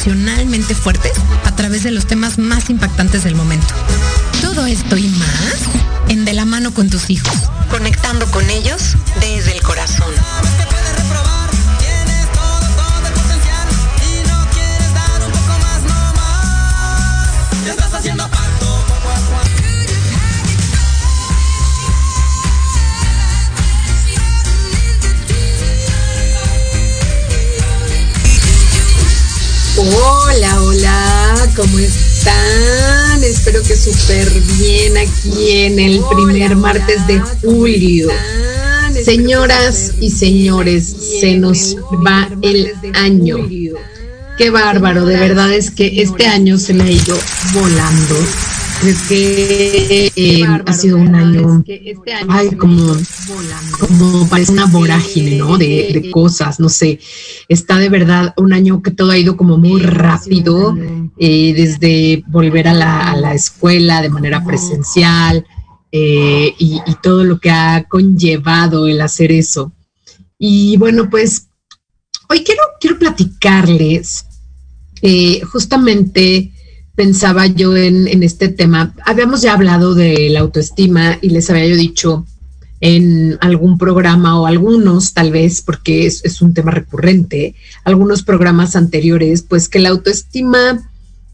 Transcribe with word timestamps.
emocionalmente 0.00 0.74
fuertes 0.74 1.12
a 1.44 1.54
través 1.54 1.82
de 1.82 1.90
los 1.90 2.06
temas 2.06 2.38
más 2.38 2.70
impactantes 2.70 3.24
del 3.24 3.34
momento. 3.34 3.74
Todo 4.40 4.64
esto 4.64 4.96
y 4.96 5.08
más 5.08 5.60
en 6.08 6.24
De 6.24 6.32
la 6.32 6.44
mano 6.44 6.72
con 6.72 6.88
tus 6.88 7.10
hijos, 7.10 7.34
súper 34.10 34.42
bien 34.58 34.96
aquí 34.96 35.50
en 35.50 35.78
el 35.78 36.00
primer 36.10 36.56
martes 36.56 37.06
de 37.06 37.20
julio. 37.20 38.08
Señoras 39.04 39.94
y 40.00 40.10
señores, 40.10 40.84
se 41.20 41.36
nos 41.36 41.76
va 42.04 42.28
el 42.42 42.72
año. 42.94 43.36
Qué 44.36 44.50
bárbaro, 44.50 45.04
de 45.04 45.16
verdad 45.16 45.52
es 45.52 45.70
que 45.70 46.02
este 46.02 46.26
año 46.26 46.58
se 46.58 46.74
me 46.74 46.84
ha 46.84 46.90
ido 46.90 47.16
volando. 47.54 48.16
Creo 48.80 48.96
que 49.08 50.12
eh, 50.16 50.44
ha 50.66 50.72
sido 50.72 50.96
un 50.96 51.14
año, 51.14 51.62
ay, 52.28 52.50
como, 52.56 52.96
como 53.78 54.28
parece 54.28 54.52
una 54.52 54.66
vorágine, 54.66 55.36
¿no? 55.36 55.58
De, 55.58 55.90
de, 55.92 56.10
cosas, 56.10 56.58
no 56.58 56.68
sé. 56.68 56.98
Está 57.48 57.78
de 57.78 57.90
verdad 57.90 58.32
un 58.36 58.52
año 58.52 58.82
que 58.82 58.90
todo 58.90 59.10
ha 59.10 59.18
ido 59.18 59.36
como 59.36 59.58
muy 59.58 59.82
rápido, 59.82 60.76
eh, 61.18 61.52
desde 61.54 62.24
volver 62.28 62.68
a 62.68 62.74
la, 62.74 63.10
a 63.10 63.16
la, 63.16 63.34
escuela 63.34 64.00
de 64.00 64.08
manera 64.08 64.42
presencial 64.44 65.44
eh, 65.92 66.54
y, 66.58 66.80
y 66.86 66.94
todo 67.02 67.24
lo 67.24 67.38
que 67.38 67.50
ha 67.50 67.84
conllevado 67.88 68.88
el 68.88 69.00
hacer 69.00 69.30
eso. 69.32 69.72
Y 70.38 70.78
bueno, 70.78 71.10
pues 71.10 71.48
hoy 72.30 72.42
quiero, 72.44 72.62
quiero 72.80 72.98
platicarles 72.98 74.24
eh, 75.02 75.40
justamente 75.42 76.52
pensaba 77.00 77.46
yo 77.46 77.78
en, 77.78 78.22
este 78.22 78.50
tema. 78.50 78.92
Habíamos 79.06 79.40
ya 79.40 79.54
hablado 79.54 79.94
de 79.94 80.28
la 80.28 80.40
autoestima 80.40 81.16
y 81.22 81.30
les 81.30 81.48
había 81.48 81.66
yo 81.66 81.76
dicho 81.76 82.26
en 82.82 83.38
algún 83.40 83.78
programa 83.78 84.38
o 84.38 84.44
algunos 84.44 85.14
tal 85.14 85.32
vez, 85.32 85.62
porque 85.62 86.04
es, 86.06 86.22
es 86.26 86.42
un 86.42 86.52
tema 86.52 86.72
recurrente, 86.72 87.54
algunos 87.84 88.22
programas 88.22 88.76
anteriores, 88.76 89.40
pues 89.40 89.70
que 89.70 89.78
la 89.78 89.88
autoestima 89.88 90.90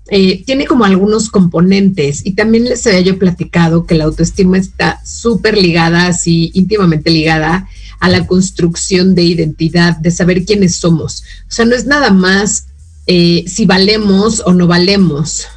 eh, 0.09 0.45
tiene 0.45 0.67
como 0.67 0.85
algunos 0.85 1.31
componentes 1.31 2.25
y 2.25 2.35
también 2.35 2.67
les 2.67 2.87
había 2.87 3.01
yo 3.01 3.19
platicado 3.19 3.87
que 3.87 3.97
la 3.97 4.05
autoestima 4.05 4.59
está 4.59 5.05
súper 5.05 5.59
ligada, 5.59 6.07
así 6.07 6.53
íntimamente 6.55 7.11
ligada 7.11 7.69
a 7.99 8.09
la 8.09 8.25
construcción 8.29 9.17
de 9.17 9.25
identidad, 9.25 9.97
de 9.97 10.13
saber 10.13 10.45
quiénes 10.45 10.77
somos. 10.77 11.25
O 11.49 11.51
sea, 11.51 11.65
no 11.65 11.75
es 11.75 11.87
nada 11.87 12.13
más 12.13 12.69
eh, 13.09 13.45
si 13.49 13.67
valemos 13.67 14.45
o 14.47 14.53
no 14.53 14.69
valemos, 14.69 15.49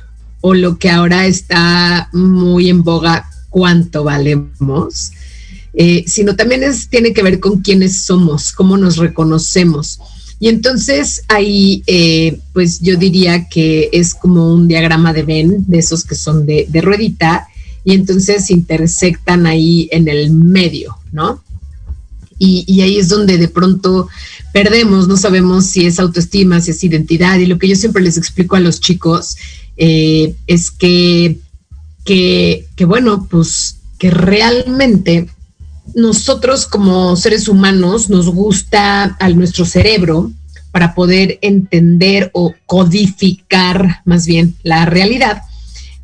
o 0.41 0.53
lo 0.53 0.77
que 0.77 0.89
ahora 0.89 1.25
está 1.25 2.09
muy 2.13 2.69
en 2.69 2.83
boga, 2.83 3.29
cuánto 3.49 4.03
valemos, 4.03 5.11
eh, 5.73 6.03
sino 6.07 6.35
también 6.35 6.63
es, 6.63 6.89
tiene 6.89 7.13
que 7.13 7.23
ver 7.23 7.39
con 7.39 7.61
quiénes 7.61 8.01
somos, 8.01 8.51
cómo 8.51 8.77
nos 8.77 8.97
reconocemos. 8.97 9.99
Y 10.39 10.47
entonces 10.47 11.23
ahí, 11.27 11.83
eh, 11.85 12.39
pues 12.53 12.79
yo 12.79 12.95
diría 12.95 13.49
que 13.49 13.89
es 13.91 14.13
como 14.13 14.53
un 14.53 14.67
diagrama 14.67 15.11
de 15.11 15.23
Venn, 15.23 15.65
de 15.67 15.79
esos 15.79 16.05
que 16.05 16.15
son 16.15 16.45
de, 16.45 16.65
de 16.69 16.81
ruedita, 16.81 17.47
y 17.83 17.93
entonces 17.93 18.49
intersectan 18.49 19.45
ahí 19.45 19.89
en 19.91 20.07
el 20.07 20.31
medio, 20.31 20.97
¿no? 21.11 21.43
Y, 22.37 22.63
y, 22.67 22.81
ahí 22.81 22.97
es 22.97 23.09
donde 23.09 23.37
de 23.37 23.49
pronto 23.49 24.07
perdemos, 24.53 25.07
no 25.07 25.17
sabemos 25.17 25.65
si 25.65 25.85
es 25.85 25.99
autoestima, 25.99 26.61
si 26.61 26.71
es 26.71 26.83
identidad, 26.83 27.37
y 27.37 27.45
lo 27.45 27.57
que 27.57 27.67
yo 27.67 27.75
siempre 27.75 28.01
les 28.01 28.17
explico 28.17 28.55
a 28.55 28.59
los 28.59 28.79
chicos 28.79 29.37
eh, 29.77 30.35
es 30.47 30.71
que, 30.71 31.37
que, 32.05 32.67
que, 32.75 32.85
bueno, 32.85 33.27
pues 33.29 33.77
que 33.97 34.11
realmente 34.11 35.27
nosotros 35.95 36.65
como 36.65 37.15
seres 37.15 37.47
humanos 37.47 38.09
nos 38.09 38.29
gusta 38.29 39.17
a 39.19 39.29
nuestro 39.29 39.65
cerebro 39.65 40.31
para 40.71 40.93
poder 40.93 41.39
entender 41.41 42.29
o 42.33 42.53
codificar 42.65 44.01
más 44.05 44.25
bien 44.25 44.55
la 44.63 44.85
realidad. 44.85 45.43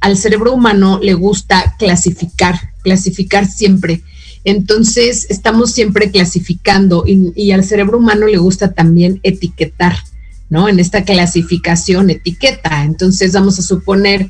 Al 0.01 0.17
cerebro 0.17 0.53
humano 0.53 0.99
le 1.01 1.13
gusta 1.13 1.75
clasificar, 1.77 2.73
clasificar 2.83 3.47
siempre. 3.47 4.01
Entonces 4.45 5.25
estamos 5.29 5.71
siempre 5.71 6.11
clasificando 6.11 7.03
y, 7.05 7.51
al 7.51 7.63
cerebro 7.63 7.97
humano 7.97 8.27
le 8.27 8.37
gusta 8.37 8.71
también 8.73 9.19
etiquetar, 9.23 9.97
¿no? 10.49 10.69
En 10.69 10.79
esta 10.79 11.03
clasificación, 11.03 12.11
etiqueta. 12.11 12.83
Entonces 12.83 13.33
vamos 13.33 13.57
a 13.57 13.63
suponer 13.63 14.29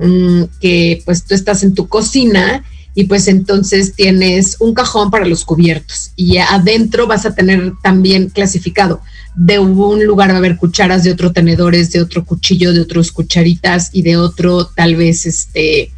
mmm, 0.00 0.44
que 0.60 1.02
pues 1.04 1.24
tú 1.24 1.34
estás 1.34 1.64
en 1.64 1.74
tu 1.74 1.88
cocina 1.88 2.64
y 2.94 3.04
pues 3.04 3.26
entonces 3.26 3.94
tienes 3.94 4.56
un 4.60 4.74
cajón 4.74 5.10
para 5.10 5.26
los 5.26 5.44
cubiertos 5.44 6.12
y 6.14 6.38
adentro 6.38 7.08
vas 7.08 7.26
a 7.26 7.34
tener 7.34 7.72
también 7.82 8.28
clasificado. 8.28 9.00
De 9.34 9.58
un 9.58 10.04
lugar 10.04 10.30
va 10.30 10.34
a 10.34 10.38
haber 10.38 10.56
cucharas, 10.56 11.02
de 11.02 11.10
otro 11.10 11.32
tenedores, 11.32 11.90
de 11.90 12.00
otro 12.00 12.24
cuchillo, 12.24 12.72
de 12.72 12.80
otros 12.80 13.10
cucharitas 13.10 13.90
y 13.92 14.02
de 14.02 14.16
otro 14.16 14.66
tal 14.66 14.94
vez 14.94 15.26
este 15.26 15.90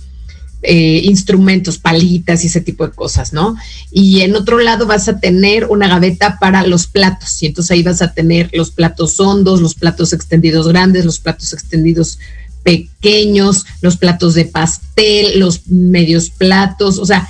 eh, 0.63 1.01
instrumentos, 1.05 1.79
palitas 1.79 2.45
y 2.45 2.49
ese 2.49 2.61
tipo 2.61 2.87
de 2.87 2.93
cosas, 2.93 3.33
¿no? 3.33 3.57
Y 3.91 4.21
en 4.21 4.37
otro 4.37 4.59
lado 4.59 4.87
vas 4.87 5.09
a 5.09 5.19
tener 5.19 5.67
una 5.67 5.89
gaveta 5.89 6.39
para 6.39 6.67
los 6.67 6.87
platos 6.87 7.43
y 7.43 7.47
entonces 7.47 7.71
ahí 7.71 7.83
vas 7.83 8.03
a 8.03 8.13
tener 8.13 8.51
los 8.53 8.71
platos 8.71 9.19
hondos, 9.19 9.63
los 9.63 9.75
platos 9.75 10.13
extendidos 10.13 10.69
grandes, 10.69 11.05
los 11.05 11.19
platos 11.19 11.53
extendidos 11.53 12.19
pequeños, 12.63 13.65
los 13.81 13.97
platos 13.97 14.35
de 14.35 14.45
pastel, 14.45 15.39
los 15.39 15.67
medios 15.67 16.29
platos, 16.29 16.99
o 16.99 17.07
sea, 17.07 17.29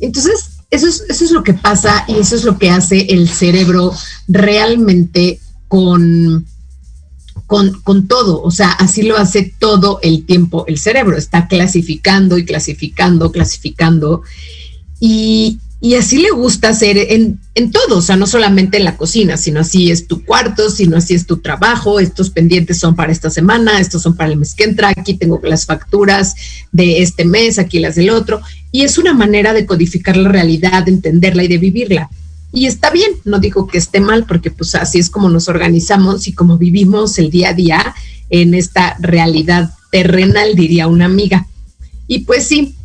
entonces 0.00 0.50
eso 0.70 0.86
es, 0.86 1.04
eso 1.08 1.24
es 1.24 1.30
lo 1.30 1.42
que 1.42 1.54
pasa 1.54 2.04
y 2.06 2.18
eso 2.18 2.36
es 2.36 2.44
lo 2.44 2.58
que 2.58 2.70
hace 2.70 3.06
el 3.10 3.28
cerebro 3.28 3.92
realmente 4.28 5.40
con, 5.66 6.46
con, 7.48 7.80
con, 7.80 8.06
todo, 8.06 8.42
o 8.42 8.50
sea, 8.50 8.72
así 8.72 9.02
lo 9.02 9.16
hace 9.16 9.54
todo 9.58 10.00
el 10.02 10.26
tiempo 10.26 10.66
el 10.68 10.78
cerebro, 10.78 11.16
está 11.16 11.48
clasificando 11.48 12.36
y 12.36 12.44
clasificando, 12.44 13.32
clasificando. 13.32 14.22
Y, 15.00 15.58
y 15.80 15.94
así 15.94 16.18
le 16.18 16.30
gusta 16.30 16.68
hacer 16.68 16.98
en, 16.98 17.40
en, 17.54 17.70
todo, 17.70 17.96
o 17.96 18.02
sea, 18.02 18.16
no 18.16 18.26
solamente 18.26 18.76
en 18.76 18.84
la 18.84 18.98
cocina, 18.98 19.38
sino 19.38 19.60
así 19.60 19.90
es 19.90 20.06
tu 20.06 20.26
cuarto, 20.26 20.68
sino 20.68 20.98
así 20.98 21.14
es 21.14 21.24
tu 21.24 21.38
trabajo, 21.38 22.00
estos 22.00 22.28
pendientes 22.28 22.80
son 22.80 22.94
para 22.94 23.12
esta 23.12 23.30
semana, 23.30 23.80
estos 23.80 24.02
son 24.02 24.14
para 24.14 24.30
el 24.30 24.36
mes 24.36 24.54
que 24.54 24.64
entra, 24.64 24.90
aquí 24.94 25.14
tengo 25.14 25.40
las 25.42 25.64
facturas 25.64 26.34
de 26.70 27.00
este 27.00 27.24
mes, 27.24 27.58
aquí 27.58 27.78
las 27.78 27.94
del 27.94 28.10
otro, 28.10 28.42
y 28.72 28.82
es 28.82 28.98
una 28.98 29.14
manera 29.14 29.54
de 29.54 29.64
codificar 29.64 30.18
la 30.18 30.28
realidad, 30.28 30.84
de 30.84 30.90
entenderla 30.90 31.44
y 31.44 31.48
de 31.48 31.56
vivirla. 31.56 32.10
Y 32.52 32.66
está 32.66 32.90
bien, 32.90 33.10
no 33.24 33.38
digo 33.38 33.66
que 33.66 33.78
esté 33.78 34.00
mal, 34.00 34.24
porque 34.24 34.50
pues 34.50 34.74
así 34.74 34.98
es 34.98 35.10
como 35.10 35.28
nos 35.28 35.48
organizamos 35.48 36.28
y 36.28 36.32
como 36.32 36.56
vivimos 36.56 37.18
el 37.18 37.30
día 37.30 37.50
a 37.50 37.54
día 37.54 37.94
en 38.30 38.54
esta 38.54 38.96
realidad 39.00 39.70
terrenal, 39.90 40.54
diría 40.54 40.86
una 40.86 41.04
amiga. 41.04 41.46
Y 42.06 42.20
pues 42.20 42.46
sí, 42.46 42.76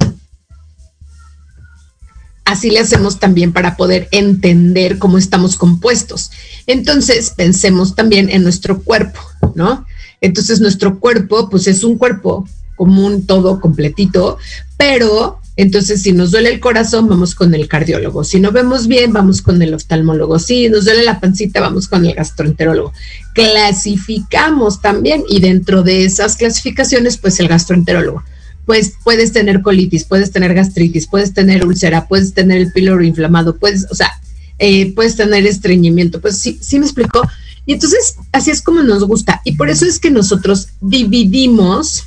así 2.46 2.70
le 2.70 2.80
hacemos 2.80 3.20
también 3.20 3.54
para 3.54 3.78
poder 3.78 4.08
entender 4.12 5.00
cómo 5.00 5.18
estamos 5.18 5.56
compuestos. 5.56 6.32
Entonces, 6.68 7.32
pensemos 7.36 7.96
también 7.96 8.30
en 8.30 8.44
nuestro 8.44 8.82
cuerpo, 8.82 9.22
¿no? 9.56 9.86
Entonces, 10.22 10.60
nuestro 10.60 11.00
cuerpo, 11.00 11.50
pues 11.50 11.68
es 11.68 11.84
un 11.84 11.98
cuerpo 11.98 12.48
común, 12.76 13.26
todo 13.26 13.62
completito, 13.62 14.38
pero 14.78 15.40
Entonces, 15.56 16.02
si 16.02 16.14
nos 16.14 16.32
duele 16.32 16.50
el 16.50 16.60
corazón, 16.60 17.08
vamos 17.08 17.36
con 17.36 17.54
el 17.54 17.68
cardiólogo. 17.68 18.24
Si 18.24 18.40
no 18.40 18.52
vemos 18.52 18.88
bien, 18.88 19.14
vamos 19.14 19.42
con 19.42 19.62
el 19.62 19.74
oftalmólogo. 19.74 20.40
Si 20.40 20.68
nos 20.68 20.86
duele 20.86 21.04
la 21.04 21.20
pancita, 21.20 21.62
vamos 21.62 21.88
con 21.88 22.06
el 22.06 22.16
gastroenterólogo. 22.16 22.92
Clasificamos 23.36 24.82
también 24.82 25.24
y 25.30 25.42
dentro 25.42 25.84
de 25.84 26.06
esas 26.06 26.38
clasificaciones, 26.38 27.18
pues 27.18 27.40
el 27.40 27.48
gastroenterólogo. 27.48 28.24
Pues 28.66 28.94
puedes 29.04 29.32
tener 29.32 29.62
colitis, 29.62 30.06
puedes 30.06 30.32
tener 30.32 30.56
gastritis, 30.56 31.06
puedes 31.06 31.34
tener 31.34 31.66
úlcera, 31.68 32.08
puedes 32.08 32.34
tener 32.34 32.58
el 32.58 32.72
píloro 32.72 33.04
inflamado, 33.04 33.58
puedes, 33.58 33.86
o 33.92 33.96
sea, 33.96 34.10
eh, 34.58 34.92
puedes 34.96 35.16
tener 35.16 35.46
estreñimiento. 35.46 36.20
Pues 36.20 36.40
sí, 36.40 36.58
sí 36.62 36.80
me 36.80 36.86
explicó. 36.86 37.22
Y 37.68 37.74
entonces, 37.74 38.16
así 38.32 38.50
es 38.50 38.62
como 38.64 38.82
nos 38.82 39.04
gusta. 39.04 39.42
Y 39.46 39.52
por 39.56 39.70
eso 39.70 39.86
es 39.86 40.00
que 40.00 40.10
nosotros 40.10 40.70
dividimos 40.82 42.06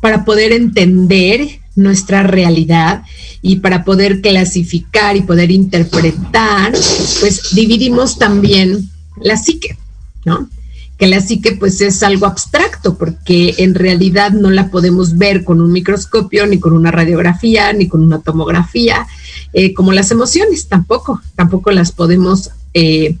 para 0.00 0.24
poder 0.24 0.52
entender 0.52 1.63
nuestra 1.76 2.22
realidad 2.22 3.02
y 3.42 3.56
para 3.56 3.84
poder 3.84 4.20
clasificar 4.20 5.16
y 5.16 5.22
poder 5.22 5.50
interpretar, 5.50 6.72
pues 7.20 7.54
dividimos 7.54 8.18
también 8.18 8.90
la 9.20 9.36
psique, 9.36 9.76
¿no? 10.24 10.48
Que 10.96 11.06
la 11.06 11.20
psique 11.20 11.52
pues 11.52 11.80
es 11.80 12.02
algo 12.02 12.26
abstracto 12.26 12.96
porque 12.96 13.54
en 13.58 13.74
realidad 13.74 14.30
no 14.30 14.50
la 14.50 14.70
podemos 14.70 15.18
ver 15.18 15.44
con 15.44 15.60
un 15.60 15.72
microscopio, 15.72 16.46
ni 16.46 16.58
con 16.58 16.72
una 16.72 16.90
radiografía, 16.90 17.72
ni 17.72 17.88
con 17.88 18.02
una 18.02 18.20
tomografía, 18.20 19.06
eh, 19.52 19.74
como 19.74 19.92
las 19.92 20.10
emociones 20.10 20.68
tampoco, 20.68 21.20
tampoco 21.34 21.70
las 21.72 21.92
podemos 21.92 22.50
eh, 22.72 23.16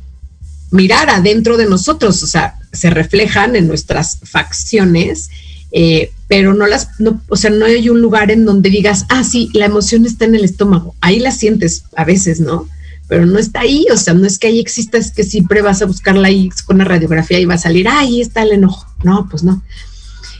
mirar 0.70 1.10
adentro 1.10 1.56
de 1.56 1.66
nosotros, 1.66 2.22
o 2.22 2.26
sea, 2.26 2.56
se 2.72 2.90
reflejan 2.90 3.56
en 3.56 3.68
nuestras 3.68 4.18
facciones 4.22 5.30
eh, 5.76 6.12
pero 6.28 6.54
no 6.54 6.68
las, 6.68 6.88
no, 7.00 7.20
o 7.28 7.36
sea, 7.36 7.50
no 7.50 7.66
hay 7.66 7.88
un 7.88 8.00
lugar 8.00 8.30
en 8.30 8.44
donde 8.44 8.70
digas, 8.70 9.06
ah, 9.08 9.24
sí, 9.24 9.50
la 9.54 9.66
emoción 9.66 10.06
está 10.06 10.24
en 10.24 10.36
el 10.36 10.44
estómago, 10.44 10.94
ahí 11.00 11.18
la 11.18 11.32
sientes 11.32 11.82
a 11.96 12.04
veces, 12.04 12.38
¿no? 12.38 12.68
Pero 13.08 13.26
no 13.26 13.40
está 13.40 13.62
ahí, 13.62 13.84
o 13.92 13.96
sea, 13.96 14.14
no 14.14 14.24
es 14.24 14.38
que 14.38 14.46
ahí 14.46 14.60
exista, 14.60 14.98
es 14.98 15.10
que 15.10 15.24
siempre 15.24 15.62
vas 15.62 15.82
a 15.82 15.86
buscarla 15.86 16.28
ahí 16.28 16.48
con 16.64 16.76
una 16.76 16.84
radiografía 16.84 17.40
y 17.40 17.44
va 17.44 17.54
a 17.54 17.58
salir, 17.58 17.88
ah, 17.88 17.98
ahí 17.98 18.20
está 18.20 18.44
el 18.44 18.52
enojo. 18.52 18.86
No, 19.02 19.28
pues 19.28 19.42
no. 19.42 19.64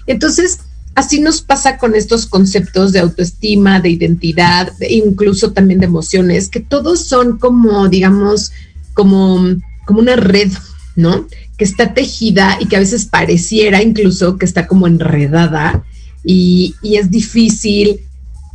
Entonces, 0.07 0.61
así 0.95 1.21
nos 1.21 1.43
pasa 1.43 1.79
con 1.79 1.97
estos 1.97 2.27
conceptos 2.27 2.93
de 2.93 3.01
autoestima, 3.01 3.81
de 3.81 3.91
identidad, 3.91 4.73
incluso 4.89 5.53
también 5.53 5.81
de 5.81 5.87
emociones, 5.87 6.49
que 6.49 6.61
todos 6.61 7.07
son 7.07 7.39
como, 7.39 7.89
digamos, 7.89 8.53
como, 8.95 9.45
como 9.85 9.99
una 9.99 10.15
red, 10.15 10.53
¿no? 10.95 11.27
Que 11.57 11.65
está 11.65 11.95
tejida 11.95 12.59
y 12.61 12.67
que 12.67 12.77
a 12.77 12.81
veces 12.81 13.07
pareciera 13.07 13.83
incluso 13.83 14.39
que 14.39 14.45
está 14.45 14.67
como 14.67 14.87
enredada 14.87 15.85
y, 16.25 16.75
es 16.83 17.11
difícil 17.11 18.01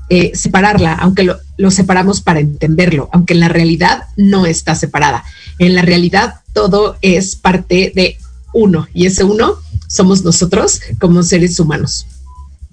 eh, 0.10 0.32
separarla, 0.34 0.96
aunque 0.96 1.24
lo, 1.24 1.38
lo, 1.58 1.70
separamos 1.70 2.22
para 2.22 2.40
entenderlo, 2.40 3.10
aunque 3.14 3.34
en 3.34 3.42
la 3.42 3.48
realidad 3.48 4.06
no 4.18 4.46
está 4.46 4.74
separada. 4.74 5.24
En 5.60 5.76
la 5.76 5.84
realidad 5.84 6.36
todo 6.54 6.98
es 7.02 7.36
parte 7.36 7.92
de 7.96 8.18
uno 8.54 8.88
y 8.94 9.06
ese 9.06 9.24
uno 9.24 9.56
somos 9.88 10.24
nosotros 10.24 10.82
como 11.00 11.22
seres 11.24 11.60
humanos. 11.60 12.06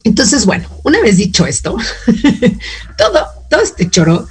Entonces, 0.04 0.47
bueno, 0.47 0.68
una 0.85 1.00
vez 1.00 1.16
dicho 1.16 1.47
esto, 1.47 1.76
todo, 2.97 3.26
todo 3.50 3.61
este 3.61 3.90
choro, 3.90 4.28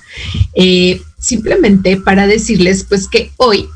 eh, 0.53 1.01
simplemente 1.19 1.97
para 1.97 2.27
decirles 2.27 2.85
pues 2.87 3.07
que 3.07 3.31
hoy 3.37 3.67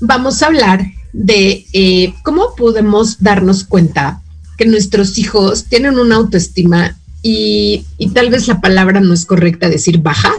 vamos 0.00 0.42
a 0.42 0.46
hablar 0.46 0.84
de 1.16 1.64
eh, 1.72 2.12
cómo 2.22 2.54
podemos 2.56 3.22
darnos 3.22 3.64
cuenta 3.64 4.20
que 4.58 4.66
nuestros 4.66 5.16
hijos 5.16 5.64
tienen 5.64 5.98
una 5.98 6.16
autoestima 6.16 6.98
y, 7.22 7.86
tal 8.12 8.28
vez 8.28 8.46
la 8.48 8.60
palabra 8.60 9.00
no 9.00 9.14
es 9.14 9.24
correcta 9.24 9.70
decir 9.70 9.98
bajar, 9.98 10.36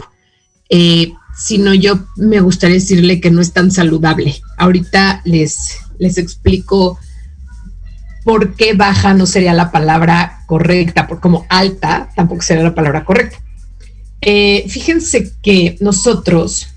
eh, 0.70 1.12
sino 1.36 1.74
yo 1.74 2.06
me 2.16 2.40
gustaría 2.40 2.76
decirle 2.76 3.20
que 3.20 3.30
no 3.30 3.40
es 3.40 3.52
tan 3.52 3.72
saludable. 3.72 4.40
Ahorita 4.56 5.20
les, 5.24 5.78
les 5.98 6.16
explico 6.16 6.98
por 8.24 8.54
qué 8.54 8.74
baja 8.74 9.14
no 9.14 9.26
sería 9.26 9.54
la 9.54 9.72
palabra 9.72 10.44
correcta, 10.46 11.08
por 11.08 11.18
como 11.18 11.44
alta 11.48 12.08
tampoco 12.14 12.42
sería 12.42 12.62
la 12.62 12.74
palabra 12.74 13.04
correcta. 13.04 13.38
Eh, 14.20 14.64
fíjense 14.68 15.32
que 15.42 15.76
nosotros 15.80 16.68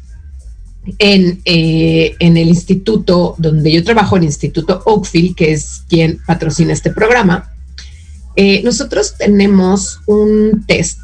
eh, 0.98 2.16
en, 2.20 2.38
el 2.38 2.48
instituto 2.48 3.36
donde 3.38 3.72
yo 3.72 3.84
trabajo, 3.84 4.18
el 4.18 4.24
Instituto 4.24 4.82
Oakfield, 4.86 5.36
que 5.36 5.54
es 5.54 5.84
quien 5.88 6.20
patrocina 6.26 6.74
este 6.74 6.92
programa, 6.92 7.54
eh, 8.36 8.62
nosotros 8.64 9.16
tenemos 9.18 10.00
un 10.08 10.64
test 10.66 11.00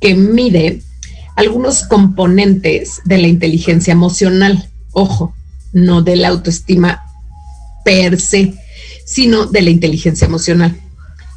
que 0.00 0.14
mide 0.14 0.82
algunos 1.36 1.84
componentes 1.84 3.00
de 3.04 3.18
la 3.18 3.28
inteligencia 3.28 3.92
emocional. 3.92 4.68
Ojo, 4.92 5.34
no 5.72 6.02
de 6.02 6.16
la 6.16 6.28
autoestima 6.28 7.02
per 7.84 8.20
se, 8.20 8.54
sino 9.06 9.46
de 9.46 9.62
la 9.62 9.70
inteligencia 9.70 10.26
emocional. 10.26 10.76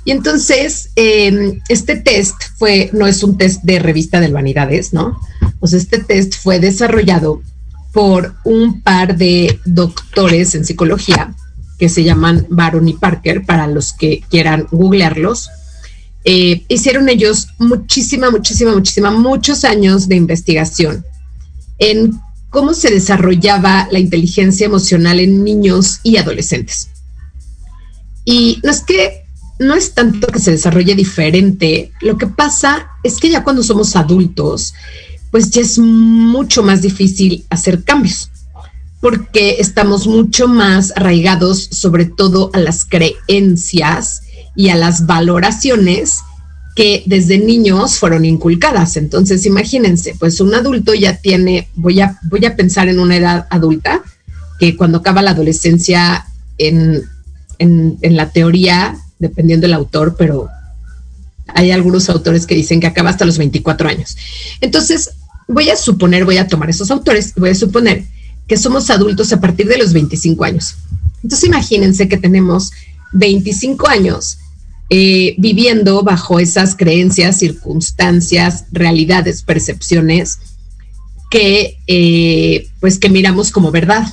Y 0.06 0.12
entonces, 0.12 0.90
em, 0.96 1.62
este 1.70 1.96
test 1.96 2.36
fue, 2.58 2.90
no 2.92 3.08
es 3.08 3.24
un 3.24 3.38
test 3.38 3.64
de 3.64 3.80
revista 3.80 4.20
de 4.20 4.28
vanidades, 4.28 4.92
¿no? 4.92 5.18
Pues 5.64 5.72
este 5.72 6.00
test 6.00 6.34
fue 6.36 6.60
desarrollado 6.60 7.42
por 7.94 8.36
un 8.44 8.82
par 8.82 9.16
de 9.16 9.62
doctores 9.64 10.56
en 10.56 10.66
psicología 10.66 11.34
que 11.80 11.88
se 11.88 12.04
llaman 12.04 12.46
Baron 12.50 12.90
y 12.90 12.96
Parker, 12.96 13.46
para 13.46 13.68
los 13.68 13.94
que 13.94 14.22
quieran 14.30 14.68
googlearlos. 14.72 15.50
Eh, 16.26 16.66
hicieron 16.68 17.08
ellos 17.08 17.48
muchísima, 17.60 18.30
muchísima, 18.30 18.74
muchísima, 18.74 19.12
muchos 19.12 19.64
años 19.64 20.10
de 20.10 20.18
investigación 20.18 21.06
en 21.80 22.20
cómo 22.50 22.74
se 22.74 22.92
desarrollaba 22.92 23.88
la 23.90 24.00
inteligencia 24.00 24.66
emocional 24.66 25.22
en 25.22 25.46
niños 25.46 26.02
y 26.04 26.18
adolescentes. 26.18 26.90
Y 28.26 28.60
no 28.66 28.70
es 28.70 28.82
que 28.82 29.24
no 29.60 29.76
es 29.76 29.94
tanto 29.94 30.28
que 30.28 30.40
se 30.40 30.52
desarrolle 30.52 30.94
diferente, 30.94 31.94
lo 32.02 32.18
que 32.18 32.28
pasa 32.28 32.90
es 33.02 33.18
que 33.18 33.30
ya 33.30 33.46
cuando 33.46 33.64
somos 33.64 33.96
adultos, 33.96 34.74
pues 35.34 35.50
ya 35.50 35.62
es 35.62 35.80
mucho 35.80 36.62
más 36.62 36.84
difícil 36.84 37.44
hacer 37.50 37.84
cambios, 37.84 38.30
porque 39.02 39.56
estamos 39.58 40.06
mucho 40.06 40.48
más 40.48 40.94
arraigados 40.96 41.70
sobre 41.72 42.06
todo 42.06 42.52
a 42.54 42.60
las 42.60 42.86
creencias 42.86 44.22
y 44.56 44.70
a 44.70 44.76
las 44.76 45.08
valoraciones 45.08 46.20
que 46.76 47.02
desde 47.08 47.40
niños 47.40 47.98
fueron 47.98 48.26
inculcadas. 48.26 48.96
Entonces, 48.96 49.48
imagínense, 49.48 50.16
pues 50.20 50.40
un 50.40 50.54
adulto 50.54 50.94
ya 50.94 51.18
tiene, 51.18 51.68
voy 51.74 52.02
a, 52.02 52.20
voy 52.30 52.46
a 52.46 52.56
pensar 52.56 52.88
en 52.88 53.00
una 53.00 53.18
edad 53.18 53.48
adulta, 53.50 54.04
que 54.60 54.78
cuando 54.78 55.00
acaba 55.00 55.24
la 55.24 55.32
adolescencia 55.32 56.28
en, 56.60 57.02
en, 57.58 57.98
en 58.04 58.16
la 58.16 58.30
teoría, 58.30 59.00
dependiendo 59.18 59.66
del 59.66 59.74
autor, 59.74 60.16
pero 60.16 60.48
hay 61.48 61.72
algunos 61.72 62.08
autores 62.10 62.46
que 62.46 62.54
dicen 62.54 62.80
que 62.80 62.88
acaba 62.88 63.10
hasta 63.10 63.26
los 63.26 63.40
24 63.40 63.90
años. 63.90 64.16
Entonces, 64.62 65.10
voy 65.48 65.70
a 65.70 65.76
suponer, 65.76 66.26
voy 66.26 66.38
a 66.38 66.48
tomar 66.48 66.70
esos 66.70 66.92
autores, 66.92 67.34
voy 67.36 67.50
a 67.50 67.56
suponer 67.56 68.06
que 68.48 68.58
somos 68.58 68.90
adultos 68.90 69.32
a 69.34 69.40
partir 69.40 69.68
de 69.68 69.78
los 69.78 69.94
25 69.94 70.44
años. 70.44 70.76
Entonces 71.24 71.48
imagínense 71.48 72.08
que 72.08 72.18
tenemos 72.18 72.72
25 73.14 73.88
años 73.88 74.38
eh, 74.90 75.36
viviendo 75.38 76.04
bajo 76.04 76.40
esas 76.40 76.76
creencias, 76.76 77.38
circunstancias, 77.38 78.66
realidades, 78.72 79.42
percepciones 79.42 80.40
que 81.32 81.78
eh, 81.88 82.68
pues 82.80 83.00
que 83.00 83.10
miramos 83.10 83.50
como 83.52 83.72
verdad. 83.72 84.06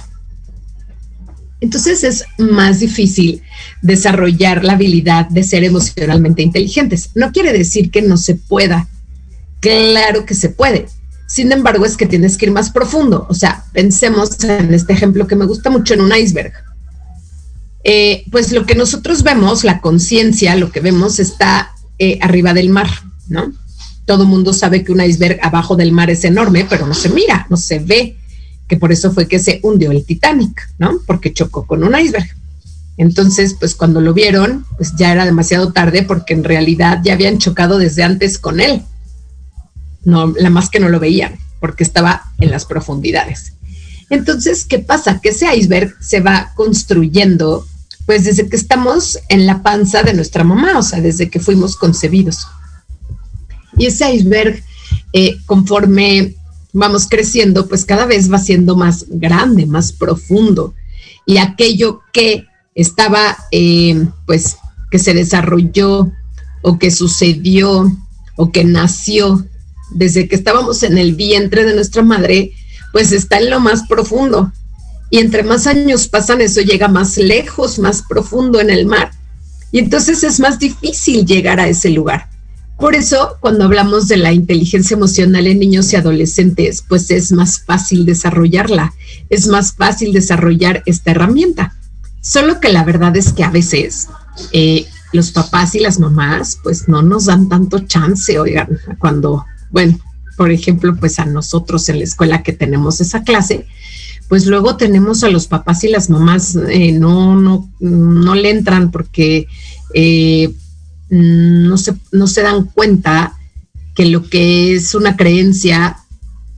Entonces 1.61 2.05
es 2.05 2.25
más 2.39 2.81
difícil 2.81 3.43
desarrollar 3.83 4.65
la 4.65 4.73
habilidad 4.73 5.29
de 5.29 5.43
ser 5.43 5.65
emocionalmente 5.65 6.43
inteligentes. 6.43 7.11
No 7.15 7.33
quiere 7.33 7.53
decir 7.53 7.91
que 7.91 8.01
no 8.01 8.17
se 8.17 8.37
pueda. 8.37 8.89
Claro 9.61 10.25
que 10.25 10.35
se 10.35 10.49
puede. 10.49 10.87
Sin 11.31 11.53
embargo, 11.53 11.87
es 11.87 11.97
que 11.97 12.07
tienes 12.07 12.37
que 12.37 12.47
ir 12.47 12.51
más 12.51 12.71
profundo. 12.71 13.25
O 13.29 13.35
sea, 13.35 13.65
pensemos 13.73 14.43
en 14.43 14.75
este 14.75 14.95
ejemplo 14.95 15.29
que 15.29 15.37
me 15.37 15.47
gusta 15.47 15.71
mucho 15.71 15.95
en 15.95 16.01
un 16.01 16.13
iceberg. 16.13 16.53
Eh, 17.85 18.25
pues 18.33 18.51
lo 18.51 18.67
que 18.67 18.75
nosotros 18.75 19.23
vemos, 19.23 19.63
la 19.63 19.81
conciencia, 19.81 20.57
lo 20.57 20.73
que 20.73 20.81
vemos 20.81 21.21
está 21.21 21.71
eh, 22.01 22.19
arriba 22.21 22.53
del 22.53 22.69
mar, 22.69 22.89
¿no? 23.29 23.53
Todo 24.07 24.27
mundo 24.27 24.53
sabe 24.53 24.83
que 24.83 24.91
un 24.91 25.01
iceberg 25.03 25.39
abajo 25.41 25.77
del 25.77 25.93
mar 25.93 26.11
es 26.11 26.25
enorme, 26.25 26.67
pero 26.69 26.85
no 26.89 26.95
se 26.95 27.11
mira, 27.11 27.47
no 27.49 27.57
se 27.57 27.79
ve, 27.79 28.17
que 28.67 28.77
por 28.77 28.91
eso 28.91 29.13
fue 29.13 29.29
que 29.29 29.39
se 29.39 29.61
hundió 29.63 29.93
el 29.93 30.05
Titanic, 30.05 30.69
¿no? 30.79 30.99
Porque 31.07 31.33
chocó 31.33 31.65
con 31.65 31.85
un 31.85 31.97
iceberg. 31.97 32.27
Entonces, 32.97 33.55
pues 33.55 33.77
cuando 33.77 34.01
lo 34.01 34.13
vieron, 34.13 34.67
pues 34.77 34.97
ya 34.97 35.13
era 35.13 35.25
demasiado 35.25 35.73
tarde 35.73 36.03
porque 36.03 36.35
en 36.35 36.43
realidad 36.43 37.03
ya 37.05 37.13
habían 37.13 37.39
chocado 37.39 37.79
desde 37.79 38.03
antes 38.03 38.37
con 38.37 38.59
él 38.59 38.83
no, 40.05 40.33
la 40.37 40.51
más 40.51 40.69
que 40.71 40.81
no 40.81 40.89
lo 40.89 41.01
veían, 41.01 41.39
porque 41.61 41.85
estaba 41.85 42.33
en 42.39 42.51
las 42.51 42.65
profundidades. 42.65 43.55
Entonces, 44.11 44.65
¿qué 44.65 44.81
pasa? 44.81 45.21
Que 45.21 45.31
ese 45.31 45.55
iceberg 45.55 45.95
se 46.01 46.21
va 46.21 46.53
construyendo, 46.57 47.67
pues 48.07 48.25
desde 48.25 48.49
que 48.49 48.57
estamos 48.57 49.19
en 49.29 49.47
la 49.47 49.63
panza 49.63 50.03
de 50.03 50.15
nuestra 50.15 50.43
mamá, 50.43 50.79
o 50.79 50.83
sea, 50.83 51.01
desde 51.01 51.31
que 51.31 51.39
fuimos 51.39 51.77
concebidos. 51.77 52.47
Y 53.77 53.87
ese 53.87 54.13
iceberg, 54.13 54.63
eh, 55.13 55.37
conforme 55.47 56.35
vamos 56.73 57.07
creciendo, 57.09 57.69
pues 57.69 57.85
cada 57.85 58.07
vez 58.07 58.33
va 58.33 58.39
siendo 58.39 58.77
más 58.77 59.07
grande, 59.09 59.67
más 59.67 59.93
profundo. 59.93 60.75
Y 61.25 61.39
aquello 61.39 62.01
que 62.13 62.47
estaba, 62.75 63.37
eh, 63.53 64.07
pues, 64.27 64.57
que 64.91 64.99
se 64.99 65.15
desarrolló 65.15 66.11
o 66.63 66.79
que 66.79 66.91
sucedió 66.91 67.97
o 68.37 68.51
que 68.51 68.65
nació 68.65 69.47
desde 69.91 70.29
que 70.29 70.37
estábamos 70.37 70.83
en 70.83 70.99
el 70.99 71.15
vientre 71.15 71.65
de 71.65 71.75
nuestra 71.75 72.03
madre, 72.03 72.53
pues 72.93 73.13
está 73.13 73.39
en 73.39 73.51
lo 73.51 73.61
más 73.61 73.87
profundo. 73.89 74.53
Y 75.11 75.19
entre 75.19 75.43
más 75.43 75.67
años 75.67 76.09
pasan, 76.09 76.41
eso 76.41 76.61
llega 76.61 76.89
más 76.89 77.17
lejos, 77.17 77.79
más 77.79 78.03
profundo 78.03 78.61
en 78.61 78.71
el 78.71 78.87
mar. 78.87 79.11
Y 79.73 79.79
entonces 79.79 80.23
es 80.25 80.41
más 80.41 80.59
difícil 80.59 81.27
llegar 81.27 81.61
a 81.61 81.69
ese 81.69 81.91
lugar. 81.91 82.29
Por 82.79 82.95
eso, 82.95 83.37
cuando 83.41 83.65
hablamos 83.65 84.09
de 84.09 84.17
la 84.17 84.33
inteligencia 84.33 84.95
emocional 84.95 85.47
en 85.47 85.59
niños 85.59 85.93
y 85.93 85.97
adolescentes, 85.97 86.83
pues 86.89 87.11
es 87.11 87.31
más 87.31 87.61
fácil 87.61 88.07
desarrollarla, 88.07 88.95
es 89.29 89.49
más 89.49 89.75
fácil 89.75 90.15
desarrollar 90.15 90.83
esta 90.87 91.11
herramienta. 91.11 91.77
Solo 92.23 92.59
que 92.59 92.73
la 92.73 92.85
verdad 92.85 93.15
es 93.19 93.35
que 93.35 93.45
a 93.45 93.51
veces 93.51 94.09
eh, 94.53 94.87
los 95.13 95.31
papás 95.31 95.75
y 95.75 95.81
las 95.81 95.99
mamás, 95.99 96.59
pues 96.63 96.89
no 96.89 97.03
nos 97.03 97.27
dan 97.27 97.51
tanto 97.51 97.81
chance, 97.81 98.39
oigan, 98.39 98.69
cuando, 98.99 99.45
bueno, 99.71 99.99
por 100.37 100.51
ejemplo, 100.51 100.97
pues 100.97 101.19
a 101.19 101.27
nosotros 101.27 101.89
en 101.89 101.99
la 101.99 102.05
escuela 102.05 102.43
que 102.43 102.53
tenemos 102.53 103.01
esa 103.01 103.23
clase, 103.23 103.67
pues 104.29 104.47
luego 104.47 104.77
tenemos 104.77 105.25
a 105.25 105.29
los 105.29 105.47
papás 105.47 105.85
y 105.85 105.89
las 105.89 106.09
mamás 106.09 106.57
eh, 106.69 106.93
no, 106.93 107.39
no, 107.39 107.69
no 107.81 108.35
le 108.35 108.51
entran 108.51 108.91
porque 108.91 109.49
eh, 109.93 110.53
no, 111.11 111.77
se, 111.77 111.95
no 112.13 112.27
se 112.27 112.43
dan 112.43 112.65
cuenta 112.67 113.37
que 113.95 114.07
lo 114.07 114.29
que 114.31 114.75
es 114.75 114.95
una 114.95 115.17
creencia 115.17 115.99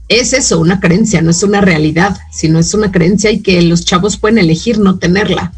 es 0.07 0.33
eso, 0.33 0.59
una 0.59 0.79
creencia, 0.79 1.21
no 1.21 1.31
es 1.31 1.43
una 1.43 1.61
realidad, 1.61 2.17
sino 2.31 2.59
es 2.59 2.73
una 2.73 2.91
creencia 2.91 3.31
y 3.31 3.41
que 3.41 3.61
los 3.63 3.85
chavos 3.85 4.17
pueden 4.17 4.37
elegir 4.37 4.77
no 4.79 4.99
tenerla. 4.99 5.53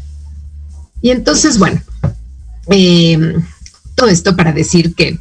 Y 1.02 1.10
entonces, 1.10 1.58
bueno, 1.58 1.82
eh, 2.70 3.36
todo 3.94 4.08
esto 4.08 4.34
para 4.36 4.52
decir 4.52 4.94
que 4.94 5.18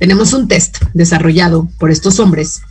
tenemos 0.00 0.32
un 0.32 0.48
test 0.48 0.78
desarrollado 0.94 1.68
por 1.78 1.90
estos 1.90 2.18
hombres 2.18 2.62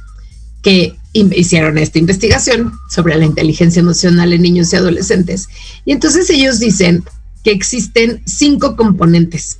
que 0.63 0.97
hicieron 1.13 1.77
esta 1.77 1.99
investigación 1.99 2.73
sobre 2.89 3.15
la 3.15 3.25
inteligencia 3.25 3.79
emocional 3.79 4.33
en 4.33 4.41
niños 4.41 4.73
y 4.73 4.77
adolescentes. 4.77 5.47
Y 5.85 5.91
entonces 5.91 6.27
ellos 6.31 6.59
dicen 6.59 7.03
que 7.43 7.51
existen 7.51 8.23
cinco 8.25 8.75
componentes 8.75 9.59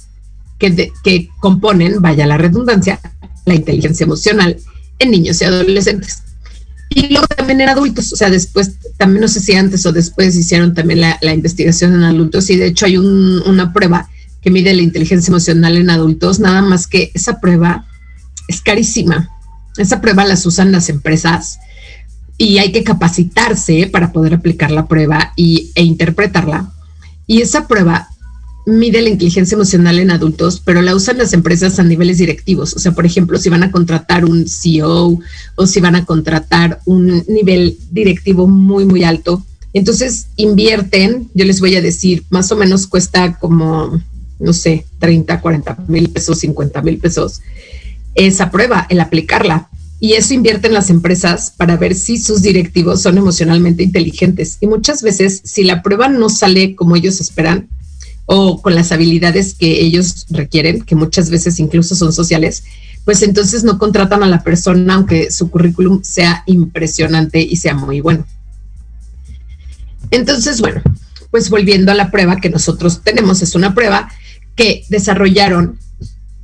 que, 0.57 0.91
que 1.03 1.29
componen, 1.39 2.01
vaya 2.01 2.25
la 2.25 2.37
redundancia, 2.37 2.99
la 3.45 3.53
inteligencia 3.53 4.03
emocional 4.03 4.57
en 4.97 5.11
niños 5.11 5.39
y 5.39 5.45
adolescentes. 5.45 6.23
Y 6.89 7.09
luego 7.09 7.27
también 7.27 7.61
en 7.61 7.69
adultos, 7.69 8.11
o 8.11 8.15
sea, 8.15 8.31
después, 8.31 8.77
también 8.97 9.21
no 9.21 9.27
sé 9.27 9.41
si 9.41 9.53
antes 9.53 9.85
o 9.85 9.91
después 9.91 10.35
hicieron 10.35 10.73
también 10.73 11.01
la, 11.01 11.33
investigación 11.33 11.93
en 11.93 12.03
adultos 12.03 12.49
y 12.49 12.57
de 12.57 12.65
hecho 12.65 12.87
hay 12.87 12.97
una 12.97 13.71
prueba 13.71 14.09
que 14.41 14.51
mide 14.51 14.73
la 14.73 14.81
inteligencia 14.81 15.31
emocional 15.31 15.77
en 15.77 15.89
adultos, 15.89 16.39
nada 16.39 16.61
más 16.61 16.87
que 16.87 17.11
esa 17.13 17.39
prueba 17.39 17.85
es 18.47 18.61
carísima. 18.61 19.29
Esa 19.77 20.01
prueba 20.01 20.25
las 20.25 20.45
usan 20.45 20.71
las 20.71 20.89
empresas 20.89 21.59
y 22.37 22.57
hay 22.57 22.71
que 22.71 22.83
capacitarse 22.83 23.87
para 23.87 24.11
poder 24.11 24.33
aplicar 24.33 24.71
la 24.71 24.87
prueba 24.87 25.33
y, 25.35 25.71
e 25.75 25.83
interpretarla. 25.83 26.71
Y 27.27 27.41
esa 27.41 27.67
prueba 27.67 28.09
mide 28.65 29.01
la 29.01 29.09
inteligencia 29.09 29.55
emocional 29.55 29.99
en 29.99 30.11
adultos, 30.11 30.61
pero 30.63 30.81
la 30.81 30.95
usan 30.95 31.17
las 31.17 31.33
empresas 31.33 31.79
a 31.79 31.83
niveles 31.83 32.17
directivos. 32.17 32.73
O 32.73 32.79
sea, 32.79 32.93
por 32.93 33.05
ejemplo, 33.05 33.37
si 33.37 33.49
van 33.49 33.63
a 33.63 33.71
contratar 33.71 34.25
un 34.25 34.47
CEO 34.47 35.19
o 35.55 35.67
si 35.67 35.79
van 35.79 35.95
a 35.95 36.05
contratar 36.05 36.79
un 36.85 37.23
nivel 37.27 37.77
directivo 37.91 38.47
muy, 38.47 38.85
muy 38.85 39.03
alto, 39.03 39.43
entonces 39.73 40.27
invierten, 40.35 41.29
yo 41.33 41.45
les 41.45 41.59
voy 41.59 41.75
a 41.75 41.81
decir, 41.81 42.23
más 42.29 42.51
o 42.51 42.55
menos 42.55 42.87
cuesta 42.87 43.37
como 43.37 44.01
no 44.39 44.53
sé, 44.53 44.85
30, 44.99 45.41
40 45.41 45.77
mil 45.87 46.09
pesos, 46.09 46.39
50 46.39 46.81
mil 46.81 46.97
pesos, 46.97 47.41
esa 48.15 48.51
prueba, 48.51 48.87
el 48.89 48.99
aplicarla. 48.99 49.69
Y 50.01 50.13
eso 50.13 50.33
invierte 50.33 50.67
en 50.67 50.73
las 50.73 50.89
empresas 50.89 51.53
para 51.57 51.75
ver 51.75 51.93
si 51.93 52.17
sus 52.17 52.41
directivos 52.41 53.01
son 53.01 53.17
emocionalmente 53.17 53.83
inteligentes. 53.83 54.57
Y 54.61 54.67
muchas 54.67 55.01
veces, 55.01 55.41
si 55.43 55.63
la 55.63 55.83
prueba 55.83 56.07
no 56.07 56.29
sale 56.29 56.75
como 56.75 56.95
ellos 56.95 57.19
esperan 57.19 57.67
o 58.25 58.61
con 58.61 58.75
las 58.75 58.91
habilidades 58.93 59.55
que 59.55 59.81
ellos 59.81 60.25
requieren, 60.29 60.83
que 60.83 60.95
muchas 60.95 61.29
veces 61.29 61.59
incluso 61.59 61.95
son 61.95 62.13
sociales, 62.13 62.63
pues 63.03 63.23
entonces 63.23 63.63
no 63.63 63.77
contratan 63.77 64.23
a 64.23 64.27
la 64.27 64.43
persona 64.43 64.93
aunque 64.93 65.31
su 65.31 65.49
currículum 65.49 66.01
sea 66.03 66.43
impresionante 66.45 67.41
y 67.41 67.55
sea 67.57 67.73
muy 67.73 68.01
bueno. 68.01 68.25
Entonces, 70.11 70.61
bueno, 70.61 70.81
pues 71.31 71.49
volviendo 71.49 71.91
a 71.91 71.95
la 71.95 72.11
prueba 72.11 72.37
que 72.37 72.49
nosotros 72.49 73.01
tenemos, 73.03 73.41
es 73.41 73.55
una 73.55 73.73
prueba 73.73 74.09
que 74.59 74.83
desarrollaron 74.89 75.79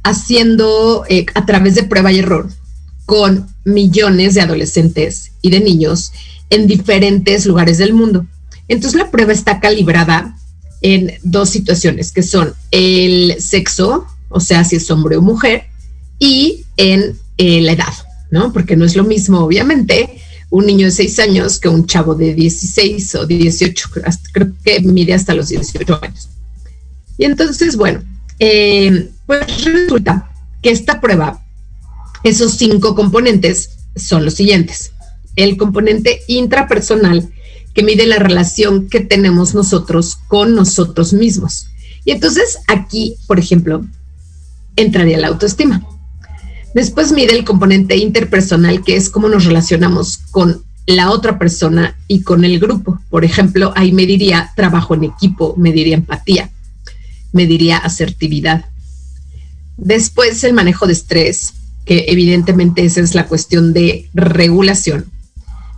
haciendo 0.02 1.04
eh, 1.10 1.26
a 1.34 1.46
través 1.46 1.76
de 1.76 1.84
prueba 1.84 2.14
y 2.14 2.20
error 2.20 2.50
con 3.06 3.46
millones 3.66 4.36
de 4.36 4.42
adolescentes 4.42 5.34
y 5.42 5.50
de 5.50 5.60
niños 5.60 6.14
en 6.50 6.66
diferentes 6.66 7.46
lugares 7.46 7.78
del 7.78 7.94
mundo. 7.94 8.26
Entonces 8.70 8.98
la 8.98 9.12
prueba 9.12 9.34
está 9.34 9.60
calibrada 9.60 10.38
en 10.80 11.12
dos 11.24 11.50
situaciones, 11.50 12.14
que 12.14 12.24
son 12.24 12.54
el 12.72 13.36
sexo, 13.42 14.08
o 14.30 14.40
sea, 14.40 14.64
si 14.64 14.78
es 14.78 14.90
hombre 14.90 15.18
o 15.18 15.22
mujer, 15.22 15.66
y 16.18 16.64
en 16.78 17.18
eh, 17.38 17.60
la 17.60 17.74
edad, 17.74 17.94
¿no? 18.32 18.54
Porque 18.54 18.78
no 18.78 18.86
es 18.86 18.96
lo 18.96 19.04
mismo, 19.04 19.40
obviamente, 19.40 20.22
un 20.52 20.66
niño 20.66 20.86
de 20.86 20.92
6 20.92 21.20
años 21.20 21.60
que 21.60 21.68
un 21.68 21.86
chavo 21.86 22.16
de 22.16 22.34
16 22.34 23.16
o 23.16 23.26
18, 23.26 23.90
creo 24.32 24.54
que 24.64 24.80
mide 24.80 25.14
hasta 25.14 25.36
los 25.36 25.50
18 25.50 26.00
años. 26.02 26.30
Y 27.18 27.26
entonces, 27.26 27.76
bueno, 27.76 28.02
eh, 28.40 29.10
pues 29.26 29.64
resulta 29.66 30.32
que 30.62 30.72
esta 30.72 31.00
prueba, 31.00 31.44
esos 32.24 32.54
cinco 32.54 32.96
componentes 32.96 33.72
son 33.96 34.26
los 34.26 34.34
siguientes. 34.34 34.92
El 35.36 35.58
componente 35.58 36.22
intrapersonal, 36.28 37.30
que 37.74 37.84
mide 37.84 38.08
la 38.08 38.20
relación 38.20 38.88
que 38.88 39.02
tenemos 39.02 39.54
nosotros 39.54 40.18
con 40.28 40.56
nosotros 40.56 41.14
mismos. 41.14 41.68
Y 42.06 42.12
entonces 42.12 42.60
aquí, 42.68 43.18
por 43.28 43.38
ejemplo, 43.40 43.86
entraría 44.76 45.18
la 45.18 45.28
autoestima. 45.28 45.86
Después 46.74 47.12
mide 47.12 47.34
el 47.34 47.46
componente 47.46 47.98
interpersonal, 47.98 48.84
que 48.84 48.96
es 48.96 49.10
cómo 49.10 49.28
nos 49.28 49.46
relacionamos 49.46 50.20
con 50.32 50.64
la 50.86 51.10
otra 51.10 51.40
persona 51.40 51.98
y 52.08 52.22
con 52.22 52.46
el 52.46 52.60
grupo. 52.60 53.00
Por 53.10 53.26
ejemplo, 53.26 53.74
ahí 53.76 53.92
mediría 53.92 54.52
trabajo 54.56 54.94
en 54.94 55.06
equipo, 55.06 55.56
mediría 55.58 55.96
empatía 55.96 56.50
me 57.36 57.46
diría 57.46 57.78
asertividad. 57.78 58.64
Después 59.76 60.42
el 60.46 60.54
manejo 60.54 60.88
de 60.88 60.94
estrés, 60.94 61.54
que 61.86 62.06
evidentemente 62.08 62.86
esa 62.86 63.02
es 63.02 63.14
la 63.14 63.28
cuestión 63.28 63.74
de 63.74 64.10
regulación, 64.14 65.12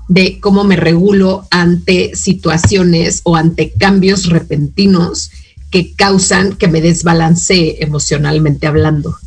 de 0.08 0.40
cómo 0.40 0.64
me 0.64 0.76
regulo 0.76 1.48
ante 1.50 2.16
situaciones 2.16 3.22
o 3.24 3.36
ante 3.36 3.72
cambios 3.72 4.28
repentinos 4.28 5.32
que 5.72 5.94
causan 5.96 6.54
que 6.54 6.68
me 6.68 6.80
desbalancee 6.80 7.78
emocionalmente 7.80 8.68
hablando. 8.68 9.18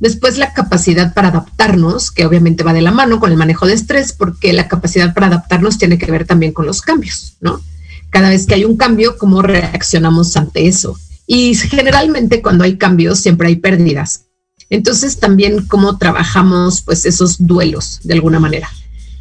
Después 0.00 0.38
la 0.38 0.54
capacidad 0.54 1.12
para 1.12 1.28
adaptarnos, 1.28 2.10
que 2.10 2.24
obviamente 2.24 2.64
va 2.64 2.72
de 2.72 2.80
la 2.80 2.90
mano 2.90 3.20
con 3.20 3.30
el 3.30 3.36
manejo 3.36 3.66
de 3.66 3.74
estrés, 3.74 4.14
porque 4.14 4.54
la 4.54 4.66
capacidad 4.66 5.12
para 5.12 5.26
adaptarnos 5.26 5.76
tiene 5.76 5.98
que 5.98 6.10
ver 6.10 6.24
también 6.24 6.52
con 6.52 6.64
los 6.64 6.80
cambios, 6.80 7.36
¿no? 7.42 7.60
Cada 8.08 8.30
vez 8.30 8.46
que 8.46 8.54
hay 8.54 8.64
un 8.64 8.78
cambio, 8.78 9.18
¿cómo 9.18 9.42
reaccionamos 9.42 10.36
ante 10.38 10.66
eso? 10.66 10.98
Y 11.26 11.54
generalmente 11.54 12.42
cuando 12.42 12.64
hay 12.64 12.76
cambios 12.76 13.18
siempre 13.18 13.48
hay 13.48 13.56
pérdidas. 13.56 14.26
Entonces 14.70 15.18
también 15.18 15.66
cómo 15.66 15.98
trabajamos 15.98 16.82
pues 16.82 17.04
esos 17.04 17.46
duelos 17.46 18.00
de 18.04 18.14
alguna 18.14 18.40
manera. 18.40 18.68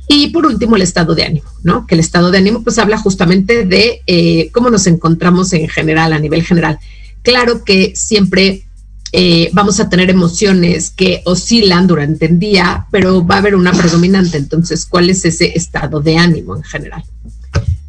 Y 0.07 0.27
por 0.29 0.45
último 0.45 0.75
el 0.75 0.83
estado 0.83 1.15
de 1.15 1.23
ánimo, 1.23 1.49
¿no? 1.63 1.87
Que 1.87 1.95
el 1.95 1.99
estado 1.99 2.29
de 2.29 2.37
ánimo 2.37 2.63
pues 2.63 2.77
habla 2.77 2.97
justamente 2.97 3.65
de 3.65 4.01
eh, 4.05 4.49
cómo 4.51 4.69
nos 4.69 4.85
encontramos 4.87 5.51
en 5.53 5.67
general, 5.67 6.13
a 6.13 6.19
nivel 6.19 6.43
general. 6.43 6.79
Claro 7.23 7.63
que 7.63 7.93
siempre 7.95 8.65
eh, 9.11 9.49
vamos 9.53 9.79
a 9.79 9.89
tener 9.89 10.09
emociones 10.09 10.91
que 10.91 11.21
oscilan 11.25 11.87
durante 11.87 12.25
el 12.25 12.37
día, 12.37 12.85
pero 12.91 13.25
va 13.25 13.35
a 13.35 13.37
haber 13.39 13.55
una 13.55 13.71
predominante. 13.71 14.37
Entonces, 14.37 14.85
¿cuál 14.85 15.09
es 15.09 15.25
ese 15.25 15.57
estado 15.57 16.01
de 16.01 16.17
ánimo 16.17 16.55
en 16.55 16.63
general? 16.63 17.03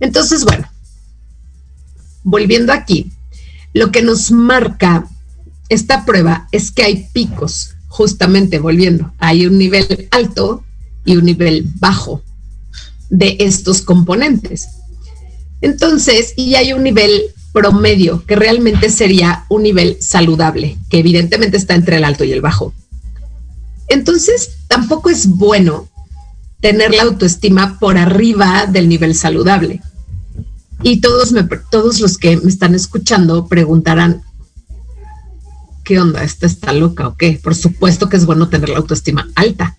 Entonces, 0.00 0.44
bueno, 0.44 0.70
volviendo 2.22 2.72
aquí, 2.72 3.10
lo 3.76 3.92
que 3.92 4.00
nos 4.00 4.30
marca 4.30 5.06
esta 5.68 6.06
prueba 6.06 6.48
es 6.50 6.70
que 6.70 6.82
hay 6.82 7.08
picos, 7.12 7.74
justamente 7.88 8.58
volviendo, 8.58 9.12
hay 9.18 9.44
un 9.44 9.58
nivel 9.58 10.08
alto 10.12 10.64
y 11.04 11.18
un 11.18 11.26
nivel 11.26 11.66
bajo 11.78 12.22
de 13.10 13.36
estos 13.38 13.82
componentes. 13.82 14.68
Entonces, 15.60 16.32
y 16.36 16.54
hay 16.54 16.72
un 16.72 16.84
nivel 16.84 17.10
promedio, 17.52 18.24
que 18.24 18.34
realmente 18.34 18.88
sería 18.88 19.44
un 19.50 19.64
nivel 19.64 19.98
saludable, 20.00 20.78
que 20.88 21.00
evidentemente 21.00 21.58
está 21.58 21.74
entre 21.74 21.98
el 21.98 22.04
alto 22.04 22.24
y 22.24 22.32
el 22.32 22.40
bajo. 22.40 22.72
Entonces, 23.88 24.52
tampoco 24.68 25.10
es 25.10 25.26
bueno 25.26 25.86
tener 26.62 26.94
la 26.94 27.02
autoestima 27.02 27.78
por 27.78 27.98
arriba 27.98 28.64
del 28.64 28.88
nivel 28.88 29.14
saludable. 29.14 29.82
Y 30.82 31.00
todos, 31.00 31.32
los 32.00 32.18
que 32.18 32.36
me 32.36 32.50
están 32.50 32.74
escuchando 32.74 33.46
preguntarán, 33.46 34.22
¿qué 35.84 35.98
onda? 35.98 36.22
¿Esta 36.22 36.46
está 36.46 36.72
loca 36.72 37.08
o 37.08 37.16
qué? 37.16 37.40
Por 37.42 37.54
supuesto 37.54 38.08
que 38.08 38.16
es 38.16 38.26
bueno 38.26 38.48
tener 38.48 38.68
la 38.68 38.78
autoestima 38.78 39.28
alta, 39.34 39.76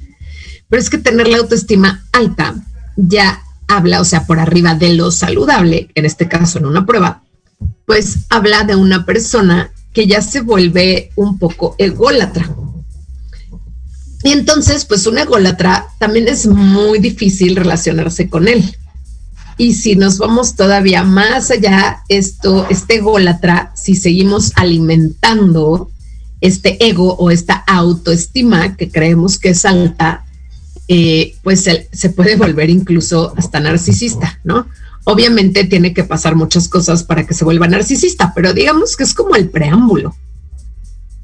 pero 0.70 0.82
es 0.82 0.90
que 0.90 0.98
tener 0.98 1.28
la 1.28 1.38
autoestima 1.38 2.06
alta 2.12 2.56
ya 2.96 3.42
habla, 3.68 4.02
o 4.02 4.06
sea, 4.06 4.26
por 4.26 4.40
arriba 4.40 4.76
de 4.76 4.94
lo 4.96 5.12
saludable, 5.12 5.90
en 5.94 6.06
este 6.06 6.28
caso 6.28 6.58
en 6.58 6.66
una 6.66 6.86
prueba, 6.86 7.24
pues 7.86 8.20
habla 8.30 8.64
de 8.64 8.76
una 8.76 9.06
persona 9.06 9.72
que 9.94 10.08
ya 10.08 10.22
se 10.22 10.42
vuelve 10.42 11.12
un 11.16 11.38
poco 11.38 11.76
ególatra. 11.78 12.50
Y 14.24 14.32
entonces, 14.32 14.86
pues 14.86 15.06
un 15.06 15.18
ególatra 15.18 15.88
también 16.00 16.28
es 16.28 16.48
muy 16.48 17.00
difícil 17.00 17.56
relacionarse 17.56 18.30
con 18.30 18.48
él. 18.48 18.76
Y 19.58 19.74
si 19.74 19.96
nos 19.96 20.20
vamos 20.20 20.56
todavía 20.56 21.04
más 21.04 21.50
allá, 21.50 22.04
esto, 22.10 22.68
este 22.70 22.98
ególatra, 22.98 23.72
si 23.76 23.96
seguimos 23.96 24.52
alimentando 24.56 25.90
este 26.42 26.78
ego 26.88 27.16
o 27.16 27.32
esta 27.32 27.56
autoestima 27.56 28.78
que 28.78 28.92
creemos 28.92 29.40
que 29.40 29.50
es 29.50 29.66
alta, 29.66 30.26
eh, 30.88 31.36
pues 31.44 31.68
se 31.92 32.10
puede 32.12 32.36
volver 32.36 32.70
incluso 32.70 33.34
hasta 33.36 33.60
narcisista, 33.60 34.40
¿no? 34.44 34.68
Obviamente 35.06 35.64
tiene 35.64 35.94
que 35.94 36.04
pasar 36.04 36.36
muchas 36.36 36.68
cosas 36.68 37.04
para 37.04 37.26
que 37.26 37.34
se 37.34 37.46
vuelva 37.46 37.68
narcisista, 37.68 38.34
pero 38.36 38.54
digamos 38.54 38.96
que 38.96 39.04
es 39.04 39.14
como 39.14 39.36
el 39.36 39.50
preámbulo 39.50 40.16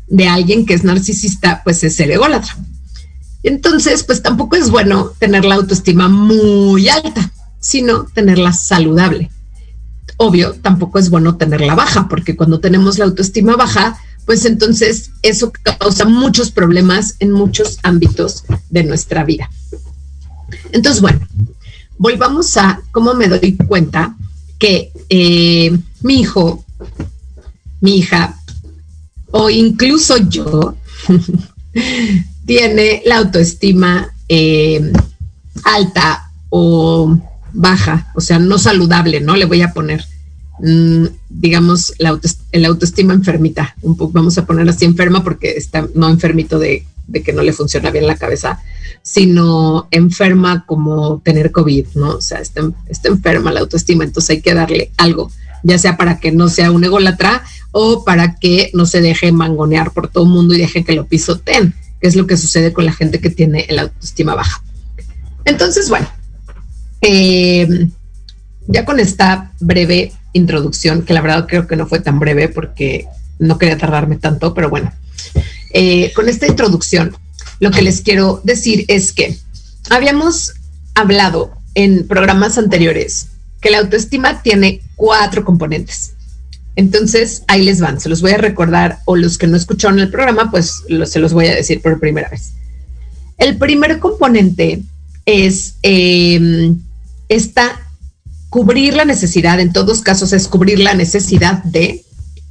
de 0.08 0.28
alguien 0.28 0.66
que 0.66 0.74
es 0.74 0.84
narcisista, 0.84 1.62
pues 1.64 1.84
es 1.84 1.96
ser 1.96 2.10
ególatra. 2.10 2.56
Entonces, 3.44 4.04
pues 4.04 4.22
tampoco 4.22 4.56
es 4.56 4.70
bueno 4.70 5.12
tener 5.20 5.44
la 5.44 5.56
autoestima 5.56 6.08
muy 6.08 6.88
alta, 6.88 7.32
sino 7.64 8.04
tenerla 8.04 8.52
saludable. 8.52 9.32
Obvio, 10.18 10.54
tampoco 10.62 11.00
es 11.00 11.10
bueno 11.10 11.38
tenerla 11.38 11.76
baja, 11.76 12.10
porque 12.10 12.36
cuando 12.36 12.60
tenemos 12.60 13.00
la 13.00 13.06
autoestima 13.06 13.56
baja, 13.56 13.98
pues 14.26 14.44
entonces 14.44 15.12
eso 15.22 15.52
causa 15.64 16.04
muchos 16.04 16.52
problemas 16.52 17.16
en 17.20 17.32
muchos 17.32 17.80
ámbitos 17.82 18.44
de 18.70 18.84
nuestra 18.84 19.24
vida. 19.24 19.50
Entonces, 20.74 21.02
bueno, 21.02 21.26
volvamos 21.98 22.58
a 22.58 22.82
cómo 22.92 23.14
me 23.14 23.30
doy 23.30 23.56
cuenta 23.56 24.18
que 24.60 24.92
eh, 25.08 25.78
mi 26.02 26.20
hijo, 26.20 26.66
mi 27.80 28.00
hija, 28.00 28.38
o 29.32 29.50
incluso 29.50 30.18
yo, 30.18 30.76
tiene 32.46 33.02
la 33.06 33.20
autoestima 33.20 34.14
eh, 34.28 34.92
alta 35.64 36.30
o 36.50 37.18
baja, 37.54 38.12
o 38.16 38.22
sea, 38.22 38.40
no 38.40 38.58
saludable, 38.58 39.22
¿no? 39.22 39.36
Le 39.36 39.46
voy 39.46 39.62
a 39.62 39.72
poner. 39.72 40.06
Mm, 40.60 41.06
digamos, 41.30 41.94
la, 41.98 42.20
autoestima 42.68 43.14
enfermita, 43.14 43.76
un 43.82 43.98
poco, 43.98 44.12
vamos 44.14 44.38
a 44.38 44.46
poner 44.46 44.70
así 44.70 44.86
enferma 44.86 45.24
porque 45.24 45.52
está 45.52 45.88
no 45.96 46.10
enfermito 46.10 46.60
de, 46.60 46.86
que 47.24 47.34
no 47.34 47.42
le 47.42 47.54
funciona 47.54 47.90
bien 47.90 48.06
la 48.06 48.16
cabeza, 48.16 48.62
sino 49.02 49.88
enferma 49.92 50.66
como 50.66 51.22
tener 51.24 51.52
COVID, 51.52 51.88
¿no? 51.96 52.12
O 52.12 52.22
sea, 52.22 52.40
está, 52.40 52.62
está 52.88 53.10
enferma 53.10 53.52
la 53.52 53.62
autoestima, 53.62 54.04
entonces 54.04 54.30
hay 54.30 54.42
que 54.42 54.54
darle 54.54 54.92
algo, 54.98 55.32
ya 55.64 55.78
sea 55.78 55.98
para 55.98 56.20
que 56.20 56.32
no 56.32 56.50
sea 56.50 56.72
un 56.72 56.84
ególatra 56.84 57.44
o 57.72 58.06
para 58.06 58.36
que 58.36 58.70
no 58.74 58.86
se 58.86 59.02
deje 59.02 59.32
mangonear 59.32 59.92
por 59.92 60.08
todo 60.08 60.24
el 60.26 60.30
mundo 60.30 60.54
y 60.54 60.60
deje 60.60 60.84
que 60.84 60.94
lo 60.94 61.08
pisoteen, 61.08 61.74
que 62.00 62.08
es 62.08 62.16
lo 62.16 62.28
que 62.28 62.38
sucede 62.38 62.74
con 62.74 62.86
la 62.86 62.94
gente 62.94 63.20
que 63.20 63.32
tiene 63.32 63.66
la 63.70 63.84
autoestima 63.84 64.36
baja. 64.36 64.62
Entonces, 65.46 65.90
bueno, 65.90 66.08
eh, 67.04 67.88
ya 68.68 68.86
con 68.86 69.00
esta 69.00 69.52
breve 69.60 70.14
introducción, 70.32 71.04
que 71.04 71.14
la 71.14 71.22
verdad 71.22 71.46
creo 71.48 71.68
que 71.68 71.76
no 71.76 71.86
fue 71.86 72.00
tan 72.00 72.20
breve 72.20 72.48
porque 72.48 73.06
no 73.40 73.58
quería 73.58 73.78
tardarme 73.78 74.16
tanto, 74.16 74.54
pero 74.54 74.70
bueno, 74.70 74.92
eh, 75.74 76.12
con 76.16 76.30
esta 76.30 76.48
introducción, 76.48 77.16
lo 77.60 77.72
que 77.72 77.82
les 77.82 78.02
quiero 78.02 78.42
decir 78.44 78.86
es 78.88 79.12
que 79.12 79.38
habíamos 79.90 80.54
hablado 80.96 81.52
en 81.76 82.08
programas 82.08 82.58
anteriores 82.58 83.28
que 83.60 83.70
la 83.70 83.80
autoestima 83.80 84.42
tiene 84.42 84.82
cuatro 84.96 85.44
componentes. 85.44 86.14
Entonces, 86.76 87.44
ahí 87.48 87.64
les 87.64 87.80
van, 87.80 88.00
se 88.00 88.10
los 88.10 88.22
voy 88.22 88.32
a 88.32 88.38
recordar, 88.38 89.00
o 89.06 89.16
los 89.16 89.38
que 89.38 89.48
no 89.48 89.58
escucharon 89.58 90.00
el 90.00 90.10
programa, 90.10 90.50
pues 90.50 90.84
se 91.06 91.20
los 91.20 91.34
voy 91.34 91.48
a 91.48 91.56
decir 91.56 91.82
por 91.82 92.00
primera 92.00 92.30
vez. 92.30 92.54
El 93.38 93.58
primer 93.58 94.00
componente 94.00 94.82
es 95.26 95.76
eh, 95.84 96.74
esta 97.36 97.80
cubrir 98.50 98.94
la 98.94 99.06
necesidad, 99.06 99.60
en 99.60 99.74
todos 99.74 100.02
casos 100.02 100.32
es 100.32 100.48
cubrir 100.48 100.80
la 100.80 100.94
necesidad 100.94 101.64
de, 101.64 102.04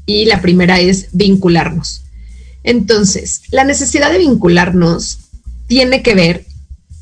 y 0.05 0.25
la 0.25 0.43
primera 0.43 0.81
es 0.81 1.07
vincularnos. 1.13 2.03
Entonces, 2.65 3.43
la 3.51 3.65
necesidad 3.65 4.11
de 4.11 4.19
vincularnos 4.19 5.19
tiene 5.69 6.03
que 6.03 6.15
ver, 6.15 6.45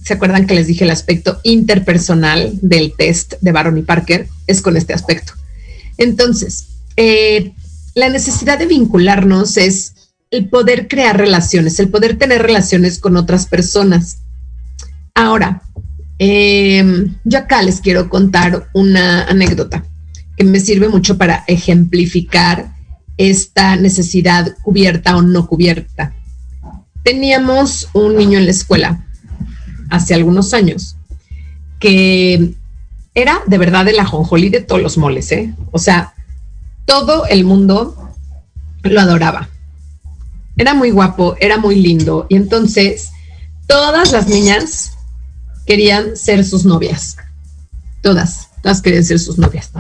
¿se 0.05 0.13
acuerdan 0.13 0.47
que 0.47 0.55
les 0.55 0.67
dije 0.67 0.85
el 0.85 0.91
aspecto 0.91 1.41
interpersonal 1.45 2.59
del 2.61 2.93
test 2.97 3.35
de 3.41 3.53
Baron 3.53 3.79
y 3.79 3.83
Parker? 3.83 4.29
Es 4.47 4.61
con 4.61 4.77
este 4.77 4.93
aspecto. 4.93 5.33
Entonces, 5.97 6.67
eh, 6.97 7.53
la 7.95 8.11
necesidad 8.11 8.59
de 8.59 8.67
vincularnos 8.67 9.57
es 9.57 9.95
el 10.31 10.49
poder 10.49 10.89
crear 10.89 11.17
relaciones, 11.17 11.81
el 11.81 11.89
poder 11.89 12.19
tener 12.19 12.43
relaciones 12.43 12.99
con 12.99 13.17
otras 13.17 13.47
personas. 13.47 14.19
Ahora, 15.15 15.63
Em, 16.23 17.15
yo 17.25 17.39
acá 17.39 17.63
les 17.63 17.81
quiero 17.81 18.11
contar 18.11 18.69
una 18.75 19.25
anécdota 19.25 19.87
que 20.37 20.45
me 20.45 20.61
sirve 20.61 20.91
mucho 20.91 21.17
para 21.17 21.45
ejemplificar 21.47 22.75
esta 23.17 23.77
necesidad 23.77 24.55
cubierta 24.63 25.17
o 25.17 25.23
no 25.23 25.47
cubierta. 25.47 26.13
Teníamos 27.03 27.89
un 27.95 28.17
niño 28.19 28.39
en 28.39 28.45
la 28.45 28.51
escuela 28.51 29.07
hace 29.89 30.13
algunos 30.13 30.53
años 30.53 30.97
que 31.79 32.53
era 33.15 33.41
de 33.47 33.57
verdad 33.57 33.89
el 33.89 33.99
ajonjolí 33.99 34.51
de 34.51 34.61
todos 34.61 34.83
los 34.83 34.99
moles, 34.99 35.33
¿eh? 35.33 35.55
O 35.73 35.79
sea, 35.79 36.13
todo 36.85 37.25
el 37.29 37.45
mundo 37.45 37.97
lo 38.83 39.01
adoraba. 39.01 39.49
Era 40.59 40.75
muy 40.75 40.91
guapo, 40.91 41.35
era 41.41 41.57
muy 41.57 41.77
lindo 41.77 42.27
y 42.29 42.37
entonces 42.37 43.11
todas 43.67 44.13
las 44.13 44.29
niñas 44.29 44.99
querían 45.71 46.17
ser 46.17 46.45
sus 46.45 46.65
novias. 46.65 47.17
Todas, 48.03 48.49
todas 48.61 48.83
querían 48.83 49.05
ser 49.05 49.21
sus 49.21 49.39
novias. 49.39 49.71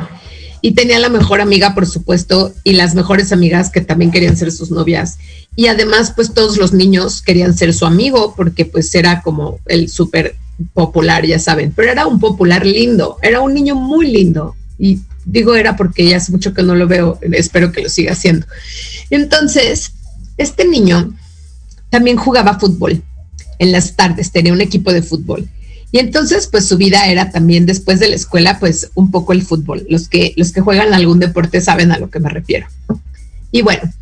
Y 0.62 0.74
tenía 0.74 1.00
la 1.00 1.08
mejor 1.08 1.40
amiga, 1.40 1.74
por 1.74 1.84
supuesto, 1.84 2.54
y 2.62 2.74
las 2.74 2.94
mejores 2.94 3.32
amigas 3.32 3.70
que 3.70 3.80
también 3.80 4.12
querían 4.12 4.36
ser 4.36 4.52
sus 4.52 4.70
novias. 4.70 5.18
Y 5.56 5.66
además, 5.66 6.12
pues 6.14 6.32
todos 6.32 6.58
los 6.58 6.72
niños 6.72 7.22
querían 7.22 7.56
ser 7.56 7.74
su 7.74 7.86
amigo 7.86 8.34
porque 8.36 8.66
pues 8.66 8.94
era 8.94 9.20
como 9.22 9.58
el 9.66 9.88
súper 9.88 10.36
popular, 10.74 11.26
ya 11.26 11.40
saben, 11.40 11.72
pero 11.74 11.90
era 11.90 12.06
un 12.06 12.20
popular 12.20 12.64
lindo, 12.64 13.16
era 13.20 13.40
un 13.40 13.52
niño 13.52 13.74
muy 13.74 14.12
lindo. 14.12 14.54
Y 14.78 15.00
digo 15.24 15.56
era 15.56 15.74
porque 15.74 16.08
ya 16.08 16.18
hace 16.18 16.30
mucho 16.30 16.54
que 16.54 16.62
no 16.62 16.76
lo 16.76 16.86
veo, 16.86 17.18
espero 17.32 17.72
que 17.72 17.82
lo 17.82 17.88
siga 17.88 18.12
haciendo. 18.12 18.46
Entonces, 19.10 19.90
este 20.36 20.64
niño 20.68 21.12
también 21.88 22.16
jugaba 22.16 22.60
fútbol 22.60 23.02
en 23.58 23.72
las 23.72 23.96
tardes, 23.96 24.30
tenía 24.30 24.52
un 24.52 24.60
equipo 24.60 24.92
de 24.92 25.02
fútbol 25.02 25.48
y 25.92 25.98
entonces, 25.98 26.46
pues 26.46 26.66
su 26.66 26.76
vida 26.76 27.06
era 27.06 27.30
también 27.30 27.66
después 27.66 27.98
de 27.98 28.08
la 28.08 28.14
escuela, 28.14 28.58
pues 28.60 28.90
un 28.94 29.10
poco 29.10 29.32
el 29.32 29.42
fútbol. 29.42 29.84
Los 29.88 30.08
que, 30.08 30.34
los 30.36 30.52
que 30.52 30.60
juegan 30.60 30.94
algún 30.94 31.18
deporte 31.18 31.60
saben 31.60 31.90
a 31.90 31.98
lo 31.98 32.10
que 32.10 32.20
me 32.20 32.28
refiero. 32.28 32.68
Y 33.50 33.62
bueno, 33.62 33.92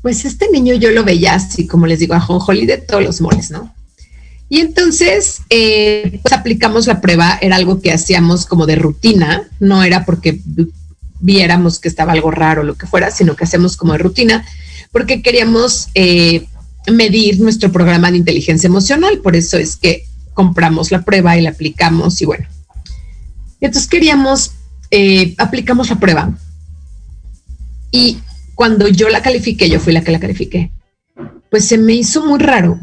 pues 0.00 0.24
este 0.24 0.50
niño 0.50 0.74
yo 0.74 0.90
lo 0.90 1.04
veía 1.04 1.34
así, 1.34 1.66
como 1.66 1.86
les 1.86 1.98
digo, 1.98 2.14
a 2.14 2.20
Jonjoli 2.20 2.64
de 2.64 2.78
todos 2.78 3.02
los 3.02 3.20
moles, 3.20 3.50
¿no? 3.50 3.74
Y 4.48 4.60
entonces, 4.60 5.40
eh, 5.50 6.18
pues 6.22 6.32
aplicamos 6.32 6.86
la 6.86 7.00
prueba, 7.00 7.38
era 7.40 7.56
algo 7.56 7.80
que 7.80 7.92
hacíamos 7.92 8.46
como 8.46 8.66
de 8.66 8.76
rutina, 8.76 9.48
no 9.60 9.82
era 9.82 10.04
porque 10.04 10.40
viéramos 11.20 11.78
que 11.78 11.88
estaba 11.88 12.12
algo 12.12 12.30
raro 12.30 12.62
o 12.62 12.64
lo 12.64 12.74
que 12.76 12.86
fuera, 12.86 13.10
sino 13.10 13.36
que 13.36 13.44
hacemos 13.44 13.76
como 13.76 13.92
de 13.92 13.98
rutina, 13.98 14.46
porque 14.92 15.22
queríamos 15.22 15.88
eh, 15.94 16.46
medir 16.86 17.40
nuestro 17.40 17.72
programa 17.72 18.10
de 18.10 18.18
inteligencia 18.18 18.66
emocional. 18.66 19.18
Por 19.18 19.36
eso 19.36 19.56
es 19.56 19.76
que 19.76 20.06
compramos 20.34 20.90
la 20.90 21.02
prueba 21.02 21.36
y 21.36 21.42
la 21.42 21.50
aplicamos 21.50 22.20
y 22.20 22.26
bueno. 22.26 22.46
Entonces 23.60 23.88
queríamos, 23.88 24.52
eh, 24.90 25.34
aplicamos 25.38 25.88
la 25.88 25.98
prueba 25.98 26.36
y 27.90 28.18
cuando 28.54 28.88
yo 28.88 29.08
la 29.08 29.22
califiqué, 29.22 29.70
yo 29.70 29.80
fui 29.80 29.92
la 29.92 30.02
que 30.02 30.12
la 30.12 30.20
califiqué, 30.20 30.70
pues 31.50 31.66
se 31.66 31.78
me 31.78 31.94
hizo 31.94 32.26
muy 32.26 32.38
raro 32.38 32.78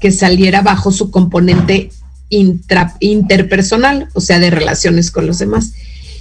que 0.00 0.10
saliera 0.10 0.62
bajo 0.62 0.90
su 0.90 1.10
componente 1.10 1.90
interpersonal, 2.30 4.08
o 4.14 4.20
sea, 4.20 4.38
de 4.38 4.50
relaciones 4.50 5.10
con 5.10 5.26
los 5.26 5.38
demás. 5.38 5.72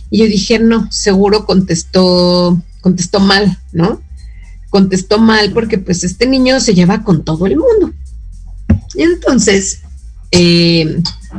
Y 0.10 0.19
yo 0.19 0.26
dije, 0.26 0.60
no, 0.60 0.91
seguro 0.91 1.46
contestó, 1.46 2.62
contestó 2.82 3.19
mal, 3.19 3.58
¿no? 3.72 4.02
Contestó 4.69 5.17
mal 5.17 5.52
porque 5.54 5.78
pues 5.78 6.04
este 6.04 6.28
niño 6.28 6.60
se 6.60 6.74
lleva 6.74 7.04
con 7.04 7.24
todo 7.24 7.46
el 7.46 7.58
mundo. 7.58 7.93
Y 8.96 9.04
entonces, 9.04 9.83
eh, 10.36 10.98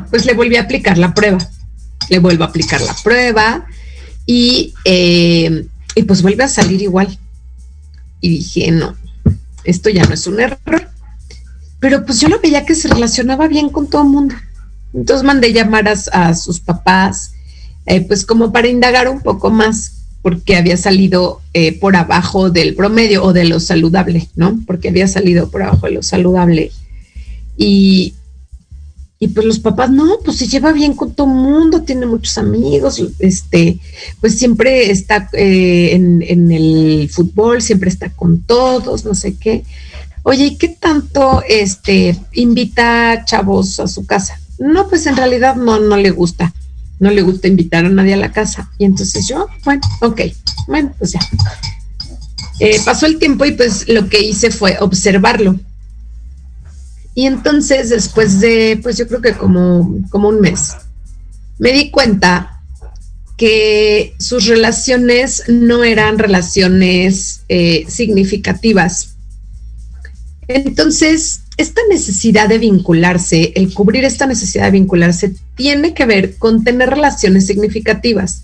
pues 0.09 0.25
le 0.25 0.35
volví 0.35 0.57
a 0.57 0.63
aplicar 0.63 0.97
la 0.99 1.13
prueba. 1.13 1.39
Le 2.09 2.21
vuelvo 2.21 2.45
a 2.45 2.47
aplicar 2.47 2.81
la 2.81 2.95
prueba 3.03 3.67
y, 4.25 4.73
eh, 4.85 5.67
y 5.97 6.03
pues 6.05 6.23
vuelve 6.23 6.45
a 6.45 6.49
salir 6.49 6.81
igual. 6.81 7.19
Y 8.21 8.29
dije, 8.29 8.71
no, 8.71 8.95
esto 9.65 9.91
ya 9.91 10.05
no 10.05 10.15
es 10.15 10.27
un 10.29 10.41
error. 10.41 10.89
Pero 11.81 12.07
pues 12.07 12.21
yo 12.21 12.29
lo 12.29 12.41
veía 12.41 12.65
que 12.65 12.77
se 12.77 12.89
relacionaba 12.89 13.49
bien 13.49 13.69
con 13.69 13.91
todo 13.91 14.03
el 14.03 14.09
mundo. 14.09 14.37
Entonces 14.95 15.25
mandé 15.25 15.53
llamar 15.53 15.89
a, 15.89 16.35
sus 16.35 16.61
papás, 16.61 17.33
eh, 17.87 18.01
pues 18.01 18.25
como 18.25 18.53
para 18.53 18.69
indagar 18.69 19.09
un 19.09 19.23
poco 19.23 19.51
más, 19.51 20.05
porque 20.23 20.57
había 20.57 20.77
salido 20.77 21.43
por 21.81 21.97
abajo 21.97 22.49
del 22.49 22.75
promedio 22.75 23.25
o 23.25 23.33
de 23.33 23.45
lo 23.45 23.61
saludable, 23.61 24.29
¿no? 24.37 24.59
Porque 24.67 24.89
había 24.89 25.09
salido 25.09 25.51
por 25.51 25.63
abajo 25.63 25.87
de 25.87 25.95
lo 25.95 26.03
saludable. 26.03 26.71
Y, 27.59 28.15
y 29.25 29.29
pues 29.29 29.47
los 29.47 29.59
papás, 29.59 29.91
no, 29.91 30.19
pues 30.23 30.37
se 30.37 30.47
lleva 30.47 30.71
bien 30.71 30.93
con 30.93 31.15
todo 31.15 31.27
el 31.27 31.33
mundo, 31.33 31.81
tiene 31.81 32.05
muchos 32.05 32.37
amigos, 32.37 33.03
este, 33.19 33.79
pues 34.21 34.39
siempre 34.39 34.91
está 34.91 35.31
eh, 35.33 35.93
en, 35.93 36.21
en, 36.21 36.53
el 36.53 37.09
fútbol, 37.11 37.63
siempre 37.63 37.89
está 37.89 38.11
con 38.11 38.43
todos, 38.43 39.07
no 39.07 39.15
sé 39.15 39.37
qué. 39.37 39.65
Oye, 40.25 40.45
¿y 40.45 40.57
qué 40.59 40.69
tanto 40.69 41.43
este 41.49 42.19
invita 42.33 43.25
chavos 43.25 43.81
a 43.81 43.89
su 43.89 44.05
casa? 44.05 44.39
No, 44.59 44.89
pues 44.89 45.07
en 45.07 45.17
realidad 45.17 45.57
no, 45.57 45.81
no 45.81 45.97
le 45.97 46.11
gusta. 46.11 46.53
No 46.99 47.11
le 47.11 47.23
gusta 47.23 47.49
invitar 47.49 47.87
a 47.87 47.89
nadie 47.89 48.13
a 48.13 48.19
la 48.19 48.31
casa. 48.31 48.71
Y 48.77 48.85
entonces 48.85 49.27
yo, 49.27 49.47
bueno, 49.65 49.81
ok, 50.03 50.21
bueno, 50.69 50.93
pues 50.99 51.13
ya. 51.13 51.21
Eh, 52.61 52.79
pasó 52.85 53.07
el 53.07 53.19
tiempo 53.19 53.47
y 53.47 53.53
pues 53.53 53.89
lo 53.89 54.07
que 54.11 54.23
hice 54.23 54.51
fue 54.51 54.77
observarlo. 54.81 55.59
Y 57.15 57.27
entonces 57.27 57.91
después 57.91 58.41
de, 58.41 58.81
pues 58.83 58.97
yo 58.97 59.07
creo 59.07 59.21
que 59.21 59.35
como, 59.35 60.01
como 60.11 60.29
un 60.29 60.41
mes, 60.41 60.73
me 61.59 61.73
di 61.73 61.91
cuenta 61.91 62.61
que 63.37 64.15
sus 64.19 64.47
relaciones 64.47 65.45
no 65.49 65.85
eran 65.85 66.19
relaciones 66.19 67.43
eh, 67.49 67.85
significativas. 67.89 69.17
Entonces, 70.47 71.41
esta 71.57 71.81
necesidad 71.89 72.49
de 72.49 72.59
vincularse, 72.59 73.53
el 73.57 73.73
cubrir 73.73 74.05
esta 74.05 74.27
necesidad 74.27 74.65
de 74.65 74.73
vincularse, 74.73 75.35
tiene 75.57 75.95
que 75.95 76.07
ver 76.07 76.37
con 76.37 76.65
tener 76.65 76.91
relaciones 76.91 77.47
significativas. 77.47 78.43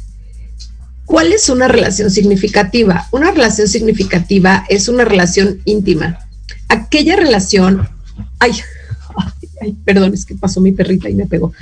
¿Cuál 1.05 1.33
es 1.33 1.49
una 1.49 1.67
relación 1.67 2.11
significativa? 2.11 3.09
Una 3.11 3.33
relación 3.33 3.67
significativa 3.67 4.65
es 4.69 4.89
una 4.89 5.05
relación 5.05 5.61
íntima. 5.65 6.21
Aquella 6.69 7.17
relación, 7.17 7.89
ay, 8.39 8.53
ay, 9.61 9.77
perdón, 9.85 10.15
es 10.15 10.25
que 10.25 10.35
pasó 10.35 10.61
mi 10.61 10.73
perrita 10.73 11.09
y 11.09 11.15
me 11.15 11.27
pegó. 11.27 11.53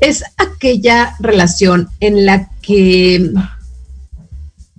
Es 0.00 0.24
aquella 0.36 1.14
relación 1.20 1.88
en 2.00 2.26
la 2.26 2.50
que 2.60 3.32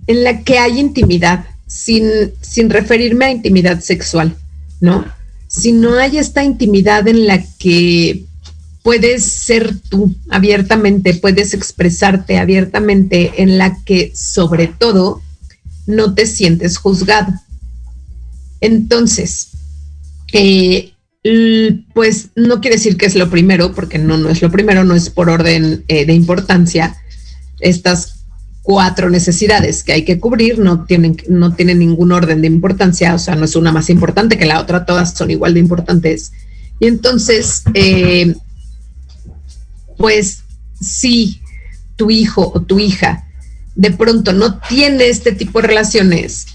en 0.06 0.22
la 0.22 0.42
que 0.42 0.58
hay 0.58 0.78
intimidad, 0.78 1.46
sin, 1.66 2.06
sin 2.42 2.68
referirme 2.68 3.24
a 3.24 3.30
intimidad 3.30 3.80
sexual, 3.80 4.36
¿no? 4.80 5.04
si 5.54 5.72
no 5.72 5.94
hay 5.94 6.18
esta 6.18 6.42
intimidad 6.42 7.06
en 7.06 7.26
la 7.26 7.44
que 7.58 8.24
puedes 8.82 9.24
ser 9.24 9.74
tú 9.88 10.14
abiertamente, 10.28 11.14
puedes 11.14 11.54
expresarte 11.54 12.38
abiertamente, 12.38 13.42
en 13.42 13.56
la 13.56 13.78
que 13.84 14.12
sobre 14.14 14.66
todo 14.66 15.22
no 15.86 16.14
te 16.14 16.26
sientes 16.26 16.76
juzgado. 16.76 17.32
Entonces, 18.60 19.50
eh, 20.32 20.92
pues 21.94 22.28
no 22.34 22.60
quiere 22.60 22.76
decir 22.76 22.98
que 22.98 23.06
es 23.06 23.14
lo 23.14 23.30
primero, 23.30 23.72
porque 23.72 23.98
no, 23.98 24.18
no 24.18 24.28
es 24.28 24.42
lo 24.42 24.50
primero, 24.50 24.84
no 24.84 24.94
es 24.94 25.08
por 25.08 25.30
orden 25.30 25.84
eh, 25.88 26.04
de 26.04 26.12
importancia. 26.12 26.96
Estas 27.60 28.26
cuatro 28.62 29.08
necesidades 29.08 29.82
que 29.82 29.92
hay 29.92 30.04
que 30.04 30.20
cubrir, 30.20 30.58
no 30.58 30.84
tienen, 30.84 31.16
no 31.28 31.54
tienen 31.54 31.78
ningún 31.78 32.12
orden 32.12 32.42
de 32.42 32.46
importancia, 32.48 33.14
o 33.14 33.18
sea, 33.18 33.36
no 33.36 33.46
es 33.46 33.56
una 33.56 33.72
más 33.72 33.88
importante 33.88 34.36
que 34.36 34.44
la 34.44 34.60
otra, 34.60 34.84
todas 34.84 35.14
son 35.14 35.30
igual 35.30 35.54
de 35.54 35.60
importantes. 35.60 36.32
Y 36.78 36.88
entonces, 36.88 37.62
eh, 37.72 38.34
pues 39.96 40.42
si 40.78 41.40
tu 41.96 42.10
hijo 42.10 42.52
o 42.54 42.60
tu 42.60 42.78
hija 42.78 43.28
de 43.76 43.90
pronto 43.90 44.32
no 44.32 44.58
tiene 44.58 45.08
este 45.08 45.32
tipo 45.32 45.60
de 45.60 45.68
relaciones, 45.68 46.46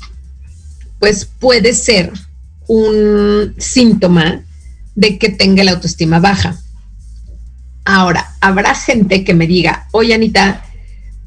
pues 1.00 1.26
puede 1.26 1.74
ser 1.74 2.12
un 2.68 3.56
síntoma 3.58 4.44
de 5.00 5.18
que 5.18 5.30
tenga 5.30 5.64
la 5.64 5.72
autoestima 5.72 6.20
baja. 6.20 6.60
Ahora, 7.86 8.36
habrá 8.42 8.76
gente 8.76 9.24
que 9.24 9.34
me 9.34 9.48
diga, 9.48 9.88
oye 9.94 10.14
Anita, 10.14 10.66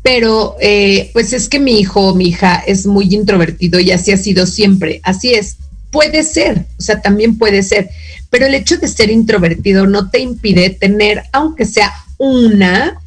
pero 0.02 0.56
eh, 0.60 1.08
pues 1.14 1.32
es 1.32 1.48
que 1.48 1.58
mi 1.58 1.80
hijo 1.80 2.08
o 2.08 2.14
mi 2.14 2.28
hija 2.28 2.62
es 2.66 2.86
muy 2.86 3.14
introvertido 3.14 3.80
y 3.80 3.90
así 3.90 4.12
ha 4.12 4.18
sido 4.18 4.44
siempre. 4.44 5.00
Así 5.04 5.32
es, 5.32 5.56
puede 5.90 6.22
ser, 6.22 6.66
o 6.78 6.82
sea, 6.82 7.00
también 7.00 7.38
puede 7.38 7.62
ser, 7.62 7.88
pero 8.28 8.44
el 8.44 8.54
hecho 8.54 8.76
de 8.76 8.88
ser 8.88 9.10
introvertido 9.10 9.86
no 9.86 10.10
te 10.10 10.20
impide 10.20 10.68
tener, 10.68 11.22
aunque 11.32 11.64
sea 11.64 11.90
una 12.18 13.00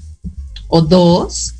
o 0.68 0.82
dos, 0.82 1.54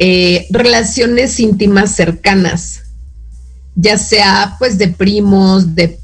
eh, 0.00 0.48
relaciones 0.50 1.38
íntimas 1.38 1.94
cercanas, 1.94 2.82
ya 3.76 3.96
sea 3.96 4.56
pues 4.58 4.76
de 4.76 4.88
primos, 4.88 5.76
de, 5.76 6.00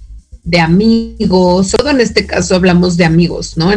amigos, 0.61 1.71
todo 1.71 1.91
en 1.91 2.01
este 2.01 2.27
caso 2.27 2.55
hablamos 2.55 2.97
de 2.97 3.05
amigos, 3.05 3.57
¿no? 3.57 3.71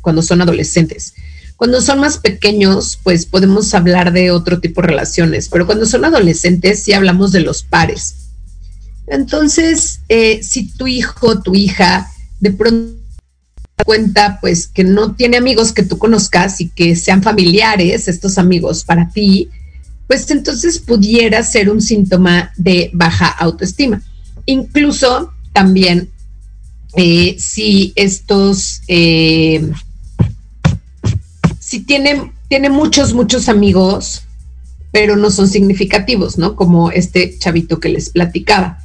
cuando 0.00 0.22
son 0.22 0.42
adolescentes 0.42 1.14
cuando 1.56 1.80
son 1.80 2.00
más 2.00 2.18
pequeños, 2.18 2.98
pues 3.02 3.24
podemos 3.24 3.72
hablar 3.72 4.12
de 4.12 4.30
otro 4.30 4.60
tipo 4.60 4.82
de 4.82 4.88
relaciones, 4.88 5.48
pero 5.48 5.64
cuando 5.64 5.86
son 5.86 6.04
adolescentes 6.04 6.82
sí 6.82 6.92
hablamos 6.92 7.32
de 7.32 7.40
los 7.40 7.62
pares. 7.62 8.14
Entonces, 9.06 10.00
eh, 10.08 10.42
si 10.42 10.70
tu 10.72 10.86
hijo, 10.86 11.40
tu 11.40 11.54
hija, 11.54 12.08
de 12.40 12.50
pronto 12.52 12.96
cuenta 13.84 14.38
pues 14.40 14.66
que 14.66 14.84
no 14.84 15.14
tiene 15.14 15.36
amigos 15.36 15.72
que 15.72 15.82
tú 15.82 15.98
conozcas 15.98 16.60
y 16.60 16.68
que 16.68 16.96
sean 16.96 17.22
familiares 17.22 18.08
estos 18.08 18.36
amigos 18.36 18.84
para 18.84 19.08
ti, 19.08 19.48
pues 20.06 20.30
entonces 20.30 20.78
pudiera 20.78 21.42
ser 21.42 21.70
un 21.70 21.80
síntoma 21.80 22.52
de 22.56 22.90
baja 22.92 23.28
autoestima. 23.28 24.02
Incluso 24.44 25.32
también 25.56 26.10
eh, 26.98 27.34
si 27.38 27.94
estos 27.96 28.82
eh, 28.88 29.72
si 31.58 31.80
tiene, 31.80 32.30
tiene 32.50 32.68
muchos, 32.68 33.14
muchos 33.14 33.48
amigos, 33.48 34.24
pero 34.92 35.16
no 35.16 35.30
son 35.30 35.48
significativos, 35.48 36.36
¿no? 36.36 36.56
Como 36.56 36.90
este 36.90 37.38
chavito 37.38 37.80
que 37.80 37.88
les 37.88 38.10
platicaba. 38.10 38.84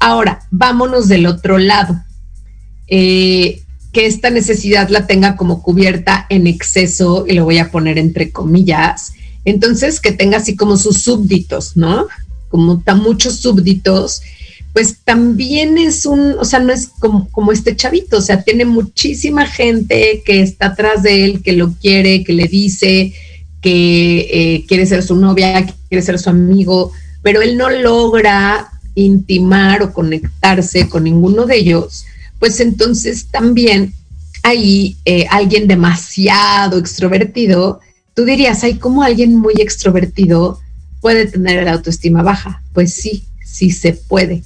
Ahora, 0.00 0.40
vámonos 0.50 1.06
del 1.06 1.26
otro 1.26 1.56
lado. 1.58 2.02
Eh, 2.88 3.62
que 3.92 4.06
esta 4.06 4.30
necesidad 4.30 4.88
la 4.88 5.06
tenga 5.06 5.36
como 5.36 5.62
cubierta 5.62 6.26
en 6.30 6.48
exceso, 6.48 7.26
y 7.28 7.34
lo 7.34 7.44
voy 7.44 7.58
a 7.58 7.70
poner 7.70 7.96
entre 7.96 8.32
comillas, 8.32 9.12
entonces 9.44 10.00
que 10.00 10.10
tenga 10.10 10.38
así 10.38 10.56
como 10.56 10.76
sus 10.76 10.98
súbditos, 11.02 11.76
¿no? 11.76 12.08
Como 12.48 12.80
tan 12.80 12.98
muchos 12.98 13.36
súbditos 13.36 14.20
pues 14.78 14.98
también 15.02 15.76
es 15.76 16.06
un, 16.06 16.36
o 16.38 16.44
sea, 16.44 16.60
no 16.60 16.72
es 16.72 16.90
como, 17.00 17.50
este 17.50 17.74
chavito, 17.74 18.18
o 18.18 18.20
sea, 18.20 18.44
tiene 18.44 18.64
muchísima 18.64 19.44
gente 19.44 20.22
que 20.24 20.40
está 20.40 20.66
atrás 20.66 21.02
de 21.02 21.24
él, 21.24 21.42
que 21.42 21.54
lo 21.54 21.72
quiere, 21.72 22.22
que 22.22 22.32
le 22.32 22.44
dice 22.44 23.12
que 23.60 24.28
eh, 24.30 24.64
quiere 24.68 24.86
ser 24.86 25.02
su 25.02 25.16
novia, 25.16 25.66
que 25.66 25.74
quiere 25.88 26.02
ser 26.02 26.20
su 26.20 26.30
amigo, 26.30 26.92
pero 27.22 27.42
él 27.42 27.56
no 27.56 27.68
logra 27.68 28.70
intimar 28.94 29.82
o 29.82 29.92
conectarse 29.92 30.88
con 30.88 31.02
ninguno 31.02 31.44
de 31.44 31.56
ellos, 31.56 32.04
pues 32.38 32.60
entonces 32.60 33.26
también 33.32 33.92
hay 34.44 34.96
eh, 35.04 35.26
alguien 35.28 35.66
demasiado 35.66 36.78
extrovertido, 36.78 37.80
tú 38.14 38.24
dirías, 38.24 38.62
hay 38.62 38.74
como 38.74 39.02
alguien 39.02 39.34
muy 39.34 39.54
extrovertido 39.54 40.60
puede 41.00 41.26
tener 41.26 41.64
la 41.64 41.72
autoestima 41.72 42.22
baja. 42.22 42.62
Pues 42.72 42.94
sí, 42.94 43.24
sí 43.44 43.72
se 43.72 43.92
puede. 43.92 44.44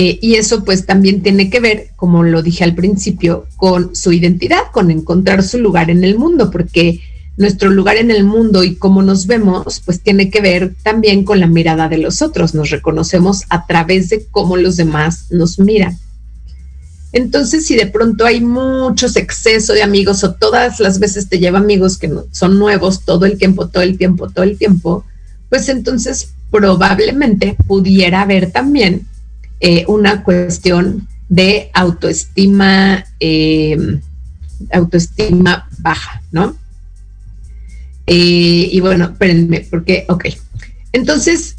Eh, 0.00 0.16
y 0.22 0.36
eso 0.36 0.62
pues 0.62 0.86
también 0.86 1.24
tiene 1.24 1.50
que 1.50 1.58
ver, 1.58 1.88
como 1.96 2.22
lo 2.22 2.40
dije 2.40 2.62
al 2.62 2.76
principio, 2.76 3.46
con 3.56 3.96
su 3.96 4.12
identidad, 4.12 4.70
con 4.72 4.92
encontrar 4.92 5.42
su 5.42 5.58
lugar 5.58 5.90
en 5.90 6.04
el 6.04 6.16
mundo, 6.16 6.52
porque 6.52 7.00
nuestro 7.36 7.68
lugar 7.68 7.96
en 7.96 8.12
el 8.12 8.22
mundo 8.22 8.62
y 8.62 8.76
cómo 8.76 9.02
nos 9.02 9.26
vemos, 9.26 9.82
pues 9.84 10.00
tiene 10.00 10.30
que 10.30 10.40
ver 10.40 10.72
también 10.84 11.24
con 11.24 11.40
la 11.40 11.48
mirada 11.48 11.88
de 11.88 11.98
los 11.98 12.22
otros. 12.22 12.54
Nos 12.54 12.70
reconocemos 12.70 13.42
a 13.48 13.66
través 13.66 14.08
de 14.08 14.24
cómo 14.30 14.56
los 14.56 14.76
demás 14.76 15.32
nos 15.32 15.58
miran. 15.58 15.98
Entonces, 17.10 17.66
si 17.66 17.74
de 17.74 17.88
pronto 17.88 18.24
hay 18.24 18.40
muchos 18.40 19.16
excesos 19.16 19.74
de 19.74 19.82
amigos 19.82 20.22
o 20.22 20.32
todas 20.32 20.78
las 20.78 21.00
veces 21.00 21.28
te 21.28 21.40
lleva 21.40 21.58
amigos 21.58 21.98
que 21.98 22.08
son 22.30 22.56
nuevos 22.60 23.04
todo 23.04 23.26
el 23.26 23.36
tiempo, 23.36 23.66
todo 23.66 23.82
el 23.82 23.98
tiempo, 23.98 24.30
todo 24.30 24.44
el 24.44 24.58
tiempo, 24.58 25.04
pues 25.48 25.68
entonces 25.68 26.28
probablemente 26.52 27.56
pudiera 27.66 28.22
haber 28.22 28.52
también 28.52 29.04
eh, 29.60 29.84
una 29.88 30.22
cuestión 30.22 31.08
de 31.28 31.70
autoestima, 31.74 33.04
em, 33.20 34.00
autoestima 34.72 35.68
baja, 35.78 36.22
¿no? 36.30 36.56
Eh, 38.06 38.70
y 38.72 38.80
bueno, 38.80 39.06
espérenme, 39.06 39.66
porque, 39.70 40.06
ok. 40.08 40.26
Entonces, 40.92 41.56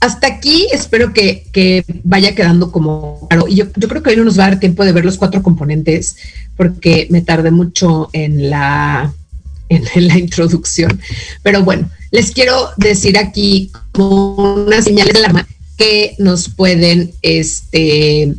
hasta 0.00 0.26
aquí 0.26 0.66
espero 0.72 1.12
que, 1.12 1.84
vaya 2.02 2.34
quedando 2.34 2.72
como 2.72 3.26
claro. 3.28 3.46
Y 3.48 3.56
yo, 3.56 3.66
yo, 3.76 3.88
creo 3.88 4.02
que 4.02 4.10
hoy 4.10 4.16
no 4.16 4.24
nos 4.24 4.38
va 4.38 4.46
a 4.46 4.50
dar 4.50 4.60
tiempo 4.60 4.84
de 4.84 4.92
ver 4.92 5.04
los 5.04 5.18
cuatro 5.18 5.42
componentes, 5.42 6.16
porque 6.56 7.06
me 7.10 7.22
tardé 7.22 7.50
mucho 7.50 8.10
en 8.12 8.50
la, 8.50 9.12
en 9.68 9.84
la 10.08 10.18
introducción. 10.18 11.00
Pero 11.42 11.62
bueno, 11.62 11.88
les 12.10 12.30
quiero 12.32 12.70
decir 12.76 13.18
aquí 13.18 13.70
como 13.92 14.64
unas 14.64 14.84
señales 14.84 15.12
de 15.12 15.18
alarma 15.20 15.46
que 15.76 16.14
nos 16.18 16.48
pueden 16.48 17.12
este, 17.22 18.34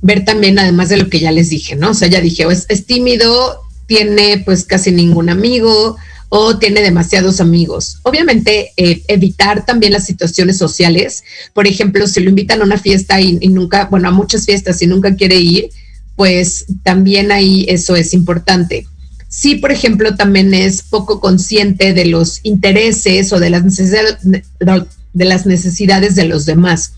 ver 0.00 0.24
también, 0.24 0.58
además 0.58 0.88
de 0.88 0.96
lo 0.96 1.08
que 1.08 1.20
ya 1.20 1.32
les 1.32 1.50
dije, 1.50 1.76
¿no? 1.76 1.90
O 1.90 1.94
sea, 1.94 2.08
ya 2.08 2.20
dije, 2.20 2.44
es, 2.50 2.66
es 2.68 2.86
tímido, 2.86 3.60
tiene 3.86 4.42
pues 4.44 4.64
casi 4.64 4.90
ningún 4.90 5.28
amigo 5.28 5.96
o 6.28 6.58
tiene 6.58 6.80
demasiados 6.80 7.40
amigos. 7.40 7.98
Obviamente, 8.04 8.72
eh, 8.76 9.02
evitar 9.08 9.66
también 9.66 9.92
las 9.92 10.06
situaciones 10.06 10.56
sociales. 10.56 11.24
Por 11.52 11.66
ejemplo, 11.66 12.06
si 12.06 12.20
lo 12.20 12.30
invitan 12.30 12.62
a 12.62 12.64
una 12.64 12.78
fiesta 12.78 13.20
y, 13.20 13.38
y 13.40 13.48
nunca, 13.48 13.86
bueno, 13.90 14.08
a 14.08 14.12
muchas 14.12 14.46
fiestas 14.46 14.80
y 14.80 14.86
nunca 14.86 15.14
quiere 15.14 15.36
ir, 15.36 15.68
pues 16.16 16.66
también 16.82 17.32
ahí 17.32 17.66
eso 17.68 17.96
es 17.96 18.14
importante 18.14 18.86
si, 19.32 19.54
por 19.54 19.72
ejemplo, 19.72 20.14
también 20.14 20.52
es 20.52 20.82
poco 20.82 21.18
consciente 21.18 21.94
de 21.94 22.04
los 22.04 22.40
intereses 22.42 23.32
o 23.32 23.40
de 23.40 23.48
las 23.48 23.64
necesidades 23.64 24.18
de, 25.12 25.24
las 25.24 25.46
necesidades 25.46 26.14
de 26.14 26.24
los 26.24 26.46
demás. 26.46 26.94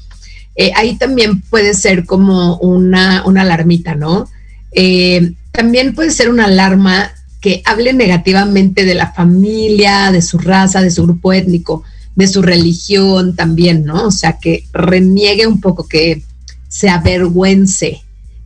Eh, 0.57 0.73
ahí 0.77 0.97
también 0.97 1.41
puede 1.41 1.75
ser 1.75 2.05
como 2.05 2.57
una, 2.59 3.21
alarmita, 3.21 3.95
¿no? 3.95 4.29
Eh, 4.73 5.33
también 5.53 5.95
puede 5.95 6.11
ser 6.11 6.31
una 6.31 6.47
alarma 6.47 7.11
que 7.41 7.63
hable 7.65 7.93
negativamente 7.93 8.85
de 8.85 8.95
la 8.95 9.13
familia, 9.13 10.11
de 10.11 10.23
su 10.23 10.39
raza, 10.39 10.81
de 10.81 10.91
su 10.91 11.03
grupo 11.03 11.33
étnico, 11.33 11.83
de 12.17 12.27
su 12.27 12.43
religión 12.43 13.37
también, 13.37 13.85
¿no? 13.85 14.07
O 14.07 14.11
sea, 14.11 14.39
que 14.39 14.65
reniegue 14.73 15.47
un 15.47 15.61
poco, 15.61 15.87
que 15.87 16.23
se 16.69 16.89
avergüence 16.89 18.05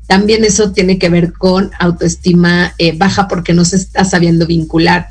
también 0.08 0.42
eso 0.42 0.72
tiene 0.72 0.98
que 0.98 1.10
ver 1.10 1.34
con 1.34 1.70
autoestima 1.78 2.74
eh, 2.78 2.96
baja 2.96 3.28
porque 3.28 3.52
no 3.52 3.66
se 3.66 3.76
está 3.76 4.06
sabiendo 4.06 4.46
vincular. 4.46 5.08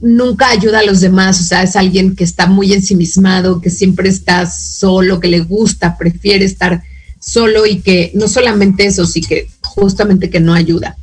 Nunca 0.00 0.50
ayuda 0.50 0.80
a 0.80 0.84
los 0.84 1.00
demás, 1.00 1.40
o 1.40 1.44
sea, 1.44 1.62
es 1.62 1.76
alguien 1.76 2.16
que 2.16 2.24
está 2.24 2.46
muy 2.46 2.72
ensimismado, 2.72 3.60
que 3.60 3.70
siempre 3.70 4.08
está 4.08 4.50
solo, 4.50 5.20
que 5.20 5.28
le 5.28 5.40
gusta, 5.40 5.96
prefiere 5.98 6.44
estar 6.44 6.82
solo 7.18 7.66
y 7.66 7.80
que 7.80 8.10
no 8.14 8.28
solamente 8.28 8.86
eso, 8.86 9.06
sí 9.06 9.20
que 9.20 9.48
justamente 9.62 10.30
que 10.30 10.40
no 10.40 10.54
ayuda. 10.54 10.96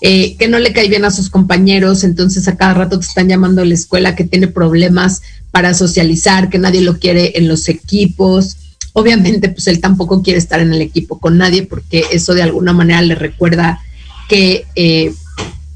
Eh, 0.00 0.36
que 0.36 0.48
no 0.48 0.58
le 0.58 0.72
cae 0.72 0.88
bien 0.88 1.04
a 1.04 1.10
sus 1.10 1.30
compañeros, 1.30 2.02
entonces 2.02 2.48
a 2.48 2.56
cada 2.56 2.74
rato 2.74 2.98
te 2.98 3.06
están 3.06 3.28
llamando 3.28 3.62
a 3.62 3.64
la 3.64 3.74
escuela 3.74 4.16
que 4.16 4.24
tiene 4.24 4.48
problemas 4.48 5.22
para 5.50 5.74
socializar, 5.74 6.50
que 6.50 6.58
nadie 6.58 6.80
lo 6.80 6.98
quiere 6.98 7.32
en 7.36 7.48
los 7.48 7.68
equipos, 7.68 8.56
Obviamente, 8.94 9.48
pues 9.48 9.66
él 9.68 9.80
tampoco 9.80 10.22
quiere 10.22 10.38
estar 10.38 10.60
en 10.60 10.72
el 10.72 10.82
equipo 10.82 11.18
con 11.18 11.38
nadie 11.38 11.62
porque 11.62 12.04
eso 12.12 12.34
de 12.34 12.42
alguna 12.42 12.72
manera 12.72 13.00
le 13.00 13.14
recuerda 13.14 13.80
que, 14.28 14.66
eh, 14.76 15.14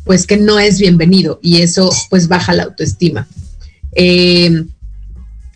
pues 0.07 0.27
que 0.27 0.37
no 0.37 0.59
es 0.61 0.79
bienvenido 0.79 1.41
y 1.43 1.63
eso 1.63 1.91
pues 2.09 2.29
baja 2.29 2.55
la 2.55 2.63
autoestima. 2.63 3.27
Eh, 3.93 4.65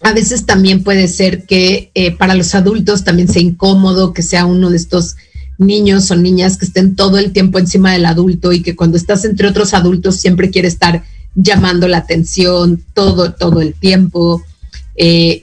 a 0.03 0.13
veces 0.13 0.45
también 0.45 0.83
puede 0.83 1.07
ser 1.07 1.45
que 1.47 1.91
eh, 1.95 2.11
para 2.11 2.35
los 2.35 2.55
adultos 2.57 3.05
también 3.05 3.29
sea 3.29 3.41
incómodo 3.41 4.13
que 4.13 4.23
sea 4.23 4.47
uno 4.47 4.69
de 4.69 4.77
estos 4.77 5.15
niños 5.57 6.11
o 6.11 6.17
niñas 6.17 6.57
que 6.57 6.67
estén 6.67 6.97
todo 6.97 7.19
el 7.19 7.33
tiempo 7.33 7.59
encima 7.59 7.93
del 7.93 8.07
adulto 8.07 8.53
y 8.53 8.63
que 8.63 8.75
cuando 8.75 8.97
estás 8.97 9.25
entre 9.25 9.47
otros 9.47 9.73
adultos 9.73 10.17
siempre 10.17 10.51
quiere 10.51 10.69
estar 10.69 11.05
llamando 11.37 11.87
la 11.87 11.99
atención 11.99 12.83
todo, 12.93 13.35
todo 13.35 13.61
el 13.61 13.75
tiempo. 13.75 14.43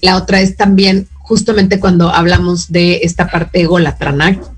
la 0.02 0.18
otra 0.18 0.42
es 0.42 0.58
también 0.58 1.08
justamente 1.20 1.80
cuando 1.80 2.10
hablamos 2.10 2.72
de 2.72 3.02
esta 3.04 3.30
parte 3.30 3.62
ególatra, 3.62 4.14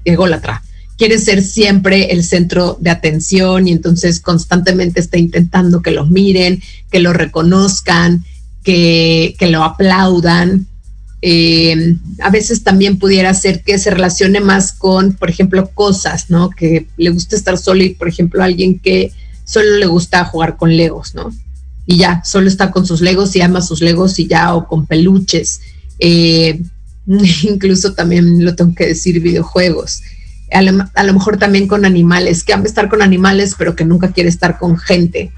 ególatra. 0.06 0.64
Quiere 1.00 1.18
ser 1.18 1.42
siempre 1.42 2.12
el 2.12 2.26
centro 2.26 2.78
de 2.82 2.90
atención 2.90 3.70
y 3.70 3.72
entonces 3.72 4.20
constantemente 4.20 5.00
está 5.00 5.18
intentando 5.18 5.82
que 5.82 5.92
lo 5.92 6.06
miren, 6.06 6.62
que 6.92 7.00
lo 7.00 7.14
reconozcan, 7.14 8.26
que, 8.66 9.34
lo 9.50 9.64
aplaudan. 9.64 10.68
Eh, 11.22 11.96
a 12.22 12.30
veces 12.30 12.66
también 12.66 13.00
pudiera 13.00 13.34
ser 13.34 13.64
que 13.64 13.80
se 13.80 13.92
relacione 13.92 14.42
más 14.42 14.74
con, 14.74 15.14
por 15.14 15.30
ejemplo, 15.30 15.70
cosas, 15.74 16.30
¿no? 16.30 16.50
Que 16.50 16.88
le 16.98 17.12
gusta 17.12 17.38
estar 17.38 17.58
solo 17.58 17.82
y, 17.82 17.92
por 17.92 18.10
ejemplo, 18.10 18.44
alguien 18.44 18.78
que 18.78 19.14
solo 19.46 19.78
le 19.78 19.86
gusta 19.86 20.26
jugar 20.26 20.58
con 20.58 20.76
legos, 20.76 21.16
¿no? 21.16 21.32
Y 21.86 21.96
ya, 21.96 22.22
solo 22.26 22.50
está 22.50 22.72
con 22.72 22.86
sus 22.86 23.00
legos 23.00 23.34
y 23.38 23.42
ama 23.42 23.62
sus 23.62 23.82
legos 23.82 24.20
y 24.20 24.28
ya, 24.28 24.54
o 24.54 24.68
con 24.68 24.86
peluches. 24.86 25.62
Eh, 25.98 26.62
incluso 27.44 27.94
también 27.94 28.44
lo 28.44 28.54
tengo 28.54 28.76
que 28.76 28.88
decir, 28.88 29.22
videojuegos. 29.22 30.02
A 30.52 30.62
lo, 30.62 31.14
mejor 31.14 31.38
también 31.38 31.68
con 31.68 31.86
animales, 31.86 32.44
que 32.44 32.54
ama 32.54 32.66
estar 32.66 32.90
con 32.90 33.02
animales, 33.02 33.56
pero 33.58 33.76
que 33.76 33.86
nunca 33.86 34.12
quiere 34.12 34.30
estar 34.30 34.58
con 34.58 34.78
gente. 34.78 35.32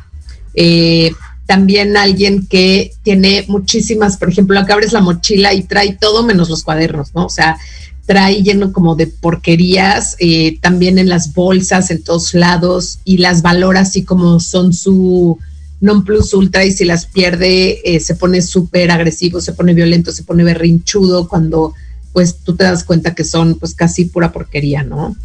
Eh, 0.53 1.11
también 1.45 1.97
alguien 1.97 2.47
que 2.47 2.93
tiene 3.03 3.45
muchísimas, 3.47 4.17
por 4.17 4.29
ejemplo, 4.29 4.59
acá 4.59 4.73
abres 4.73 4.93
la 4.93 5.01
mochila 5.01 5.53
y 5.53 5.63
trae 5.63 5.97
todo 5.99 6.23
menos 6.23 6.49
los 6.49 6.63
cuadernos, 6.63 7.13
¿no? 7.13 7.25
O 7.25 7.29
sea, 7.29 7.57
trae 8.05 8.41
lleno 8.41 8.71
como 8.71 8.95
de 8.95 9.07
porquerías, 9.07 10.15
eh, 10.19 10.57
también 10.61 10.97
en 10.97 11.09
las 11.09 11.33
bolsas, 11.33 11.91
en 11.91 12.03
todos 12.03 12.33
lados, 12.33 12.99
y 13.03 13.17
las 13.17 13.41
valora 13.41 13.81
así 13.81 14.03
como 14.03 14.39
son 14.39 14.73
su, 14.73 15.37
non 15.81 16.05
plus 16.05 16.33
ultra 16.33 16.63
y 16.63 16.71
si 16.71 16.85
las 16.85 17.07
pierde 17.07 17.81
eh, 17.83 17.99
se 17.99 18.15
pone 18.15 18.41
súper 18.41 18.91
agresivo, 18.91 19.41
se 19.41 19.53
pone 19.53 19.73
violento, 19.73 20.11
se 20.11 20.23
pone 20.23 20.43
berrinchudo 20.43 21.27
cuando 21.27 21.73
pues 22.13 22.37
tú 22.37 22.55
te 22.55 22.63
das 22.63 22.83
cuenta 22.83 23.15
que 23.15 23.23
son 23.23 23.55
pues 23.55 23.73
casi 23.73 24.05
pura 24.05 24.31
porquería, 24.31 24.83
¿no? 24.83 25.15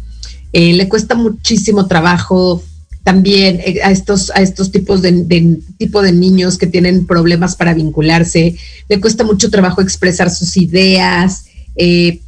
Eh, 0.53 0.73
le 0.73 0.87
cuesta 0.87 1.15
muchísimo 1.15 1.87
trabajo 1.87 2.63
también 3.03 3.61
eh, 3.65 3.79
a 3.83 3.91
estos, 3.91 4.31
a 4.31 4.41
estos 4.41 4.71
tipos 4.71 5.01
de, 5.01 5.59
tipo 5.77 6.01
de 6.01 6.11
niños 6.11 6.57
que 6.57 6.67
tienen 6.67 7.05
problemas 7.05 7.55
para 7.55 7.73
vincularse, 7.73 8.55
le 8.87 8.99
cuesta 8.99 9.23
mucho 9.23 9.49
trabajo 9.49 9.81
expresar 9.81 10.29
sus 10.29 10.57
ideas, 10.57 11.45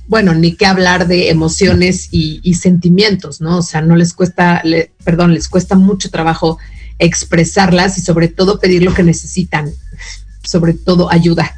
bueno, 0.07 0.35
ni 0.35 0.51
que 0.51 0.67
hablar 0.67 1.07
de 1.07 1.29
emociones 1.29 2.09
y, 2.11 2.53
sentimientos, 2.53 3.41
¿no? 3.41 3.57
O 3.57 3.61
sea, 3.63 3.81
no 3.81 3.95
les 3.95 4.13
cuesta, 4.13 4.61
perdón, 5.03 5.33
les 5.33 5.47
cuesta 5.47 5.75
mucho 5.75 6.11
trabajo 6.11 6.59
expresarlas 6.99 7.97
y 7.97 8.01
sobre 8.01 8.27
todo 8.27 8.59
pedir 8.59 8.83
lo 8.83 8.93
que 8.93 9.01
necesitan, 9.01 9.71
sobre 10.43 10.73
todo 10.73 11.11
ayuda. 11.11 11.55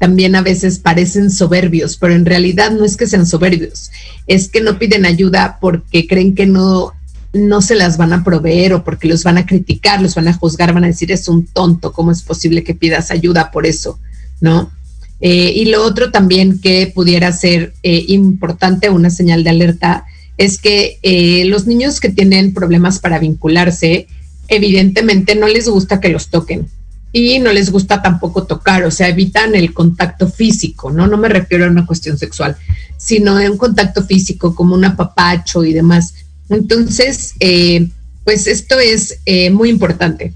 También 0.00 0.34
a 0.34 0.40
veces 0.40 0.78
parecen 0.78 1.30
soberbios, 1.30 1.98
pero 1.98 2.14
en 2.14 2.24
realidad 2.24 2.70
no 2.70 2.86
es 2.86 2.96
que 2.96 3.06
sean 3.06 3.26
soberbios, 3.26 3.90
es 4.26 4.48
que 4.48 4.62
no 4.62 4.78
piden 4.78 5.04
ayuda 5.04 5.58
porque 5.60 6.06
creen 6.06 6.34
que 6.34 6.46
no, 6.46 6.94
no 7.34 7.60
se 7.60 7.74
las 7.74 7.98
van 7.98 8.14
a 8.14 8.24
proveer 8.24 8.72
o 8.72 8.82
porque 8.82 9.08
los 9.08 9.24
van 9.24 9.36
a 9.36 9.44
criticar, 9.44 10.00
los 10.00 10.14
van 10.14 10.28
a 10.28 10.32
juzgar, 10.32 10.72
van 10.72 10.84
a 10.84 10.86
decir 10.86 11.12
es 11.12 11.28
un 11.28 11.44
tonto, 11.44 11.92
¿cómo 11.92 12.12
es 12.12 12.22
posible 12.22 12.64
que 12.64 12.74
pidas 12.74 13.10
ayuda 13.10 13.50
por 13.50 13.66
eso? 13.66 13.98
¿No? 14.40 14.70
Eh, 15.20 15.52
y 15.54 15.66
lo 15.66 15.84
otro 15.84 16.10
también 16.10 16.62
que 16.62 16.90
pudiera 16.94 17.30
ser 17.30 17.74
eh, 17.82 18.06
importante, 18.08 18.88
una 18.88 19.10
señal 19.10 19.44
de 19.44 19.50
alerta, 19.50 20.06
es 20.38 20.58
que 20.58 20.98
eh, 21.02 21.44
los 21.44 21.66
niños 21.66 22.00
que 22.00 22.08
tienen 22.08 22.54
problemas 22.54 23.00
para 23.00 23.18
vincularse, 23.18 24.06
evidentemente 24.48 25.34
no 25.34 25.46
les 25.46 25.68
gusta 25.68 26.00
que 26.00 26.08
los 26.08 26.28
toquen 26.28 26.68
y 27.12 27.38
no 27.40 27.52
les 27.52 27.70
gusta 27.70 28.02
tampoco 28.02 28.44
tocar, 28.44 28.84
o 28.84 28.90
sea, 28.90 29.08
evitan 29.08 29.54
el 29.54 29.74
contacto 29.74 30.28
físico, 30.28 30.90
¿no? 30.90 31.06
No 31.06 31.16
me 31.16 31.28
refiero 31.28 31.64
a 31.64 31.70
una 31.70 31.86
cuestión 31.86 32.16
sexual, 32.16 32.56
sino 32.96 33.36
a 33.36 33.50
un 33.50 33.56
contacto 33.56 34.04
físico 34.04 34.54
como 34.54 34.74
un 34.74 34.84
apapacho 34.84 35.64
y 35.64 35.72
demás. 35.72 36.14
Entonces, 36.48 37.34
eh, 37.40 37.88
pues 38.24 38.46
esto 38.46 38.78
es 38.78 39.18
eh, 39.26 39.50
muy 39.50 39.70
importante. 39.70 40.34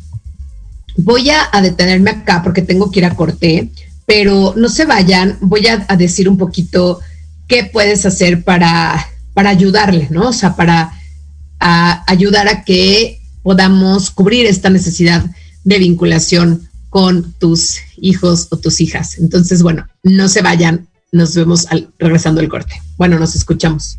Voy 0.96 1.30
a, 1.30 1.60
detenerme 1.60 2.10
acá 2.10 2.42
porque 2.42 2.62
tengo 2.62 2.90
que 2.90 3.00
ir 3.00 3.06
a 3.06 3.14
corte, 3.14 3.70
pero 4.06 4.54
no 4.56 4.68
se 4.68 4.84
vayan, 4.84 5.38
voy 5.40 5.66
a, 5.66 5.78
decir 5.96 6.28
un 6.28 6.38
poquito 6.38 7.00
qué 7.46 7.64
puedes 7.64 8.04
hacer 8.06 8.42
para, 8.42 9.08
para 9.32 9.50
ayudarle, 9.50 10.08
¿no? 10.10 10.28
O 10.28 10.32
sea, 10.32 10.56
para 10.56 10.92
ayudar 12.06 12.48
a 12.48 12.62
que 12.62 13.20
podamos 13.42 14.10
cubrir 14.10 14.46
esta 14.46 14.70
necesidad 14.70 15.24
de 15.64 15.78
vinculación 15.78 16.68
con 16.90 17.32
tus 17.34 17.78
hijos 17.96 18.48
o 18.50 18.56
tus 18.56 18.80
hijas. 18.80 19.18
Entonces, 19.18 19.62
bueno, 19.62 19.86
no 20.02 20.28
se 20.28 20.42
vayan, 20.42 20.86
nos 21.10 21.34
vemos 21.34 21.66
al, 21.70 21.92
regresando 21.98 22.40
al 22.40 22.48
corte. 22.48 22.80
Bueno, 22.96 23.18
nos 23.18 23.34
escuchamos. 23.34 23.98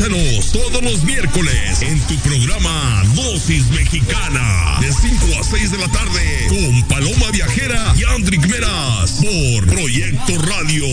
Todos 0.00 0.82
los 0.82 1.04
miércoles 1.04 1.82
en 1.82 2.00
tu 2.06 2.16
programa 2.20 3.04
Dosis 3.14 3.68
Mexicana 3.68 4.78
de 4.80 4.90
5 4.90 5.26
a 5.38 5.44
6 5.44 5.72
de 5.72 5.78
la 5.78 5.88
tarde 5.88 6.46
con 6.48 6.88
Paloma 6.88 7.30
Viajera 7.30 7.94
y 7.98 8.04
Andrick 8.04 8.46
Meras 8.48 9.20
por 9.20 9.66
Proyecto 9.66 10.38
Radio 10.38 10.86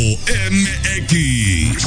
MX. 0.52 1.78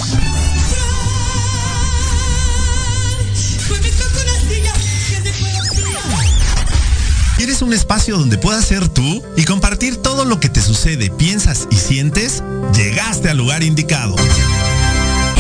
¿Quieres 7.37 7.61
un 7.61 7.75
espacio 7.75 8.16
donde 8.16 8.39
puedas 8.39 8.64
ser 8.64 8.89
tú 8.89 9.23
y 9.37 9.45
compartir 9.45 9.99
todo 9.99 10.25
lo 10.25 10.41
que 10.41 10.49
te 10.49 10.62
sucede, 10.62 11.11
piensas 11.11 11.68
y 11.71 11.77
sientes? 11.77 12.43
Llegaste 12.75 13.29
al 13.29 13.37
lugar 13.37 13.62
indicado 13.62 14.16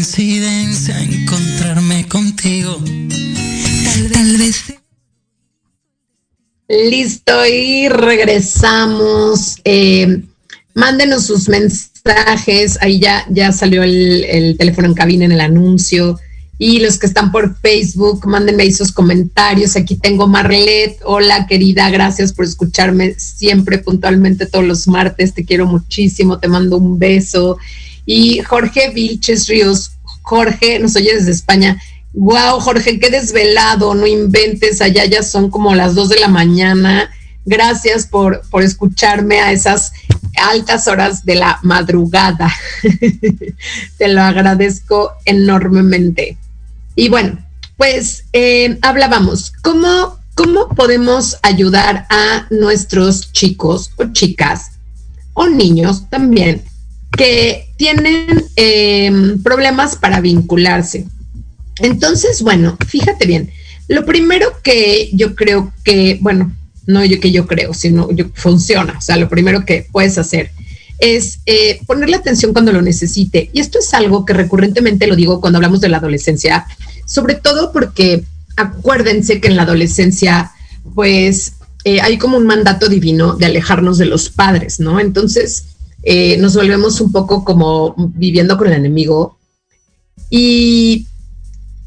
Coincidencia 0.00 0.98
encontrarme 0.98 2.08
contigo. 2.08 2.74
Tal, 4.14 4.36
vez. 4.38 4.72
Listo, 6.68 7.46
y 7.46 7.86
regresamos. 7.90 9.56
Eh, 9.62 10.22
mándenos 10.72 11.26
sus 11.26 11.50
mensajes. 11.50 12.78
Ahí 12.80 12.98
ya, 12.98 13.26
ya 13.28 13.52
salió 13.52 13.82
el, 13.82 14.24
el, 14.24 14.56
teléfono 14.56 14.88
en 14.88 14.94
cabina 14.94 15.26
en 15.26 15.32
el 15.32 15.40
anuncio. 15.42 16.18
Y 16.56 16.78
los 16.78 16.98
que 16.98 17.06
están 17.06 17.30
por 17.30 17.58
Facebook, 17.58 18.26
mándenme 18.26 18.62
ahí 18.62 18.72
sus 18.72 18.92
comentarios. 18.92 19.76
Aquí 19.76 19.96
tengo 19.96 20.26
Marlet. 20.26 20.98
Hola, 21.04 21.46
querida. 21.46 21.90
Gracias 21.90 22.32
por 22.32 22.46
escucharme 22.46 23.16
siempre 23.18 23.76
puntualmente 23.76 24.46
todos 24.46 24.64
los 24.64 24.88
martes. 24.88 25.34
Te 25.34 25.44
quiero 25.44 25.66
muchísimo. 25.66 26.38
Te 26.38 26.48
mando 26.48 26.78
un 26.78 26.98
beso. 26.98 27.58
Y 28.12 28.40
Jorge 28.40 28.90
Vilches 28.90 29.46
Ríos, 29.46 29.92
Jorge, 30.22 30.80
nos 30.80 30.96
oye 30.96 31.14
desde 31.14 31.30
España. 31.30 31.80
Wow, 32.12 32.58
Jorge, 32.58 32.98
qué 32.98 33.08
desvelado, 33.08 33.94
no 33.94 34.04
inventes, 34.04 34.82
allá 34.82 35.04
ya 35.04 35.22
son 35.22 35.48
como 35.48 35.76
las 35.76 35.94
dos 35.94 36.08
de 36.08 36.18
la 36.18 36.26
mañana. 36.26 37.08
Gracias 37.44 38.08
por, 38.08 38.42
por 38.50 38.64
escucharme 38.64 39.38
a 39.40 39.52
esas 39.52 39.92
altas 40.36 40.88
horas 40.88 41.24
de 41.24 41.36
la 41.36 41.60
madrugada. 41.62 42.52
Te 43.96 44.08
lo 44.08 44.22
agradezco 44.22 45.12
enormemente. 45.24 46.36
Y 46.96 47.10
bueno, 47.10 47.38
pues 47.76 48.24
eh, 48.32 48.76
hablábamos, 48.82 49.52
¿cómo, 49.62 50.18
¿cómo 50.34 50.68
podemos 50.70 51.36
ayudar 51.42 52.08
a 52.10 52.48
nuestros 52.50 53.30
chicos 53.30 53.92
o 53.98 54.06
chicas 54.06 54.72
o 55.32 55.46
niños 55.46 56.10
también 56.10 56.64
que 57.16 57.69
tienen 57.80 58.44
em, 58.56 59.42
problemas 59.42 59.96
para 59.96 60.20
vincularse. 60.20 61.06
Entonces, 61.78 62.42
bueno, 62.42 62.76
fíjate 62.86 63.24
bien, 63.24 63.50
lo 63.88 64.04
primero 64.04 64.52
que 64.62 65.08
yo 65.14 65.34
creo 65.34 65.72
que, 65.82 66.18
bueno, 66.20 66.54
no 66.84 67.02
yo 67.06 67.18
que 67.20 67.32
yo 67.32 67.46
creo, 67.46 67.72
sino 67.72 68.10
yo, 68.12 68.26
funciona, 68.34 68.98
o 68.98 69.00
sea, 69.00 69.16
lo 69.16 69.30
primero 69.30 69.64
que 69.64 69.86
puedes 69.90 70.18
hacer 70.18 70.50
es 70.98 71.40
eh, 71.46 71.80
ponerle 71.86 72.16
atención 72.16 72.52
cuando 72.52 72.70
lo 72.70 72.82
necesite. 72.82 73.48
Y 73.54 73.60
esto 73.60 73.78
es 73.78 73.94
algo 73.94 74.26
que 74.26 74.34
recurrentemente 74.34 75.06
lo 75.06 75.16
digo 75.16 75.40
cuando 75.40 75.56
hablamos 75.56 75.80
de 75.80 75.88
la 75.88 75.96
adolescencia, 75.96 76.66
sobre 77.06 77.34
todo 77.34 77.72
porque 77.72 78.24
acuérdense 78.56 79.40
que 79.40 79.48
en 79.48 79.56
la 79.56 79.62
adolescencia, 79.62 80.50
pues 80.94 81.54
eh, 81.84 82.02
hay 82.02 82.18
como 82.18 82.36
un 82.36 82.44
mandato 82.44 82.90
divino 82.90 83.36
de 83.36 83.46
alejarnos 83.46 83.96
de 83.96 84.04
los 84.04 84.28
padres, 84.28 84.80
¿no? 84.80 85.00
Entonces, 85.00 85.64
eh, 86.02 86.36
nos 86.38 86.54
volvemos 86.54 87.00
un 87.00 87.12
poco 87.12 87.44
como 87.44 87.94
viviendo 88.14 88.56
con 88.56 88.68
el 88.68 88.74
enemigo. 88.74 89.38
Y, 90.30 91.06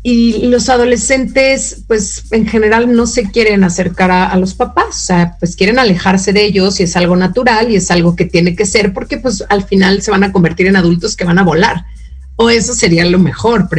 y, 0.03 0.47
los 0.47 0.69
adolescentes, 0.69 1.83
pues 1.87 2.25
en 2.31 2.45
general 2.45 2.93
no 2.93 3.07
se 3.07 3.31
quieren 3.31 3.63
acercar 3.63 4.11
a, 4.11 4.35
los 4.35 4.53
papás, 4.53 4.87
o 4.89 5.05
sea, 5.05 5.37
pues 5.39 5.55
quieren 5.55 5.79
alejarse 5.79 6.33
de 6.33 6.43
ellos 6.43 6.79
y 6.79 6.83
es 6.83 6.97
algo 6.97 7.15
natural 7.15 7.71
y 7.71 7.77
es 7.77 7.89
algo 7.89 8.15
que 8.15 8.25
tiene 8.25 8.55
que 8.55 8.65
ser 8.65 8.93
porque 8.93 9.17
pues 9.17 9.43
al 9.47 9.63
final 9.63 10.01
se 10.01 10.11
van 10.11 10.23
a 10.23 10.31
convertir 10.31 10.67
en 10.67 10.75
adultos 10.75 11.15
que 11.15 11.23
van 11.23 11.39
a 11.39 11.43
volar. 11.43 11.85
O 12.35 12.49
eso 12.49 12.73
sería 12.73 13.05
lo 13.05 13.19
mejor, 13.19 13.69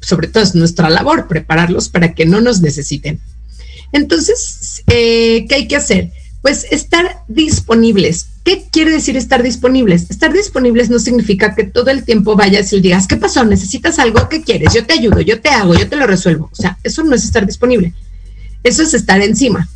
sobre 0.00 0.28
todo 0.28 0.42
es 0.42 0.54
nuestra 0.54 0.90
labor, 0.90 1.28
prepararlos 1.28 1.88
para 1.88 2.14
que 2.14 2.26
no 2.26 2.40
nos 2.40 2.60
necesiten. 2.60 3.20
Entonces, 3.92 4.82
eh, 4.88 5.46
¿qué 5.48 5.54
hay 5.54 5.68
que 5.68 5.76
hacer? 5.76 6.10
Pues 6.42 6.66
estar 6.70 7.24
disponibles. 7.28 8.26
¿Qué 8.44 8.66
quiere 8.70 8.92
decir 8.92 9.16
estar 9.16 9.42
disponibles? 9.42 10.10
Estar 10.10 10.32
disponibles 10.32 10.88
no 10.88 10.98
significa 10.98 11.54
que 11.54 11.64
todo 11.64 11.90
el 11.90 12.04
tiempo 12.04 12.36
vayas 12.36 12.72
y 12.72 12.80
digas, 12.80 13.06
¿qué 13.06 13.16
pasó? 13.16 13.44
¿Necesitas 13.44 13.98
algo? 13.98 14.28
¿Qué 14.28 14.42
quieres? 14.42 14.72
Yo 14.72 14.86
te 14.86 14.94
ayudo, 14.94 15.20
yo 15.20 15.40
te 15.40 15.48
hago, 15.48 15.74
yo 15.74 15.88
te 15.88 15.96
lo 15.96 16.06
resuelvo. 16.06 16.48
O 16.52 16.54
sea, 16.54 16.78
eso 16.84 17.02
no 17.02 17.14
es 17.14 17.24
estar 17.24 17.44
disponible. 17.44 17.92
Eso 18.62 18.82
es 18.82 18.94
estar 18.94 19.20
encima. 19.20 19.68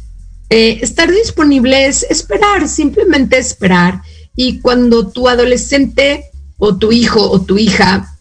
Eh, 0.51 0.79
estar 0.83 1.11
disponible 1.11 1.87
es 1.87 2.05
esperar, 2.09 2.69
simplemente 2.69 3.39
esperar. 3.39 4.03
Y 4.37 4.61
cuando 4.61 5.09
tu 5.09 5.29
adolescente 5.29 6.31
o 6.59 6.77
tu 6.77 6.93
hijo 6.93 7.31
o 7.31 7.43
tu 7.43 7.59
hija 7.59 8.13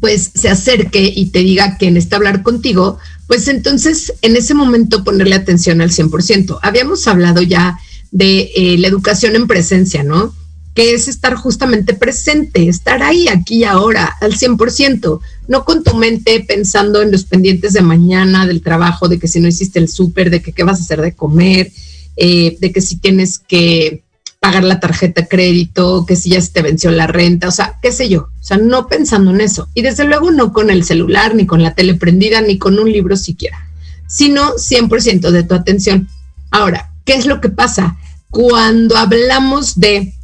pues 0.00 0.30
se 0.34 0.48
acerque 0.48 1.12
y 1.14 1.26
te 1.26 1.40
diga 1.40 1.78
que 1.78 1.90
necesita 1.90 2.16
hablar 2.16 2.42
contigo, 2.42 2.98
pues 3.26 3.48
entonces 3.48 4.12
en 4.22 4.36
ese 4.36 4.54
momento 4.54 5.04
ponerle 5.04 5.34
atención 5.34 5.80
al 5.80 5.90
100%. 5.90 6.58
Habíamos 6.62 7.06
hablado 7.08 7.42
ya 7.42 7.78
de 8.10 8.52
eh, 8.54 8.78
la 8.78 8.88
educación 8.88 9.34
en 9.36 9.46
presencia, 9.46 10.02
¿no? 10.02 10.34
Que 10.74 10.94
es 10.94 11.08
estar 11.08 11.34
justamente 11.34 11.94
presente, 11.94 12.68
estar 12.68 13.02
ahí, 13.02 13.28
aquí 13.28 13.58
y 13.58 13.64
ahora, 13.64 14.14
al 14.20 14.34
100%, 14.34 15.20
no 15.48 15.64
con 15.64 15.82
tu 15.82 15.96
mente 15.96 16.44
pensando 16.46 17.02
en 17.02 17.10
los 17.10 17.24
pendientes 17.24 17.72
de 17.72 17.82
mañana, 17.82 18.46
del 18.46 18.62
trabajo, 18.62 19.08
de 19.08 19.18
que 19.18 19.28
si 19.28 19.40
no 19.40 19.48
hiciste 19.48 19.78
el 19.78 19.88
súper, 19.88 20.30
de 20.30 20.42
que 20.42 20.52
qué 20.52 20.62
vas 20.62 20.78
a 20.78 20.82
hacer 20.82 21.00
de 21.00 21.14
comer, 21.14 21.72
eh, 22.16 22.56
de 22.60 22.72
que 22.72 22.80
si 22.80 22.96
tienes 22.98 23.38
que 23.38 24.02
pagar 24.46 24.62
la 24.62 24.78
tarjeta 24.78 25.26
crédito, 25.26 26.06
que 26.06 26.14
si 26.14 26.30
ya 26.30 26.40
se 26.40 26.52
te 26.52 26.62
venció 26.62 26.92
la 26.92 27.08
renta, 27.08 27.48
o 27.48 27.50
sea, 27.50 27.80
qué 27.82 27.90
sé 27.90 28.08
yo, 28.08 28.28
o 28.40 28.44
sea, 28.44 28.58
no 28.58 28.86
pensando 28.86 29.32
en 29.32 29.40
eso. 29.40 29.68
Y 29.74 29.82
desde 29.82 30.04
luego 30.04 30.30
no 30.30 30.52
con 30.52 30.70
el 30.70 30.84
celular, 30.84 31.34
ni 31.34 31.46
con 31.46 31.64
la 31.64 31.74
tele 31.74 31.94
prendida, 31.94 32.40
ni 32.40 32.56
con 32.56 32.78
un 32.78 32.92
libro 32.92 33.16
siquiera, 33.16 33.68
sino 34.06 34.54
100% 34.54 35.32
de 35.32 35.42
tu 35.42 35.52
atención. 35.56 36.08
Ahora, 36.52 36.92
¿qué 37.04 37.14
es 37.14 37.26
lo 37.26 37.40
que 37.40 37.48
pasa? 37.48 37.96
Cuando 38.30 38.96
hablamos 38.96 39.80
de 39.80 40.14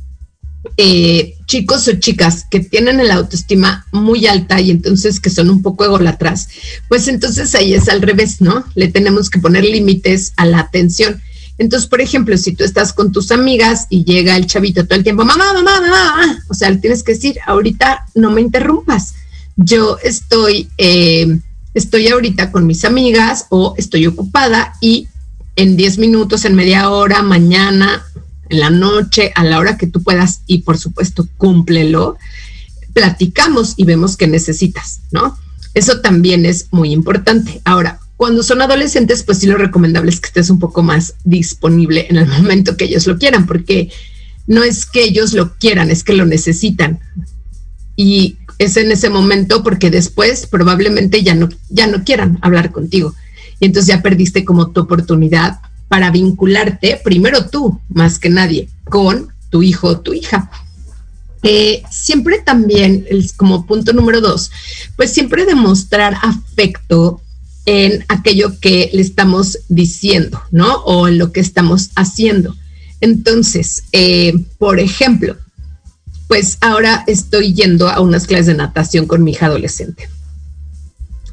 eh, 0.77 1.35
chicos 1.47 1.89
o 1.89 1.95
chicas 1.95 2.47
que 2.49 2.61
tienen 2.61 3.05
la 3.05 3.15
autoestima 3.15 3.87
muy 3.91 4.29
alta 4.29 4.61
y 4.61 4.71
entonces 4.71 5.19
que 5.19 5.31
son 5.31 5.51
un 5.51 5.63
poco 5.63 5.85
egolatras, 5.85 6.49
pues 6.89 7.09
entonces 7.09 7.57
ahí 7.57 7.75
es 7.75 7.89
al 7.89 8.01
revés, 8.01 8.41
¿no? 8.41 8.65
Le 8.77 8.87
tenemos 8.87 9.31
que 9.31 9.41
poner 9.41 9.65
límites 9.65 10.33
a 10.37 10.47
la 10.47 10.61
atención 10.61 11.21
entonces, 11.63 11.89
por 11.89 12.01
ejemplo, 12.01 12.37
si 12.37 12.57
tú 12.57 12.65
estás 12.65 12.93
con 12.93 13.13
tus 13.13 13.31
amigas 13.31 13.87
y 13.89 14.03
llega 14.03 14.37
el 14.37 14.47
chavito 14.47 14.85
todo 14.85 14.97
el 14.97 15.05
tiempo, 15.05 15.25
mamá, 15.25 15.53
mamá, 15.53 15.81
mamá, 15.81 16.45
o 16.49 16.55
sea, 16.55 16.69
le 16.71 16.79
tienes 16.79 17.05
que 17.05 17.13
decir, 17.13 17.39
ahorita 17.47 18.05
no 18.17 18.33
me 18.33 18.41
interrumpas. 18.41 19.15
Yo 19.55 19.97
estoy, 20.03 20.69
eh, 20.77 21.39
estoy 21.73 22.09
ahorita 22.09 22.51
con 22.51 22.67
mis 22.67 22.85
amigas 22.85 23.47
o 23.51 23.75
estoy 23.79 24.09
ocupada 24.09 24.75
y 24.81 25.07
en 25.55 25.77
10 25.77 25.99
minutos, 25.99 26.45
en 26.47 26.57
media 26.57 26.91
hora, 26.91 27.23
mañana, 27.23 28.03
en 28.49 28.59
la 28.59 28.71
noche, 28.71 29.31
a 29.37 29.45
la 29.45 29.61
hora 29.61 29.77
que 29.77 29.87
tú 29.87 30.03
puedas 30.03 30.41
y 30.49 30.63
por 30.63 30.79
supuesto 30.79 31.29
cúmplelo, 31.37 32.17
platicamos 32.93 33.75
y 33.77 33.85
vemos 33.85 34.17
qué 34.17 34.27
necesitas, 34.27 35.03
¿no? 35.13 35.39
Eso 35.75 36.01
también 36.01 36.45
es 36.45 36.67
muy 36.73 36.91
importante. 36.91 37.61
Ahora, 37.65 38.01
cuando 38.23 38.45
son 38.45 38.63
adolescentes, 38.63 39.25
pues 39.25 39.39
sí 39.39 39.49
lo 39.49 39.59
recomendable 39.59 40.09
es 40.09 40.21
que 40.21 40.29
estés 40.29 40.49
un 40.49 40.61
poco 40.61 40.85
más 40.85 41.17
disponible 41.25 42.07
en 42.09 42.19
el 42.19 42.29
momento 42.29 42.77
que 42.77 42.85
ellos 42.85 43.09
lo 43.09 43.19
quieran, 43.19 43.47
porque 43.47 43.91
no 44.47 44.63
es 44.63 44.87
que 44.87 45.03
ellos 45.03 45.33
lo 45.33 45.57
quieran, 45.57 45.91
es 45.91 46.05
que 46.05 46.13
lo 46.13 46.25
necesitan. 46.25 47.01
Y 47.97 48.37
es 48.59 48.77
en 48.77 48.93
ese 48.93 49.11
momento 49.11 49.65
porque 49.65 49.91
después 49.91 50.47
probablemente 50.47 51.25
ya 51.25 51.35
no, 51.35 51.49
ya 51.69 51.89
no 51.89 52.05
quieran 52.05 52.39
hablar 52.43 52.71
contigo. 52.71 53.13
Y 53.59 53.67
entonces 53.67 53.89
ya 53.89 54.03
perdiste 54.03 54.45
como 54.45 54.71
tu 54.71 54.83
oportunidad 54.83 55.59
para 55.89 56.13
vincularte, 56.13 57.01
primero 57.03 57.47
tú, 57.47 57.81
más 57.89 58.21
que 58.21 58.31
nadie, 58.31 58.69
con 58.85 59.33
tu 59.51 59.65
hijo 59.65 59.89
o 59.89 60.01
tu 60.01 60.13
hija. 60.13 60.49
Eh, 61.43 61.83
siempre 61.91 62.39
también, 62.39 63.05
como 63.37 63.67
punto 63.67 63.93
número 63.93 64.21
dos, 64.21 64.53
pues 64.95 65.13
siempre 65.13 65.45
demostrar 65.45 66.15
afecto 66.23 67.21
en 67.67 68.05
aquello 68.09 68.59
que 68.61 68.91
le 68.93 69.03
estamos 69.03 69.59
diciendo, 69.69 70.41
¿no? 70.51 70.77
O 70.85 71.09
en 71.09 71.19
lo 71.19 71.33
que 71.33 71.41
estamos 71.41 71.91
haciendo. 71.95 72.57
Entonces, 73.01 73.85
eh, 73.93 74.35
por 74.59 74.81
ejemplo, 74.81 75.37
pues 76.29 76.59
ahora 76.61 77.05
estoy 77.07 77.53
yendo 77.53 77.89
a 77.89 78.01
unas 78.01 78.27
clases 78.27 78.47
de 78.47 78.55
natación 78.55 79.07
con 79.07 79.23
mi 79.23 79.33
hija 79.33 79.47
adolescente. 79.47 80.09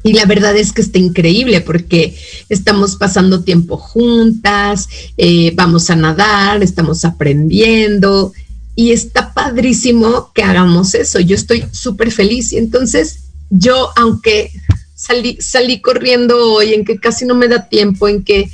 Y 0.02 0.14
la 0.14 0.24
verdad 0.24 0.56
es 0.56 0.72
que 0.72 0.80
está 0.80 0.98
increíble 0.98 1.60
porque 1.60 2.16
estamos 2.48 2.96
pasando 2.96 3.42
tiempo 3.42 3.76
juntas, 3.76 4.88
eh, 5.16 5.52
vamos 5.54 5.90
a 5.90 5.96
nadar, 5.96 6.62
estamos 6.62 7.04
aprendiendo 7.04 8.32
y 8.74 8.92
está 8.92 9.34
padrísimo 9.34 10.32
que 10.34 10.42
hagamos 10.42 10.94
eso. 10.94 11.20
Yo 11.20 11.34
estoy 11.34 11.64
súper 11.70 12.10
feliz 12.12 12.52
y 12.52 12.58
entonces 12.58 13.24
yo, 13.50 13.90
aunque 13.96 14.52
salí, 15.00 15.38
salí 15.40 15.80
corriendo 15.80 16.52
hoy, 16.52 16.74
en 16.74 16.84
que 16.84 16.98
casi 16.98 17.24
no 17.24 17.34
me 17.34 17.48
da 17.48 17.68
tiempo, 17.68 18.06
en 18.06 18.22
que 18.22 18.50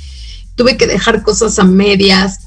tuve 0.55 0.77
que 0.77 0.87
dejar 0.87 1.21
cosas 1.21 1.59
a 1.59 1.65
medias, 1.65 2.39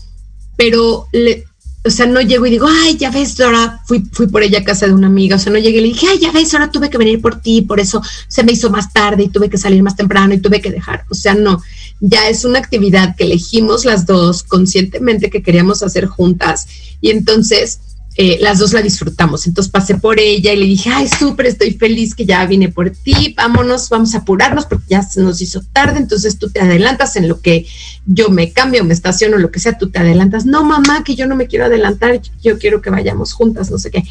pero 0.57 1.07
le, 1.12 1.44
o 1.84 1.90
sea, 1.90 2.07
no 2.07 2.20
llego 2.22 2.46
y 2.46 2.51
digo, 2.51 2.66
ay, 2.66 2.96
ya 2.96 3.11
ves, 3.11 3.38
ahora 3.40 3.82
fui, 3.86 4.03
fui 4.11 4.26
por 4.26 4.42
ella 4.42 4.61
a 4.61 4.64
casa 4.64 4.86
de 4.86 4.94
una 4.94 5.07
amiga, 5.07 5.36
o 5.36 5.38
sea, 5.38 5.53
no 5.53 5.59
llegué 5.59 5.78
y 5.78 5.82
le 5.82 5.88
dije, 5.88 6.07
ay, 6.11 6.18
ya 6.18 6.32
ves, 6.32 6.53
ahora 6.55 6.70
tuve 6.70 6.88
que 6.88 6.96
venir 6.96 7.20
por 7.20 7.40
ti, 7.42 7.61
por 7.61 7.78
eso 7.78 8.03
se 8.26 8.42
me 8.42 8.53
hizo 8.53 8.70
más 8.70 8.90
tarde 8.92 9.24
y 9.24 9.28
tuve 9.28 9.51
que 9.51 9.59
salir 9.59 9.82
más 9.82 9.96
temprano 9.96 10.32
y 10.32 10.40
tuve 10.40 10.62
que 10.62 10.70
dejar. 10.70 11.05
O 11.11 11.14
sea, 11.14 11.34
no, 11.34 11.62
ya 12.01 12.28
es 12.28 12.44
una 12.46 12.59
actividad 12.59 13.14
que 13.16 13.24
elegimos 13.24 13.84
las 13.84 14.07
dos 14.07 14.42
conscientemente 14.42 15.28
que 15.28 15.42
queríamos 15.42 15.82
hacer 15.82 16.07
juntas 16.07 16.66
y 17.03 17.11
entonces 17.11 17.80
eh, 18.23 18.37
las 18.39 18.59
dos 18.59 18.75
la 18.75 18.83
disfrutamos. 18.83 19.47
Entonces 19.47 19.73
pasé 19.73 19.95
por 19.95 20.21
ella 20.21 20.53
y 20.53 20.57
le 20.59 20.66
dije, 20.66 20.91
ay, 20.93 21.09
súper, 21.09 21.47
estoy 21.47 21.71
feliz 21.71 22.14
que 22.14 22.27
ya 22.27 22.45
vine 22.45 22.68
por 22.68 22.91
ti, 22.91 23.33
vámonos, 23.35 23.89
vamos 23.89 24.14
a 24.14 24.18
apurarnos 24.18 24.66
porque 24.66 24.85
ya 24.91 25.03
se 25.03 25.23
nos 25.23 25.41
hizo 25.41 25.62
tarde, 25.73 26.01
entonces 26.01 26.37
tú 26.37 26.51
te 26.51 26.61
adelantas 26.61 27.16
en 27.16 27.29
lo 27.29 27.41
que 27.41 27.64
yo 28.05 28.29
me 28.29 28.53
cambio, 28.53 28.85
me 28.85 28.93
estaciono, 28.93 29.39
lo 29.39 29.51
que 29.51 29.59
sea, 29.59 29.79
tú 29.79 29.89
te 29.89 30.01
adelantas. 30.01 30.45
No, 30.45 30.62
mamá, 30.62 31.03
que 31.03 31.14
yo 31.14 31.27
no 31.27 31.35
me 31.35 31.47
quiero 31.47 31.64
adelantar, 31.64 32.21
yo 32.43 32.59
quiero 32.59 32.83
que 32.83 32.91
vayamos 32.91 33.33
juntas, 33.33 33.71
no 33.71 33.79
sé 33.79 33.91
qué. 33.91 34.05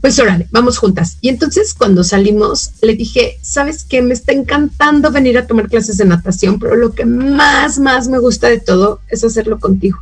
Pues 0.00 0.18
órale, 0.18 0.48
vamos 0.50 0.78
juntas. 0.78 1.18
Y 1.20 1.28
entonces 1.28 1.74
cuando 1.74 2.04
salimos, 2.04 2.70
le 2.80 2.94
dije, 2.94 3.38
¿sabes 3.42 3.84
qué? 3.84 4.00
Me 4.00 4.14
está 4.14 4.32
encantando 4.32 5.10
venir 5.10 5.36
a 5.36 5.46
tomar 5.46 5.68
clases 5.68 5.98
de 5.98 6.06
natación, 6.06 6.58
pero 6.58 6.74
lo 6.74 6.94
que 6.94 7.04
más, 7.04 7.78
más 7.78 8.08
me 8.08 8.18
gusta 8.18 8.48
de 8.48 8.60
todo 8.60 9.00
es 9.08 9.22
hacerlo 9.24 9.60
contigo. 9.60 9.98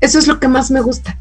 Eso 0.00 0.18
es 0.18 0.26
lo 0.26 0.40
que 0.40 0.48
más 0.48 0.72
me 0.72 0.80
gusta 0.80 1.16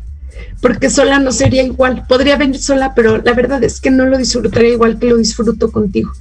porque 0.61 0.89
sola 0.89 1.19
no 1.19 1.31
sería 1.31 1.63
igual. 1.63 2.05
Podría 2.07 2.37
venir 2.37 2.59
sola, 2.59 2.93
pero 2.95 3.17
la 3.21 3.33
verdad 3.33 3.63
es 3.63 3.79
que 3.79 3.91
no 3.91 4.05
lo 4.05 4.17
disfrutaría 4.17 4.73
igual 4.73 4.99
que 4.99 5.07
lo 5.07 5.17
disfruto 5.17 5.71
contigo. 5.71 6.11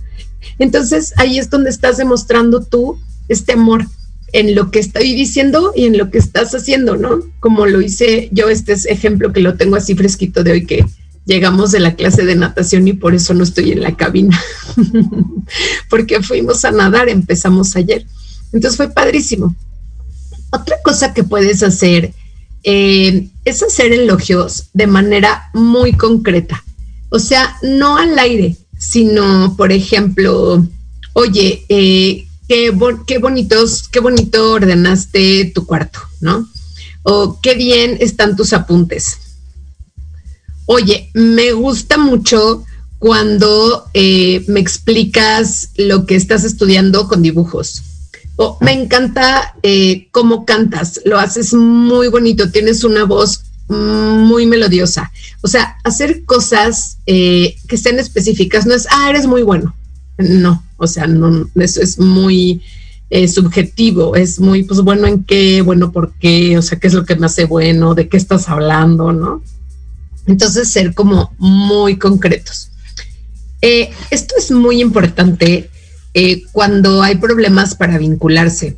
Entonces 0.59 1.13
ahí 1.17 1.39
es 1.39 1.51
donde 1.51 1.71
estás 1.71 1.97
demostrando 1.97 2.63
tú 2.63 2.99
este 3.29 3.53
amor 3.53 3.87
en 4.33 4.55
lo 4.55 4.71
que 4.71 4.79
estoy 4.79 5.15
diciendo 5.15 5.73
y 5.75 5.87
en 5.87 5.99
lo 5.99 6.11
que 6.11 6.19
estás 6.19 6.55
haciendo, 6.55 6.97
¿no? 6.97 7.21
Como 7.41 7.67
lo 7.67 7.81
hice 7.81 8.29
yo, 8.33 8.49
este 8.49 8.73
es 8.73 8.87
ejemplo 8.87 9.33
que 9.33 9.41
lo 9.41 9.55
tengo 9.55 9.77
así 9.77 9.95
fresquito 9.95 10.45
de 10.45 10.53
hoy 10.53 10.67
que 10.67 10.87
llegamos 11.27 11.73
de 11.73 11.81
la 11.81 11.95
clase 11.95 12.25
de 12.25 12.37
natación 12.37 12.87
y 12.89 12.93
por 12.93 13.15
eso 13.15 13.35
no 13.35 13.45
estoy 13.45 13.73
en 13.73 13.83
la 13.83 13.97
cabina, 13.97 14.41
porque 15.91 16.23
fuimos 16.23 16.65
a 16.65 16.71
nadar, 16.71 17.09
empezamos 17.09 17.77
ayer. 17.77 18.07
Entonces 18.53 18.77
fue 18.77 18.91
padrísimo. 18.91 19.55
Otra 20.51 20.77
cosa 20.83 21.15
que 21.15 21.23
puedes 21.23 21.63
hacer 21.63 22.13
eh, 22.65 23.29
es 23.51 23.63
hacer 23.63 23.93
elogios 23.93 24.67
de 24.73 24.87
manera 24.87 25.51
muy 25.53 25.93
concreta. 25.93 26.65
O 27.11 27.19
sea, 27.19 27.57
no 27.63 27.97
al 27.97 28.19
aire, 28.19 28.57
sino, 28.79 29.55
por 29.57 29.73
ejemplo, 29.73 30.65
oye, 31.13 31.65
eh, 31.69 32.27
qué, 32.49 32.73
qué, 33.07 33.19
bonitos, 33.19 33.89
qué 33.89 34.01
bonito 34.01 34.53
ordenaste 34.53 35.51
tu 35.53 35.67
cuarto, 35.67 35.99
¿no? 36.21 36.49
O 37.03 37.41
qué 37.43 37.55
bien 37.55 37.97
están 38.01 38.37
tus 38.37 38.53
apuntes. 38.53 39.19
Oye, 40.67 41.11
me 41.15 41.53
gusta 41.53 41.99
mucho 41.99 42.65
cuando 43.01 43.87
eh, 43.95 44.45
me 44.47 44.61
explicas 44.61 45.71
lo 45.77 46.07
que 46.07 46.15
estás 46.15 46.45
estudiando 46.45 47.09
con 47.09 47.23
dibujos 47.23 47.83
me 48.61 48.73
encanta 48.73 49.55
eh, 49.63 50.09
cómo 50.13 50.45
cantas, 50.45 51.01
lo 51.05 51.19
haces 51.19 51.53
muy 51.53 52.09
bonito, 52.09 52.51
tienes 52.51 52.85
una 52.85 53.05
voz 53.05 53.45
muy 53.69 54.47
melodiosa. 54.47 55.13
O 55.43 55.49
sea, 55.49 55.77
hacer 55.85 56.25
cosas 56.25 56.99
eh, 57.07 57.57
que 57.69 57.77
sean 57.77 57.99
específicas 57.99 58.67
no 58.67 58.75
es, 58.75 58.87
ah, 58.91 59.11
eres 59.11 59.27
muy 59.27 59.43
bueno. 59.43 59.75
No, 60.19 60.63
o 60.77 60.87
sea, 60.87 61.07
no, 61.07 61.49
eso 61.55 61.81
es 61.81 61.99
muy 61.99 62.63
eh, 63.11 63.29
subjetivo, 63.29 64.17
es 64.17 64.41
muy, 64.41 64.65
pues 64.65 64.81
bueno, 64.81 65.07
en 65.07 65.25
qué, 65.25 65.63
bueno, 65.63 65.93
por 65.93 66.13
qué, 66.15 66.59
o 66.59 66.63
sea, 66.63 66.79
qué 66.79 66.89
es 66.89 66.95
lo 66.95 67.05
que 67.05 67.17
me 67.17 67.27
hace 67.27 67.45
bueno, 67.45 67.95
de 67.95 68.09
qué 68.09 68.17
estás 68.17 68.49
hablando, 68.49 69.13
¿no? 69.13 69.43
Entonces, 70.27 70.69
ser 70.69 70.95
como 70.95 71.33
muy 71.39 71.97
concretos. 71.97 72.71
esto 73.61 74.35
es 74.39 74.51
muy 74.51 74.81
importante 74.81 75.70
eh, 76.15 76.43
cuando 76.53 77.03
hay 77.03 77.17
problemas 77.17 77.75
para 77.75 77.99
vincularse. 77.99 78.77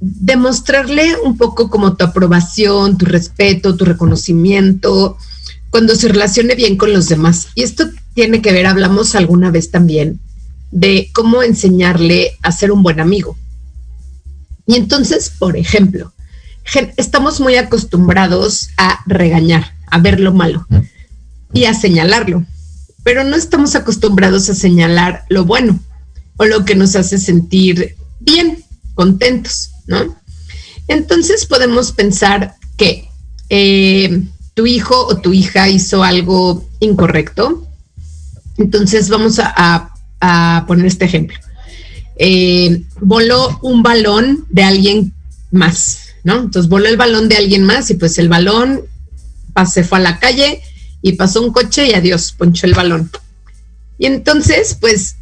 Demostrarle 0.00 1.16
un 1.24 1.36
poco 1.36 1.68
como 1.68 1.96
tu 1.96 2.04
aprobación, 2.04 2.96
tu 2.96 3.06
respeto, 3.06 3.76
tu 3.76 3.84
reconocimiento, 3.84 5.16
cuando 5.70 5.96
se 5.96 6.08
relacione 6.08 6.54
bien 6.54 6.76
con 6.76 6.92
los 6.92 7.08
demás. 7.08 7.48
Y 7.54 7.62
esto 7.62 7.86
tiene 8.14 8.40
que 8.40 8.52
ver, 8.52 8.66
hablamos 8.66 9.14
alguna 9.14 9.50
vez 9.50 9.70
también, 9.70 10.20
de 10.70 11.10
cómo 11.12 11.42
enseñarle 11.42 12.38
a 12.42 12.52
ser 12.52 12.70
un 12.70 12.82
buen 12.82 13.00
amigo. 13.00 13.36
Y 14.66 14.76
entonces, 14.76 15.32
por 15.36 15.56
ejemplo, 15.56 16.12
estamos 16.96 17.40
muy 17.40 17.56
acostumbrados 17.56 18.70
a 18.76 19.00
regañar, 19.06 19.72
a 19.90 19.98
ver 19.98 20.20
lo 20.20 20.32
malo 20.32 20.66
y 21.52 21.64
a 21.64 21.74
señalarlo, 21.74 22.44
pero 23.02 23.24
no 23.24 23.34
estamos 23.34 23.74
acostumbrados 23.74 24.50
a 24.50 24.54
señalar 24.54 25.24
lo 25.30 25.44
bueno 25.44 25.80
o 26.38 26.46
lo 26.46 26.64
que 26.64 26.74
nos 26.74 26.96
hace 26.96 27.18
sentir 27.18 27.96
bien, 28.20 28.64
contentos, 28.94 29.72
¿no? 29.86 30.16
Entonces 30.88 31.44
podemos 31.44 31.92
pensar 31.92 32.54
que 32.78 33.08
eh, 33.50 34.22
tu 34.54 34.66
hijo 34.66 35.06
o 35.06 35.18
tu 35.18 35.32
hija 35.32 35.68
hizo 35.68 36.02
algo 36.02 36.66
incorrecto. 36.80 37.66
Entonces 38.56 39.08
vamos 39.10 39.38
a, 39.38 39.94
poner 40.66 40.86
este 40.86 41.04
ejemplo. 41.04 41.38
Eh, 42.16 42.82
voló 43.00 43.58
un 43.62 43.82
balón 43.82 44.46
de 44.48 44.64
alguien 44.64 45.12
más, 45.50 46.14
¿no? 46.24 46.40
Entonces 46.40 46.68
voló 46.68 46.88
el 46.88 46.96
balón 46.96 47.28
de 47.28 47.36
alguien 47.36 47.64
más 47.64 47.90
y 47.90 47.94
pues 47.94 48.18
el 48.18 48.28
balón 48.28 48.82
se 49.66 49.84
fue 49.84 49.98
a 49.98 50.02
la 50.02 50.18
calle 50.18 50.60
y 51.02 51.12
pasó 51.12 51.42
un 51.42 51.52
coche 51.52 51.88
y 51.88 51.94
adiós, 51.94 52.34
ponchó 52.36 52.66
el 52.66 52.74
balón. 52.74 53.10
Y 53.98 54.06
entonces, 54.06 54.76
pues 54.80 55.16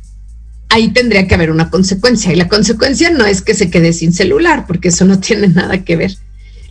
ahí 0.77 0.89
tendría 0.89 1.27
que 1.27 1.35
haber 1.35 1.51
una 1.51 1.71
consecuencia. 1.71 2.33
Y 2.33 2.37
la 2.37 2.49
consecuencia 2.49 3.11
no 3.11 3.25
es 3.25 3.43
que 3.43 3.55
se 3.55 3.71
quede 3.71 3.93
sin 3.93 4.13
celular, 4.13 4.67
porque 4.67 4.89
eso 4.89 5.05
no 5.05 5.19
tiene 5.27 5.49
nada 5.49 5.85
que 5.85 5.97
ver. 5.97 6.17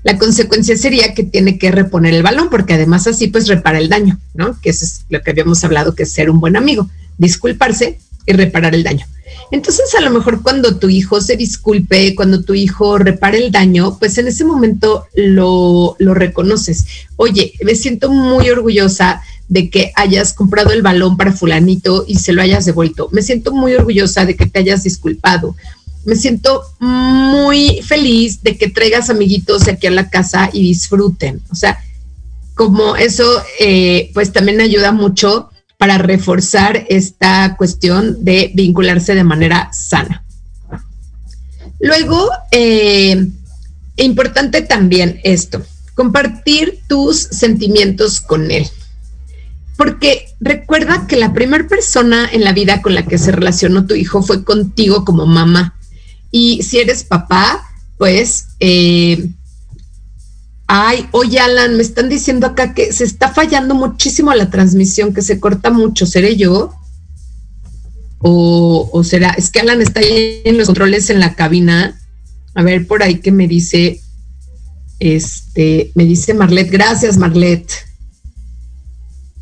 La 0.04 0.18
consecuencia 0.20 0.78
sería 0.78 1.16
que 1.16 1.24
tiene 1.24 1.58
que 1.58 1.72
reponer 1.72 2.14
el 2.14 2.24
balón, 2.24 2.50
porque 2.50 2.76
además 2.76 3.08
así 3.08 3.28
pues 3.28 3.48
repara 3.48 3.80
el 3.80 3.90
daño, 3.90 4.20
¿no? 4.36 4.60
Que 4.62 4.70
eso 4.70 4.86
es 4.86 5.06
lo 5.10 5.22
que 5.22 5.32
habíamos 5.32 5.64
hablado, 5.64 5.96
que 5.96 6.04
es 6.04 6.12
ser 6.12 6.30
un 6.30 6.40
buen 6.40 6.56
amigo, 6.56 6.90
disculparse 7.18 7.98
y 8.28 8.34
reparar 8.34 8.76
el 8.76 8.84
daño. 8.84 9.08
Entonces, 9.52 9.94
a 9.96 10.02
lo 10.02 10.12
mejor 10.12 10.44
cuando 10.44 10.78
tu 10.78 10.90
hijo 10.90 11.22
se 11.22 11.36
disculpe, 11.36 12.14
cuando 12.14 12.44
tu 12.44 12.54
hijo 12.54 13.00
repare 13.00 13.40
el 13.40 13.52
daño, 13.52 13.98
pues 13.98 14.18
en 14.20 14.28
ese 14.28 14.46
momento 14.46 15.08
lo, 15.16 15.96
lo 15.98 16.14
reconoces. 16.14 16.86
Oye, 17.16 17.54
me 17.64 17.74
siento 17.74 18.12
muy 18.12 18.50
orgullosa 18.50 19.24
de 19.48 19.70
que 19.70 19.92
hayas 19.96 20.34
comprado 20.34 20.72
el 20.72 20.82
balón 20.82 21.18
para 21.18 21.32
fulanito 21.32 22.06
y 22.08 22.16
se 22.16 22.34
lo 22.34 22.42
hayas 22.42 22.66
devuelto. 22.66 23.10
Me 23.12 23.22
siento 23.22 23.52
muy 23.54 23.74
orgullosa 23.74 24.26
de 24.26 24.36
que 24.36 24.46
te 24.46 24.60
hayas 24.60 24.84
disculpado. 24.84 25.56
Me 26.04 26.16
siento 26.16 26.64
muy 26.80 27.82
feliz 27.82 28.44
de 28.44 28.58
que 28.58 28.70
traigas 28.70 29.10
amiguitos 29.10 29.68
aquí 29.68 29.88
a 29.88 29.92
la 29.92 30.10
casa 30.10 30.50
y 30.54 30.62
disfruten. 30.62 31.42
O 31.52 31.56
sea, 31.56 31.80
como 32.54 32.96
eso, 32.96 33.26
eh, 33.60 34.12
pues 34.14 34.32
también 34.32 34.62
ayuda 34.62 34.92
mucho 34.92 35.50
para 35.78 35.98
reforzar 35.98 36.86
esta 36.90 37.56
cuestión 37.58 38.24
de 38.24 38.52
vincularse 38.54 39.14
de 39.14 39.24
manera 39.24 39.70
sana. 39.74 40.24
Luego, 41.80 42.30
eh, 42.52 43.28
importante 43.98 44.62
también 44.62 45.20
esto, 45.24 45.62
compartir 45.94 46.80
tus 46.88 47.18
sentimientos 47.18 48.22
con 48.22 48.50
él. 48.52 48.68
Porque 49.78 50.28
recuerda 50.40 51.06
que 51.08 51.18
la 51.18 51.34
primera 51.34 51.68
persona 51.68 52.30
en 52.32 52.44
la 52.44 52.54
vida 52.54 52.82
con 52.82 52.96
la 52.96 53.06
que 53.06 53.18
se 53.18 53.32
relacionó 53.32 53.86
tu 53.86 53.94
hijo 53.94 54.22
fue 54.22 54.44
contigo 54.44 55.04
como 55.04 55.26
mamá. 55.26 55.76
Y 56.32 56.64
si 56.64 56.80
eres 56.80 57.04
papá, 57.04 57.62
pues, 57.98 58.48
eh, 58.60 59.30
ay, 60.68 61.08
oye 61.12 61.40
Alan, 61.40 61.76
me 61.76 61.84
están 61.84 62.10
diciendo 62.10 62.48
acá 62.48 62.74
que 62.74 62.92
se 62.94 63.04
está 63.04 63.34
fallando 63.34 63.76
muchísimo 63.76 64.34
la 64.34 64.50
transmisión, 64.50 65.14
que 65.14 65.22
se 65.22 65.40
corta 65.40 65.72
mucho. 65.72 66.06
¿Seré 66.06 66.36
yo? 66.36 66.74
O, 68.20 69.04
será, 69.04 69.32
es 69.32 69.52
que 69.52 69.60
Alan 69.60 69.82
está 69.82 70.00
ahí 70.00 70.42
en 70.46 70.58
los 70.58 70.68
controles 70.68 71.10
en 71.10 71.20
la 71.20 71.36
cabina. 71.36 72.00
A 72.56 72.64
ver, 72.64 72.88
por 72.88 73.04
ahí 73.04 73.20
que 73.20 73.32
me 73.32 73.48
dice, 73.48 74.02
este, 75.00 75.92
me 75.96 76.06
dice 76.06 76.34
Marlet, 76.34 76.72
gracias 76.72 77.18
Marlet. 77.18 77.70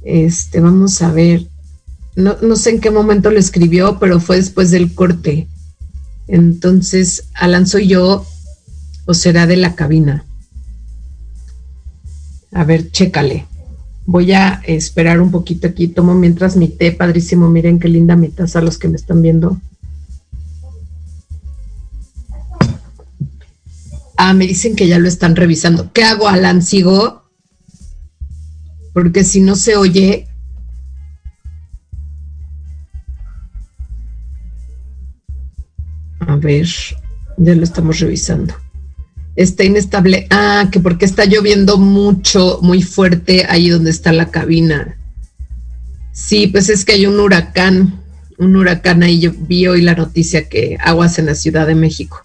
Este, 0.04 0.60
vamos 0.60 1.02
a 1.02 1.12
ver. 1.12 1.48
No, 2.16 2.38
no 2.42 2.56
sé 2.56 2.72
en 2.72 2.80
qué 2.80 2.92
momento 2.92 3.32
lo 3.32 3.40
escribió, 3.40 3.98
pero 4.00 4.20
fue 4.20 4.38
después 4.38 4.72
del 4.72 4.94
corte. 4.94 5.48
Entonces, 6.28 7.26
Alan, 7.34 7.68
¿soy 7.68 7.88
yo 7.88 8.26
o 9.06 9.14
será 9.14 9.48
de 9.48 9.58
la 9.58 9.76
cabina? 9.76 10.26
A 12.52 12.64
ver, 12.64 12.92
chécale. 12.92 13.48
Voy 14.06 14.34
a 14.34 14.62
esperar 14.66 15.22
un 15.22 15.32
poquito 15.32 15.68
aquí. 15.68 15.88
Tomo 15.88 16.14
mientras 16.14 16.56
mi 16.56 16.68
té, 16.68 16.92
padrísimo. 16.92 17.50
Miren 17.50 17.80
qué 17.80 17.88
linda 17.88 18.16
mi 18.16 18.30
taza 18.30 18.62
los 18.62 18.78
que 18.78 18.90
me 18.90 18.96
están 18.96 19.22
viendo. 19.22 19.60
Ah, 24.18 24.34
me 24.34 24.46
dicen 24.46 24.76
que 24.76 24.88
ya 24.88 25.00
lo 25.00 25.08
están 25.08 25.36
revisando. 25.36 25.92
¿Qué 25.92 26.04
hago, 26.04 26.28
Alan? 26.28 26.62
¿Sigo? 26.62 27.23
Porque 28.94 29.24
si 29.24 29.42
no 29.42 29.56
se 29.56 29.76
oye. 29.76 30.28
A 36.20 36.36
ver, 36.38 36.68
ya 37.38 37.56
lo 37.56 37.64
estamos 37.64 38.00
revisando. 38.00 38.54
Está 39.36 39.64
inestable. 39.64 40.28
Ah, 40.30 40.70
que 40.72 40.80
porque 40.80 41.06
está 41.06 41.26
lloviendo 41.26 41.78
mucho, 41.78 42.60
muy 42.62 42.82
fuerte 42.84 43.46
ahí 43.50 43.70
donde 43.70 43.90
está 43.90 44.14
la 44.14 44.30
cabina. 44.30 44.98
Sí, 46.12 46.48
pues 46.48 46.70
es 46.70 46.86
que 46.86 46.94
hay 46.94 47.08
un 47.08 47.20
huracán, 47.20 48.00
un 48.38 48.56
huracán 48.56 49.02
ahí. 49.02 49.20
Yo 49.20 49.32
vi 49.32 49.68
hoy 49.68 49.82
la 49.82 49.96
noticia 49.96 50.48
que 50.48 50.78
aguas 50.80 51.18
en 51.18 51.26
la 51.26 51.36
Ciudad 51.36 51.66
de 51.66 51.76
México. 51.76 52.23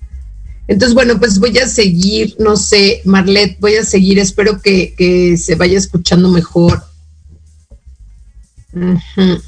Entonces, 0.69 0.95
bueno, 0.95 1.19
pues 1.19 1.39
voy 1.39 1.57
a 1.59 1.66
seguir, 1.66 2.37
no 2.39 2.55
sé, 2.57 3.01
Marlet, 3.07 3.59
voy 3.59 3.77
a 3.77 3.85
seguir, 3.85 4.19
espero 4.19 4.61
que, 4.61 5.37
se 5.43 5.55
vaya 5.55 5.79
escuchando 5.79 6.29
mejor. 6.29 6.83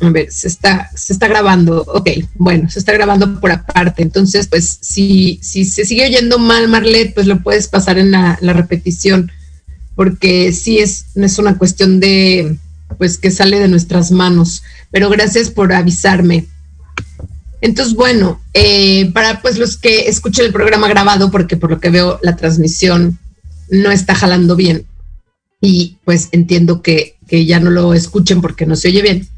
A 0.00 0.08
ver, 0.08 0.32
se 0.32 0.48
está, 0.48 0.90
se 0.96 1.12
está 1.12 1.28
grabando. 1.28 1.84
Ok, 1.88 2.08
bueno, 2.36 2.70
se 2.70 2.78
está 2.78 2.94
grabando 2.94 3.38
por 3.38 3.52
aparte. 3.52 4.02
Entonces, 4.02 4.46
pues, 4.48 4.78
si, 4.80 5.38
si 5.42 5.66
se 5.66 5.84
sigue 5.84 6.06
oyendo 6.06 6.38
mal, 6.38 6.68
Marlet, 6.68 7.12
pues 7.12 7.26
lo 7.26 7.42
puedes 7.42 7.68
pasar 7.68 7.98
en 7.98 8.10
la, 8.10 8.38
la 8.40 8.54
repetición, 8.54 9.30
porque 9.94 10.54
sí 10.54 10.78
es, 10.78 11.04
es 11.16 11.38
una 11.38 11.58
cuestión 11.58 12.00
de, 12.00 12.56
pues, 12.96 13.18
que 13.18 13.30
sale 13.30 13.60
de 13.60 13.68
nuestras 13.68 14.10
manos. 14.10 14.62
Pero 14.90 15.10
gracias 15.10 15.50
por 15.50 15.74
avisarme. 15.74 16.46
Entonces, 17.60 17.94
bueno, 17.94 18.40
eh, 18.54 19.10
para 19.12 19.42
pues 19.42 19.58
los 19.58 19.76
que 19.76 20.08
escuchen 20.08 20.46
el 20.46 20.52
programa 20.52 20.88
grabado, 20.88 21.30
porque 21.30 21.56
por 21.56 21.70
lo 21.70 21.80
que 21.80 21.90
veo 21.90 22.18
la 22.22 22.36
transmisión 22.36 23.18
no 23.70 23.90
está 23.90 24.14
jalando 24.14 24.56
bien 24.56 24.86
y 25.60 25.98
pues 26.04 26.28
entiendo 26.32 26.82
que, 26.82 27.16
ya 27.30 27.60
no 27.60 27.70
lo 27.70 27.94
escuchen 27.94 28.40
porque 28.40 28.66
no 28.66 28.74
se 28.74 28.88
oye 28.88 29.02
bien. 29.02 29.28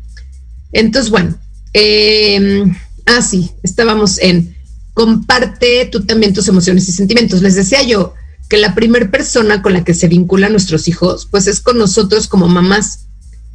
Entonces, 0.73 1.11
bueno, 1.11 1.37
eh, 1.75 2.65
ah, 3.05 3.21
sí, 3.21 3.51
estábamos 3.63 4.19
en 4.19 4.57
comparte 4.95 5.89
tú 5.93 6.05
también 6.05 6.33
tus 6.33 6.49
emociones 6.49 6.89
y 6.89 6.93
sentimientos. 6.93 7.43
Les 7.43 7.55
decía 7.55 7.83
yo 7.83 8.15
que 8.49 8.57
la 8.57 8.75
primera 8.75 9.11
persona 9.11 9.61
con 9.61 9.75
la 9.75 9.85
que 9.85 9.93
se 9.93 10.09
vinculan 10.09 10.53
nuestros 10.53 10.89
hijos, 10.89 11.29
pues 11.31 11.47
es 11.47 11.61
con 11.61 11.77
nosotros 11.77 12.29
como 12.29 12.49
mamás 12.49 13.09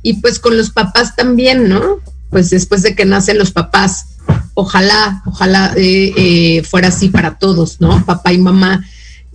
y 0.04 0.22
pues 0.22 0.38
con 0.38 0.56
los 0.56 0.70
papás 0.70 1.16
también, 1.16 1.68
¿no? 1.68 2.00
Pues 2.30 2.52
después 2.52 2.84
de 2.84 2.94
que 2.96 3.06
nacen 3.06 3.40
los 3.40 3.52
papás 3.52 4.17
ojalá, 4.60 5.22
ojalá 5.28 5.72
eh, 5.78 6.14
eh, 6.18 6.64
fuera 6.64 6.88
así 6.88 7.10
para 7.10 7.38
todos, 7.38 7.80
¿no? 7.80 8.04
Papá 8.08 8.34
y 8.34 8.40
mamá 8.40 8.84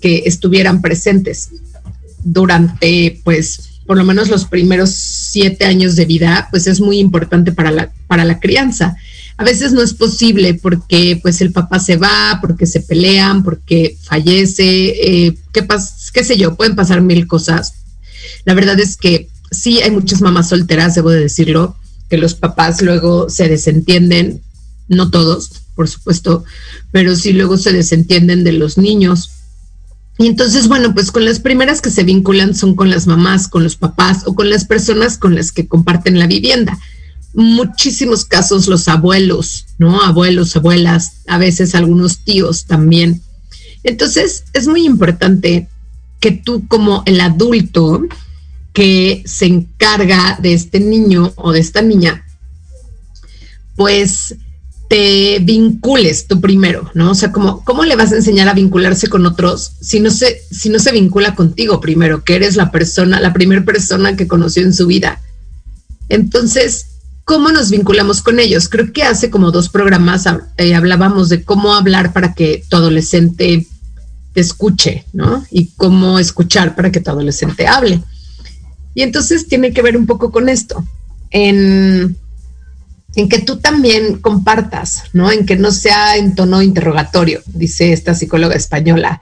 que 0.00 0.24
estuvieran 0.26 0.82
presentes 0.82 1.50
durante, 2.24 3.20
pues, 3.22 3.78
por 3.86 3.96
lo 3.96 4.02
menos 4.02 4.28
los 4.28 4.46
primeros 4.46 4.90
siete 4.90 5.64
años 5.64 5.94
de 5.94 6.06
vida, 6.06 6.48
pues 6.50 6.66
es 6.66 6.80
muy 6.80 6.98
importante 6.98 7.52
para 7.52 7.70
la, 7.70 7.92
para 8.08 8.24
la 8.24 8.40
crianza. 8.40 8.96
A 9.36 9.44
veces 9.44 9.72
no 9.72 9.80
es 9.80 9.94
posible 9.94 10.54
porque 10.54 11.20
pues 11.22 11.40
el 11.40 11.52
papá 11.52 11.78
se 11.78 11.96
va, 11.96 12.38
porque 12.40 12.66
se 12.66 12.80
pelean, 12.80 13.44
porque 13.44 13.96
fallece, 14.02 14.64
eh, 14.64 15.36
¿qué, 15.52 15.64
qué 16.12 16.24
sé 16.24 16.36
yo, 16.36 16.56
pueden 16.56 16.74
pasar 16.74 17.00
mil 17.00 17.28
cosas. 17.28 17.74
La 18.44 18.54
verdad 18.54 18.80
es 18.80 18.96
que 18.96 19.28
sí 19.52 19.80
hay 19.82 19.92
muchas 19.92 20.20
mamás 20.20 20.48
solteras, 20.48 20.96
debo 20.96 21.10
de 21.10 21.20
decirlo, 21.20 21.76
que 22.10 22.18
los 22.18 22.34
papás 22.34 22.82
luego 22.82 23.30
se 23.30 23.48
desentienden 23.48 24.42
no 24.92 25.10
todos, 25.10 25.50
por 25.74 25.88
supuesto, 25.88 26.44
pero 26.90 27.16
sí 27.16 27.32
luego 27.32 27.56
se 27.56 27.72
desentienden 27.72 28.44
de 28.44 28.52
los 28.52 28.78
niños. 28.78 29.30
Y 30.18 30.26
entonces, 30.26 30.68
bueno, 30.68 30.94
pues 30.94 31.10
con 31.10 31.24
las 31.24 31.40
primeras 31.40 31.80
que 31.80 31.90
se 31.90 32.04
vinculan 32.04 32.54
son 32.54 32.74
con 32.74 32.90
las 32.90 33.06
mamás, 33.06 33.48
con 33.48 33.64
los 33.64 33.76
papás 33.76 34.22
o 34.26 34.34
con 34.34 34.50
las 34.50 34.64
personas 34.64 35.16
con 35.16 35.34
las 35.34 35.52
que 35.52 35.66
comparten 35.66 36.18
la 36.18 36.26
vivienda. 36.26 36.78
Muchísimos 37.34 38.26
casos 38.26 38.68
los 38.68 38.88
abuelos, 38.88 39.66
¿no? 39.78 40.02
Abuelos, 40.02 40.54
abuelas, 40.54 41.22
a 41.26 41.38
veces 41.38 41.74
algunos 41.74 42.18
tíos 42.18 42.66
también. 42.66 43.22
Entonces, 43.84 44.44
es 44.52 44.68
muy 44.68 44.84
importante 44.84 45.68
que 46.20 46.30
tú 46.30 46.66
como 46.68 47.02
el 47.06 47.20
adulto 47.20 48.02
que 48.72 49.22
se 49.26 49.46
encarga 49.46 50.38
de 50.40 50.54
este 50.54 50.78
niño 50.78 51.32
o 51.36 51.52
de 51.52 51.60
esta 51.60 51.82
niña, 51.82 52.24
pues 53.76 54.36
te 54.88 55.38
vincules 55.40 56.26
tú 56.26 56.40
primero, 56.40 56.90
¿no? 56.94 57.12
O 57.12 57.14
sea, 57.14 57.32
¿cómo 57.32 57.84
le 57.84 57.96
vas 57.96 58.12
a 58.12 58.16
enseñar 58.16 58.48
a 58.48 58.54
vincularse 58.54 59.08
con 59.08 59.24
otros 59.24 59.72
si 59.80 60.00
no 60.00 60.10
se, 60.10 60.42
si 60.50 60.68
no 60.68 60.78
se 60.78 60.92
vincula 60.92 61.34
contigo 61.34 61.80
primero, 61.80 62.24
que 62.24 62.36
eres 62.36 62.56
la 62.56 62.70
persona, 62.70 63.20
la 63.20 63.32
primera 63.32 63.64
persona 63.64 64.16
que 64.16 64.28
conoció 64.28 64.62
en 64.62 64.74
su 64.74 64.86
vida? 64.86 65.20
Entonces, 66.08 66.86
¿cómo 67.24 67.50
nos 67.50 67.70
vinculamos 67.70 68.20
con 68.20 68.38
ellos? 68.38 68.68
Creo 68.68 68.92
que 68.92 69.02
hace 69.02 69.30
como 69.30 69.50
dos 69.50 69.70
programas 69.70 70.26
eh, 70.58 70.74
hablábamos 70.74 71.30
de 71.30 71.42
cómo 71.42 71.74
hablar 71.74 72.12
para 72.12 72.34
que 72.34 72.62
tu 72.68 72.76
adolescente 72.76 73.66
te 74.34 74.40
escuche, 74.40 75.06
¿no? 75.12 75.44
Y 75.50 75.68
cómo 75.76 76.18
escuchar 76.18 76.74
para 76.74 76.92
que 76.92 77.00
tu 77.00 77.10
adolescente 77.10 77.66
hable. 77.66 78.02
Y 78.94 79.02
entonces 79.02 79.48
tiene 79.48 79.72
que 79.72 79.82
ver 79.82 79.96
un 79.96 80.06
poco 80.06 80.30
con 80.30 80.48
esto. 80.48 80.84
En 81.30 82.16
en 83.14 83.28
que 83.28 83.40
tú 83.40 83.58
también 83.58 84.20
compartas, 84.20 85.04
¿no? 85.12 85.30
En 85.30 85.44
que 85.44 85.56
no 85.56 85.70
sea 85.70 86.16
en 86.16 86.34
tono 86.34 86.62
interrogatorio, 86.62 87.42
dice 87.46 87.92
esta 87.92 88.14
psicóloga 88.14 88.54
española, 88.54 89.20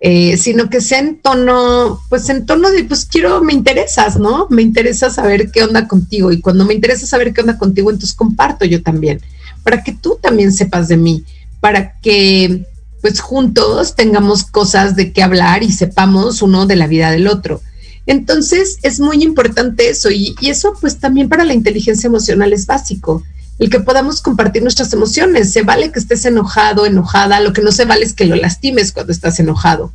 eh, 0.00 0.36
sino 0.36 0.68
que 0.68 0.82
sea 0.82 0.98
en 0.98 1.22
tono, 1.22 2.02
pues 2.10 2.28
en 2.28 2.44
tono 2.44 2.70
de, 2.70 2.84
pues 2.84 3.06
quiero, 3.06 3.42
me 3.42 3.54
interesas, 3.54 4.18
¿no? 4.18 4.46
Me 4.50 4.60
interesa 4.60 5.08
saber 5.08 5.50
qué 5.50 5.62
onda 5.62 5.88
contigo 5.88 6.30
y 6.30 6.40
cuando 6.40 6.66
me 6.66 6.74
interesa 6.74 7.06
saber 7.06 7.32
qué 7.32 7.40
onda 7.40 7.56
contigo, 7.56 7.90
entonces 7.90 8.14
comparto 8.14 8.66
yo 8.66 8.82
también, 8.82 9.20
para 9.62 9.82
que 9.82 9.92
tú 9.92 10.18
también 10.20 10.52
sepas 10.52 10.88
de 10.88 10.98
mí, 10.98 11.24
para 11.60 11.98
que 12.00 12.66
pues 13.00 13.20
juntos 13.20 13.96
tengamos 13.96 14.44
cosas 14.44 14.96
de 14.96 15.12
qué 15.12 15.22
hablar 15.22 15.62
y 15.62 15.70
sepamos 15.72 16.42
uno 16.42 16.66
de 16.66 16.76
la 16.76 16.86
vida 16.86 17.10
del 17.10 17.28
otro. 17.28 17.60
Entonces 18.06 18.78
es 18.82 19.00
muy 19.00 19.22
importante 19.22 19.88
eso 19.88 20.10
y, 20.10 20.34
eso 20.42 20.74
pues 20.80 20.98
también 20.98 21.28
para 21.28 21.44
la 21.44 21.54
inteligencia 21.54 22.08
emocional 22.08 22.52
es 22.52 22.66
básico, 22.66 23.22
el 23.58 23.70
que 23.70 23.80
podamos 23.80 24.20
compartir 24.20 24.62
nuestras 24.62 24.92
emociones. 24.92 25.52
Se 25.52 25.62
vale 25.62 25.90
que 25.90 25.98
estés 25.98 26.24
enojado, 26.24 26.86
enojada, 26.86 27.40
lo 27.40 27.52
que 27.52 27.62
no 27.62 27.72
se 27.72 27.84
vale 27.84 28.04
es 28.04 28.12
que 28.12 28.26
lo 28.26 28.36
lastimes 28.36 28.92
cuando 28.92 29.12
estás 29.12 29.38
enojado. 29.40 29.92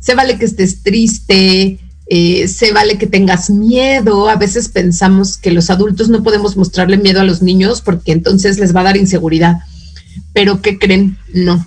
Se 0.00 0.14
vale 0.14 0.38
que 0.38 0.44
estés 0.44 0.82
triste, 0.82 1.78
eh, 2.06 2.48
se 2.48 2.72
vale 2.72 2.98
que 2.98 3.06
tengas 3.06 3.50
miedo. 3.50 4.28
A 4.28 4.36
veces 4.36 4.68
pensamos 4.68 5.36
que 5.36 5.50
los 5.50 5.68
adultos 5.70 6.08
no 6.08 6.22
podemos 6.22 6.56
mostrarle 6.56 6.96
miedo 6.96 7.20
a 7.20 7.24
los 7.24 7.42
niños 7.42 7.80
porque 7.82 8.12
entonces 8.12 8.58
les 8.58 8.74
va 8.74 8.80
a 8.80 8.84
dar 8.84 8.96
inseguridad. 8.96 9.58
Pero 10.32 10.62
¿qué 10.62 10.78
creen? 10.78 11.18
No. 11.34 11.66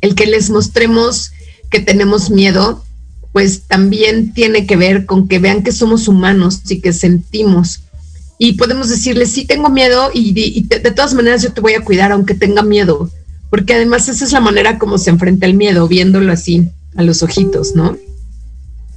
El 0.00 0.14
que 0.14 0.26
les 0.26 0.50
mostremos 0.50 1.32
que 1.70 1.80
tenemos 1.80 2.30
miedo 2.30 2.84
pues 3.32 3.62
también 3.62 4.32
tiene 4.34 4.66
que 4.66 4.76
ver 4.76 5.06
con 5.06 5.26
que 5.26 5.38
vean 5.38 5.62
que 5.62 5.72
somos 5.72 6.06
humanos 6.08 6.60
y 6.68 6.80
que 6.80 6.92
sentimos 6.92 7.82
y 8.44 8.54
podemos 8.54 8.88
decirle, 8.88 9.26
sí 9.26 9.44
tengo 9.44 9.68
miedo 9.68 10.10
y, 10.12 10.64
de, 10.64 10.90
todas 10.90 11.14
maneras 11.14 11.42
yo 11.42 11.52
te 11.52 11.60
voy 11.60 11.74
a 11.74 11.84
cuidar 11.84 12.10
aunque 12.10 12.34
tenga 12.34 12.64
miedo, 12.64 13.08
porque 13.50 13.74
además 13.74 14.08
esa 14.08 14.24
es 14.24 14.32
la 14.32 14.40
manera 14.40 14.80
como 14.80 14.98
se 14.98 15.10
enfrenta 15.10 15.46
el 15.46 15.54
miedo, 15.54 15.86
viéndolo 15.86 16.32
así 16.32 16.68
a 16.96 17.02
los 17.04 17.22
ojitos, 17.22 17.76
¿no? 17.76 17.96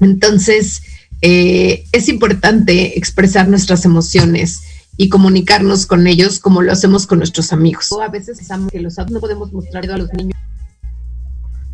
Entonces, 0.02 0.82
eh, 1.22 1.86
es 1.92 2.10
importante 2.10 2.98
expresar 2.98 3.48
nuestras 3.48 3.86
emociones 3.86 4.64
y 4.98 5.10
comunicarnos 5.10 5.86
con 5.86 6.08
ellos 6.08 6.40
como 6.40 6.64
lo 6.64 6.72
hacemos 6.72 7.06
con 7.06 7.20
nuestros 7.20 7.54
amigos. 7.54 7.92
a 8.02 8.08
veces 8.08 8.40
que 8.72 8.80
los 8.80 8.98
no 8.98 9.20
podemos 9.20 9.54
mostrar 9.54 9.92
a 9.92 9.98
los 9.98 10.12
niños. 10.14 10.34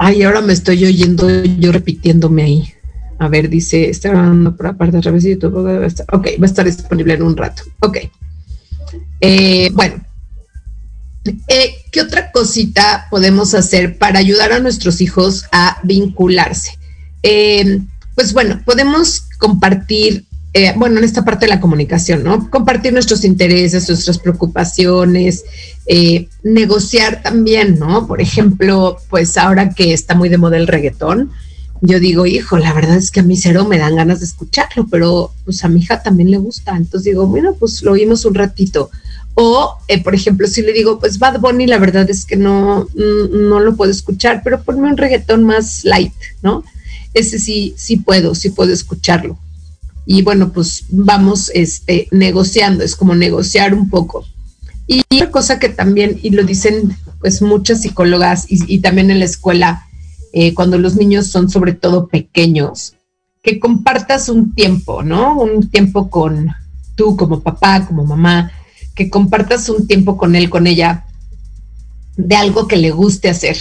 Ay, 0.03 0.23
ahora 0.23 0.41
me 0.41 0.51
estoy 0.51 0.83
oyendo 0.83 1.29
yo 1.43 1.71
repitiéndome 1.71 2.41
ahí. 2.41 2.73
A 3.19 3.27
ver, 3.27 3.49
dice, 3.49 3.87
está 3.87 4.09
grabando 4.09 4.57
por 4.57 4.65
aparte 4.65 4.97
de 4.97 5.03
revés 5.03 5.23
YouTube. 5.25 5.57
Ok, 6.11 6.27
va 6.41 6.43
a 6.43 6.45
estar 6.45 6.65
disponible 6.65 7.13
en 7.13 7.21
un 7.21 7.37
rato. 7.37 7.61
Ok. 7.81 7.99
Eh, 9.19 9.69
bueno, 9.73 10.03
eh, 11.47 11.75
¿qué 11.91 12.01
otra 12.01 12.31
cosita 12.31 13.05
podemos 13.11 13.53
hacer 13.53 13.99
para 13.99 14.17
ayudar 14.17 14.53
a 14.53 14.59
nuestros 14.59 15.01
hijos 15.01 15.45
a 15.51 15.77
vincularse? 15.83 16.79
Eh, 17.21 17.81
pues 18.15 18.33
bueno, 18.33 18.59
podemos 18.65 19.25
compartir, 19.37 20.25
bueno, 20.75 20.97
en 20.97 21.03
esta 21.03 21.23
parte 21.23 21.45
de 21.45 21.49
la 21.49 21.61
comunicación, 21.61 22.23
¿no? 22.23 22.49
Compartir 22.49 22.91
nuestros 22.91 23.23
intereses, 23.23 23.87
nuestras 23.87 24.19
preocupaciones, 24.19 25.45
negociar 26.43 27.21
también, 27.21 27.79
¿no? 27.79 28.07
Por 28.07 28.21
ejemplo, 28.21 28.97
pues 29.09 29.37
ahora 29.37 29.69
que 29.69 29.93
está 29.93 30.13
muy 30.13 30.29
de 30.29 30.37
moda 30.37 30.57
el 30.57 30.67
reggaetón, 30.67 31.31
yo 31.83 31.99
digo, 31.99 32.27
hijo, 32.27 32.57
la 32.59 32.73
verdad 32.73 32.95
es 32.95 33.09
que 33.09 33.21
a 33.21 33.23
mí 33.23 33.35
cero 33.35 33.65
me 33.65 33.79
dan 33.79 33.95
ganas 33.95 34.19
de 34.19 34.25
escucharlo, 34.25 34.85
pero 34.89 35.33
pues 35.45 35.63
a 35.65 35.67
mi 35.67 35.79
hija 35.79 36.03
también 36.03 36.29
le 36.29 36.37
gusta. 36.37 36.77
Entonces 36.77 37.05
digo, 37.05 37.25
bueno, 37.25 37.55
pues 37.59 37.81
lo 37.81 37.93
oímos 37.93 38.23
un 38.25 38.35
ratito. 38.35 38.91
O, 39.33 39.77
eh, 39.87 40.03
por 40.03 40.13
ejemplo, 40.13 40.47
si 40.47 40.61
le 40.61 40.73
digo, 40.73 40.99
pues 40.99 41.17
Bad 41.17 41.39
Bunny, 41.39 41.65
la 41.65 41.79
verdad 41.79 42.07
es 42.07 42.25
que 42.25 42.35
no, 42.35 42.87
no 42.93 43.59
lo 43.59 43.75
puedo 43.75 43.89
escuchar, 43.89 44.41
pero 44.43 44.61
ponme 44.61 44.89
un 44.89 44.97
reggaetón 44.97 45.43
más 45.43 45.83
light, 45.83 46.13
¿no? 46.43 46.63
Ese 47.15 47.39
sí, 47.39 47.73
sí 47.77 47.97
puedo, 47.97 48.35
sí 48.35 48.51
puedo 48.51 48.71
escucharlo. 48.71 49.39
Y 50.05 50.21
bueno, 50.23 50.51
pues 50.51 50.85
vamos 50.89 51.51
este, 51.53 52.07
negociando, 52.11 52.83
es 52.83 52.95
como 52.95 53.15
negociar 53.15 53.73
un 53.73 53.89
poco. 53.89 54.25
Y 54.87 55.03
otra 55.13 55.31
cosa 55.31 55.59
que 55.59 55.69
también, 55.69 56.19
y 56.21 56.31
lo 56.31 56.43
dicen 56.43 56.97
pues 57.19 57.41
muchas 57.41 57.81
psicólogas 57.81 58.45
y 58.49 58.79
también 58.79 59.11
en 59.11 59.19
la 59.19 59.25
escuela, 59.25 59.85
eh, 60.33 60.53
cuando 60.53 60.77
los 60.77 60.95
niños 60.95 61.27
son 61.27 61.49
sobre 61.49 61.73
todo 61.73 62.07
pequeños, 62.07 62.95
que 63.43 63.59
compartas 63.59 64.29
un 64.29 64.53
tiempo, 64.53 65.03
¿no? 65.03 65.37
Un 65.37 65.69
tiempo 65.69 66.09
con 66.09 66.49
tú 66.95 67.17
como 67.17 67.41
papá, 67.41 67.85
como 67.85 68.05
mamá, 68.05 68.51
que 68.95 69.09
compartas 69.09 69.67
un 69.69 69.87
tiempo 69.87 70.17
con 70.17 70.35
él, 70.35 70.49
con 70.49 70.67
ella, 70.67 71.05
de 72.15 72.35
algo 72.35 72.67
que 72.67 72.77
le 72.77 72.91
guste 72.91 73.29
hacer, 73.29 73.57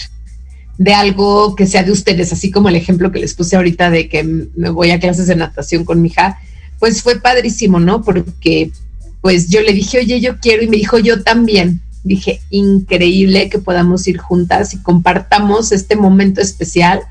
de 0.80 0.94
algo 0.94 1.54
que 1.56 1.66
sea 1.66 1.82
de 1.82 1.92
ustedes, 1.92 2.32
así 2.32 2.50
como 2.50 2.70
el 2.70 2.76
ejemplo 2.76 3.12
que 3.12 3.18
les 3.18 3.34
puse 3.34 3.54
ahorita 3.54 3.90
de 3.90 4.08
que 4.08 4.24
me 4.24 4.70
voy 4.70 4.92
a 4.92 4.98
clases 4.98 5.26
de 5.26 5.36
natación 5.36 5.84
con 5.84 6.00
mi 6.00 6.08
hija, 6.08 6.38
pues 6.78 7.02
fue 7.02 7.20
padrísimo, 7.20 7.78
¿no? 7.78 8.00
Porque 8.00 8.70
pues 9.20 9.50
yo 9.50 9.60
le 9.60 9.74
dije, 9.74 9.98
oye, 9.98 10.22
yo 10.22 10.40
quiero, 10.40 10.62
y 10.62 10.68
me 10.68 10.78
dijo, 10.78 10.98
yo 10.98 11.22
también 11.22 11.82
dije, 12.02 12.40
increíble 12.48 13.50
que 13.50 13.58
podamos 13.58 14.08
ir 14.08 14.16
juntas 14.16 14.72
y 14.72 14.78
compartamos 14.78 15.70
este 15.70 15.96
momento 15.96 16.40
especial, 16.40 17.02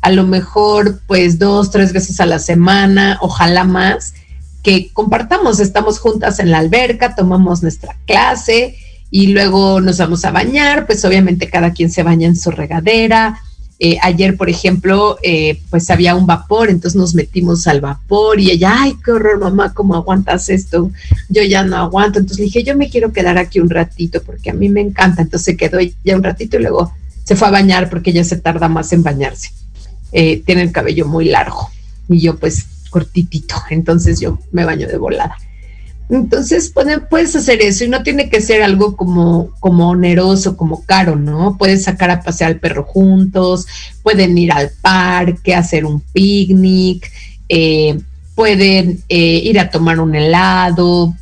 a 0.00 0.10
lo 0.10 0.26
mejor 0.26 1.02
pues 1.06 1.38
dos, 1.38 1.70
tres 1.70 1.92
veces 1.92 2.20
a 2.20 2.26
la 2.26 2.38
semana, 2.38 3.18
ojalá 3.20 3.64
más, 3.64 4.14
que 4.62 4.88
compartamos, 4.94 5.60
estamos 5.60 5.98
juntas 5.98 6.38
en 6.38 6.50
la 6.50 6.56
alberca, 6.56 7.14
tomamos 7.14 7.60
nuestra 7.60 7.98
clase 8.06 8.78
y 9.10 9.28
luego 9.28 9.80
nos 9.80 9.98
vamos 9.98 10.24
a 10.24 10.30
bañar, 10.30 10.86
pues 10.86 11.04
obviamente 11.04 11.48
cada 11.48 11.72
quien 11.72 11.90
se 11.90 12.02
baña 12.02 12.26
en 12.26 12.36
su 12.36 12.50
regadera, 12.50 13.40
eh, 13.82 13.96
ayer, 14.02 14.36
por 14.36 14.50
ejemplo, 14.50 15.16
eh, 15.22 15.62
pues 15.70 15.88
había 15.88 16.14
un 16.14 16.26
vapor, 16.26 16.68
entonces 16.68 17.00
nos 17.00 17.14
metimos 17.14 17.66
al 17.66 17.80
vapor 17.80 18.38
y 18.38 18.50
ella, 18.50 18.74
ay, 18.82 18.96
qué 19.02 19.10
horror, 19.10 19.40
mamá, 19.40 19.72
¿cómo 19.72 19.94
aguantas 19.94 20.50
esto? 20.50 20.90
Yo 21.30 21.42
ya 21.42 21.64
no 21.64 21.76
aguanto. 21.76 22.18
Entonces 22.18 22.40
le 22.40 22.44
dije, 22.44 22.62
yo 22.62 22.76
me 22.76 22.90
quiero 22.90 23.10
quedar 23.10 23.38
aquí 23.38 23.58
un 23.58 23.70
ratito 23.70 24.22
porque 24.22 24.50
a 24.50 24.52
mí 24.52 24.68
me 24.68 24.82
encanta. 24.82 25.22
Entonces 25.22 25.46
se 25.46 25.56
quedó 25.56 25.78
ya 26.04 26.14
un 26.14 26.22
ratito 26.22 26.58
y 26.58 26.60
luego 26.60 26.92
se 27.24 27.36
fue 27.36 27.48
a 27.48 27.52
bañar 27.52 27.88
porque 27.88 28.10
ella 28.10 28.22
se 28.22 28.36
tarda 28.36 28.68
más 28.68 28.92
en 28.92 29.02
bañarse. 29.02 29.50
Eh, 30.12 30.42
tiene 30.44 30.60
el 30.60 30.72
cabello 30.72 31.06
muy 31.06 31.24
largo 31.24 31.70
y 32.06 32.20
yo 32.20 32.36
pues 32.36 32.66
cortitito, 32.90 33.54
entonces 33.70 34.20
yo 34.20 34.40
me 34.52 34.66
baño 34.66 34.88
de 34.88 34.98
volada. 34.98 35.36
Entonces 36.10 36.72
puedes 37.08 37.36
hacer 37.36 37.62
eso 37.62 37.84
y 37.84 37.88
no 37.88 38.02
tiene 38.02 38.28
que 38.28 38.40
ser 38.40 38.62
algo 38.62 38.96
como, 38.96 39.50
como 39.60 39.90
oneroso, 39.90 40.56
como 40.56 40.84
caro, 40.84 41.14
¿no? 41.14 41.56
Puedes 41.56 41.84
sacar 41.84 42.10
a 42.10 42.20
pasear 42.20 42.50
al 42.50 42.58
perro 42.58 42.82
juntos, 42.82 43.66
pueden 44.02 44.36
ir 44.36 44.50
al 44.50 44.72
parque, 44.82 45.54
hacer 45.54 45.84
un 45.84 46.00
picnic, 46.00 47.10
eh, 47.48 48.00
pueden 48.34 49.04
eh, 49.08 49.40
ir 49.44 49.60
a 49.60 49.70
tomar 49.70 50.00
un 50.00 50.16
helado, 50.16 51.14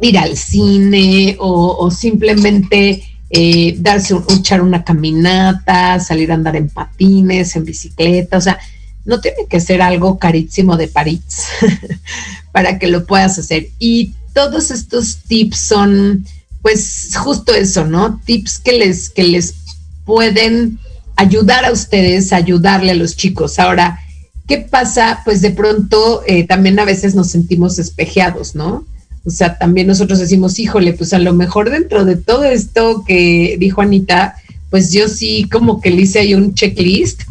ir 0.00 0.18
al 0.18 0.36
cine 0.36 1.36
o, 1.38 1.90
simplemente 1.90 3.04
eh, 3.30 3.74
darse 3.78 4.12
un, 4.12 4.24
echar 4.28 4.60
una 4.60 4.84
caminata, 4.84 5.98
salir 5.98 6.30
a 6.30 6.34
andar 6.34 6.56
en 6.56 6.68
patines, 6.68 7.56
en 7.56 7.64
bicicleta, 7.64 8.36
o 8.36 8.40
sea, 8.42 8.58
no 9.04 9.20
tiene 9.20 9.46
que 9.48 9.60
ser 9.60 9.82
algo 9.82 10.18
carísimo 10.18 10.76
de 10.76 10.88
París 10.88 11.22
para 12.52 12.78
que 12.78 12.86
lo 12.86 13.06
puedas 13.06 13.38
hacer. 13.38 13.68
Y 13.78 14.12
todos 14.32 14.70
estos 14.70 15.18
tips 15.28 15.58
son, 15.58 16.26
pues, 16.62 17.10
justo 17.16 17.54
eso, 17.54 17.84
¿no? 17.84 18.20
Tips 18.24 18.58
que 18.58 18.72
les, 18.72 19.10
que 19.10 19.24
les 19.24 19.54
pueden 20.04 20.78
ayudar 21.16 21.64
a 21.64 21.72
ustedes, 21.72 22.32
ayudarle 22.32 22.92
a 22.92 22.96
los 22.96 23.16
chicos. 23.16 23.58
Ahora, 23.58 24.00
¿qué 24.46 24.58
pasa? 24.58 25.20
Pues 25.24 25.40
de 25.40 25.50
pronto 25.50 26.22
eh, 26.26 26.46
también 26.46 26.78
a 26.78 26.84
veces 26.84 27.14
nos 27.14 27.30
sentimos 27.30 27.78
espejeados, 27.78 28.54
¿no? 28.54 28.84
O 29.24 29.30
sea, 29.30 29.56
también 29.58 29.86
nosotros 29.86 30.18
decimos, 30.18 30.58
híjole, 30.58 30.92
pues 30.92 31.12
a 31.14 31.18
lo 31.18 31.32
mejor 31.32 31.70
dentro 31.70 32.04
de 32.04 32.16
todo 32.16 32.44
esto 32.44 33.04
que 33.06 33.56
dijo 33.58 33.80
Anita, 33.80 34.36
pues 34.68 34.92
yo 34.92 35.08
sí 35.08 35.48
como 35.50 35.80
que 35.80 35.90
le 35.90 36.02
hice 36.02 36.18
ahí 36.18 36.34
un 36.34 36.54
checklist 36.54 37.22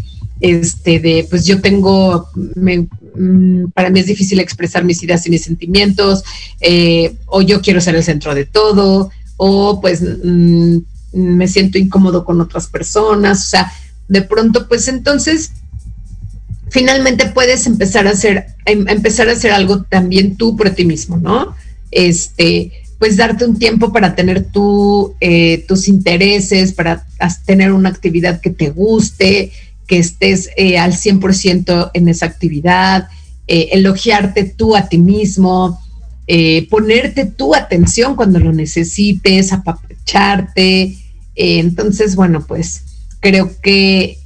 este, 0.44 1.00
de, 1.00 1.26
pues 1.30 1.46
yo 1.46 1.62
tengo, 1.62 2.28
mm, 2.36 3.70
para 3.74 3.90
mí 3.90 4.02
es 4.02 4.08
difícil 4.08 4.42
expresar 4.42 4.84
mis 4.84 5.02
ideas 5.02 5.26
y 5.26 5.30
mis 5.30 5.42
sentimientos, 5.42 6.22
eh, 6.60 7.16
o 7.28 7.42
yo 7.42 7.62
quiero 7.62 7.80
ser 7.80 7.96
el 7.96 8.04
centro 8.04 8.36
de 8.36 8.44
todo, 8.44 9.10
o 9.38 9.80
pues 9.80 10.02
mm, 10.02 10.80
me 11.14 11.48
siento 11.48 11.78
incómodo 11.78 12.26
con 12.26 12.42
otras 12.42 12.68
personas, 12.68 13.40
o 13.40 13.50
sea, 13.52 13.72
de 14.10 14.22
pronto, 14.22 14.68
pues 14.68 14.90
entonces, 14.90 15.52
finalmente 16.70 17.28
puedes 17.28 17.66
empezar 17.66 18.06
a 18.08 18.12
hacer, 18.12 18.48
em, 18.66 18.86
empezar 18.90 19.30
a 19.30 19.34
hacer 19.34 19.54
algo 19.54 19.84
también 19.84 20.36
tú 20.36 20.58
por 20.58 20.72
ti 20.72 20.84
mismo, 20.84 21.16
¿no? 21.16 21.56
Este, 21.90 22.84
pues 23.00 23.16
darte 23.16 23.46
un 23.46 23.58
tiempo 23.58 23.94
para 23.94 24.14
tener 24.14 24.44
tu, 24.44 25.16
eh, 25.22 25.64
tus 25.70 25.88
intereses, 25.88 26.74
para 26.74 27.06
tener 27.46 27.72
una 27.72 27.88
actividad 27.88 28.42
que 28.42 28.50
te 28.50 28.72
guste, 28.72 29.54
estés 29.98 30.50
eh, 30.58 30.78
al 30.78 30.94
100% 30.94 31.92
en 31.94 32.08
esa 32.08 32.26
actividad, 32.26 33.08
eh, 33.48 33.70
elogiarte 33.74 34.44
tú 34.44 34.76
a 34.76 34.88
ti 34.88 34.98
mismo, 34.98 35.80
eh, 36.28 36.68
ponerte 36.70 37.26
tu 37.26 37.56
atención 37.56 38.16
cuando 38.16 38.40
lo 38.40 38.54
necesites, 38.54 39.52
apapacharte. 39.52 40.98
entonces, 41.36 42.16
bueno, 42.16 42.46
pues 42.48 42.84
creo 43.20 43.52
que, 43.62 44.20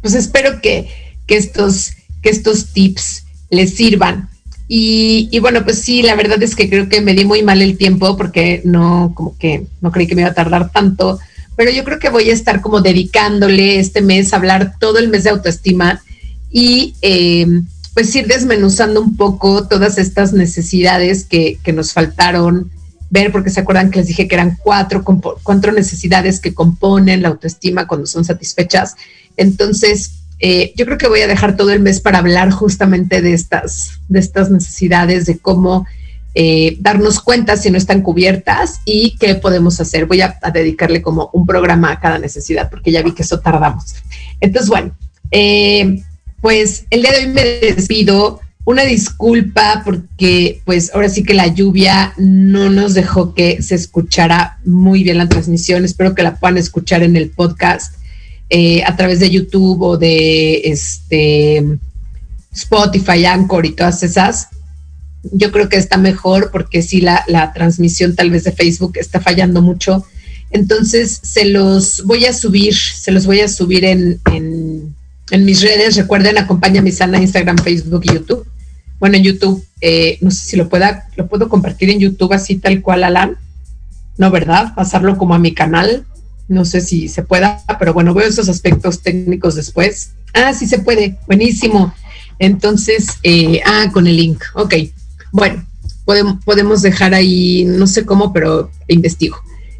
pues 0.00 0.14
espero 0.14 0.60
que, 0.60 0.88
que, 1.26 1.36
estos, 1.36 1.92
que 2.22 2.30
estos 2.30 2.72
tips 2.72 3.24
les 3.50 3.74
sirvan. 3.74 4.28
Y, 4.68 5.28
y, 5.30 5.38
bueno, 5.40 5.64
pues 5.64 5.80
sí, 5.80 6.02
la 6.02 6.14
verdad 6.14 6.42
es 6.42 6.56
que 6.56 6.68
creo 6.68 6.88
que 6.88 7.00
me 7.00 7.14
di 7.14 7.24
muy 7.24 7.42
mal 7.42 7.60
el 7.60 7.76
tiempo 7.76 8.16
porque 8.16 8.62
no, 8.64 9.12
como 9.14 9.36
que 9.36 9.66
no 9.80 9.92
creí 9.92 10.06
que 10.06 10.14
me 10.14 10.22
iba 10.22 10.30
a 10.30 10.34
tardar 10.34 10.70
tanto 10.70 11.18
pero 11.62 11.76
yo 11.76 11.84
creo 11.84 12.00
que 12.00 12.08
voy 12.08 12.28
a 12.28 12.32
estar 12.32 12.60
como 12.60 12.80
dedicándole 12.80 13.78
este 13.78 14.00
mes 14.00 14.32
a 14.32 14.36
hablar 14.36 14.74
todo 14.80 14.98
el 14.98 15.06
mes 15.06 15.22
de 15.22 15.30
autoestima 15.30 16.02
y 16.50 16.96
eh, 17.02 17.46
pues 17.94 18.12
ir 18.16 18.26
desmenuzando 18.26 19.00
un 19.00 19.16
poco 19.16 19.68
todas 19.68 19.96
estas 19.96 20.32
necesidades 20.32 21.24
que, 21.24 21.60
nos 21.72 21.92
faltaron 21.92 22.68
ver, 23.10 23.30
porque 23.30 23.50
se 23.50 23.60
acuerdan 23.60 23.92
que 23.92 24.00
les 24.00 24.08
dije 24.08 24.26
que 24.26 24.34
eran 24.34 24.58
cuatro, 24.60 25.04
cuatro 25.04 25.70
necesidades 25.70 26.40
que 26.40 26.52
componen 26.52 27.22
la 27.22 27.28
autoestima 27.28 27.86
cuando 27.86 28.08
son 28.08 28.24
satisfechas. 28.24 28.96
Entonces, 29.36 30.14
eh, 30.40 30.72
yo 30.74 30.84
creo 30.84 30.98
que 30.98 31.06
voy 31.06 31.20
a 31.20 31.28
dejar 31.28 31.56
todo 31.56 31.70
el 31.70 31.78
mes 31.78 32.00
para 32.00 32.18
hablar 32.18 32.50
justamente 32.50 33.22
de 33.22 33.34
estas, 33.34 34.00
de 34.08 34.18
estas 34.18 34.50
necesidades, 34.50 35.26
de 35.26 35.38
cómo 35.38 35.86
eh, 36.34 36.76
darnos 36.80 37.20
cuenta 37.20 37.58
si 37.58 37.70
no 37.70 37.76
están 37.76 38.00
cubiertas 38.00 38.80
y 38.84 39.16
qué 39.18 39.34
podemos 39.34 39.78
hacer. 39.80 40.06
Voy 40.06 40.22
a, 40.22 40.38
dedicarle 40.52 41.02
como 41.02 41.30
un 41.32 41.46
programa 41.46 41.92
a 41.92 42.00
cada 42.00 42.18
necesidad 42.18 42.70
porque 42.70 42.90
ya 42.90 43.02
vi 43.02 43.12
que 43.12 43.22
eso 43.22 43.40
tardamos. 43.40 43.94
Entonces, 44.40 44.68
bueno, 44.68 44.96
eh, 45.30 46.02
pues 46.40 46.86
el 46.90 47.02
día 47.02 47.12
de 47.12 47.18
hoy 47.18 47.26
me 47.28 47.44
despido. 47.44 48.40
una 48.64 48.84
disculpa 48.84 49.82
porque 49.84 50.62
pues 50.64 50.94
ahora 50.94 51.08
sí 51.08 51.24
que 51.24 51.34
la 51.34 51.48
lluvia 51.48 52.14
no 52.16 52.70
nos 52.70 52.94
dejó 52.94 53.34
que 53.34 53.60
se 53.60 53.74
escuchara 53.74 54.58
muy 54.64 55.02
bien 55.02 55.18
la 55.18 55.28
transmisión. 55.28 55.84
Espero 55.84 56.14
que 56.14 56.22
la 56.22 56.36
puedan 56.36 56.58
escuchar 56.58 57.02
en 57.02 57.16
el 57.16 57.30
podcast 57.30 57.96
eh, 58.48 58.82
a 58.84 58.94
través 58.96 59.18
de 59.18 59.30
YouTube 59.30 59.82
o 59.82 59.96
de 59.96 60.60
este 60.64 61.78
Spotify, 62.52 63.24
Anchor 63.26 63.66
y 63.66 63.72
todas 63.72 64.02
esas. 64.02 64.48
Yo 65.22 65.52
creo 65.52 65.68
que 65.68 65.76
está 65.76 65.96
mejor 65.96 66.50
porque 66.50 66.82
si 66.82 67.00
la, 67.00 67.52
transmisión 67.54 68.16
tal 68.16 68.30
vez 68.30 68.44
de 68.44 68.52
Facebook 68.52 68.94
está 68.96 69.20
fallando 69.20 69.62
mucho. 69.62 70.04
Entonces 70.50 71.20
se 71.22 71.46
los 71.46 72.04
voy 72.04 72.26
a 72.26 72.32
subir, 72.32 72.74
se 72.74 73.12
los 73.12 73.26
voy 73.26 73.40
a 73.40 73.48
subir 73.48 73.84
en, 73.84 74.20
en, 74.32 74.94
en 75.30 75.44
mis 75.44 75.62
redes. 75.62 75.96
Recuerden, 75.96 76.38
acompaña 76.38 76.82
mi 76.82 76.92
sana 76.92 77.20
Instagram, 77.20 77.58
Facebook 77.58 78.02
y 78.04 78.14
YouTube 78.14 78.46
bueno, 79.02 79.16
en 79.16 79.24
YouTube, 79.24 79.66
eh, 79.80 80.16
no 80.20 80.30
sé 80.30 80.44
si 80.44 80.56
lo 80.56 80.68
pueda, 80.68 81.08
lo 81.16 81.26
puedo 81.26 81.48
compartir 81.48 81.90
en 81.90 81.98
YouTube 81.98 82.32
así 82.34 82.58
tal 82.58 82.80
cual, 82.82 83.02
Alan. 83.02 83.36
No, 84.16 84.30
¿verdad? 84.30 84.76
Pasarlo 84.76 85.18
como 85.18 85.34
a 85.34 85.40
mi 85.40 85.52
canal. 85.54 86.06
No 86.46 86.64
sé 86.64 86.80
si 86.80 87.08
se 87.08 87.24
pueda, 87.24 87.64
pero 87.80 87.92
bueno, 87.92 88.14
veo 88.14 88.28
esos 88.28 88.48
aspectos 88.48 89.02
técnicos 89.02 89.56
después. 89.56 90.12
Ah, 90.34 90.54
sí 90.54 90.68
se 90.68 90.78
puede. 90.78 91.18
Buenísimo. 91.26 91.92
Entonces, 92.38 93.08
eh, 93.24 93.60
ah, 93.66 93.90
con 93.92 94.06
el 94.06 94.16
link. 94.16 94.40
Ok. 94.54 94.74
Bueno, 95.32 95.66
podemos, 96.04 96.44
podemos 96.44 96.82
dejar 96.82 97.14
ahí, 97.14 97.64
no 97.64 97.86
sé 97.86 98.04
cómo, 98.04 98.32
pero 98.32 98.70
investigo. 98.86 99.38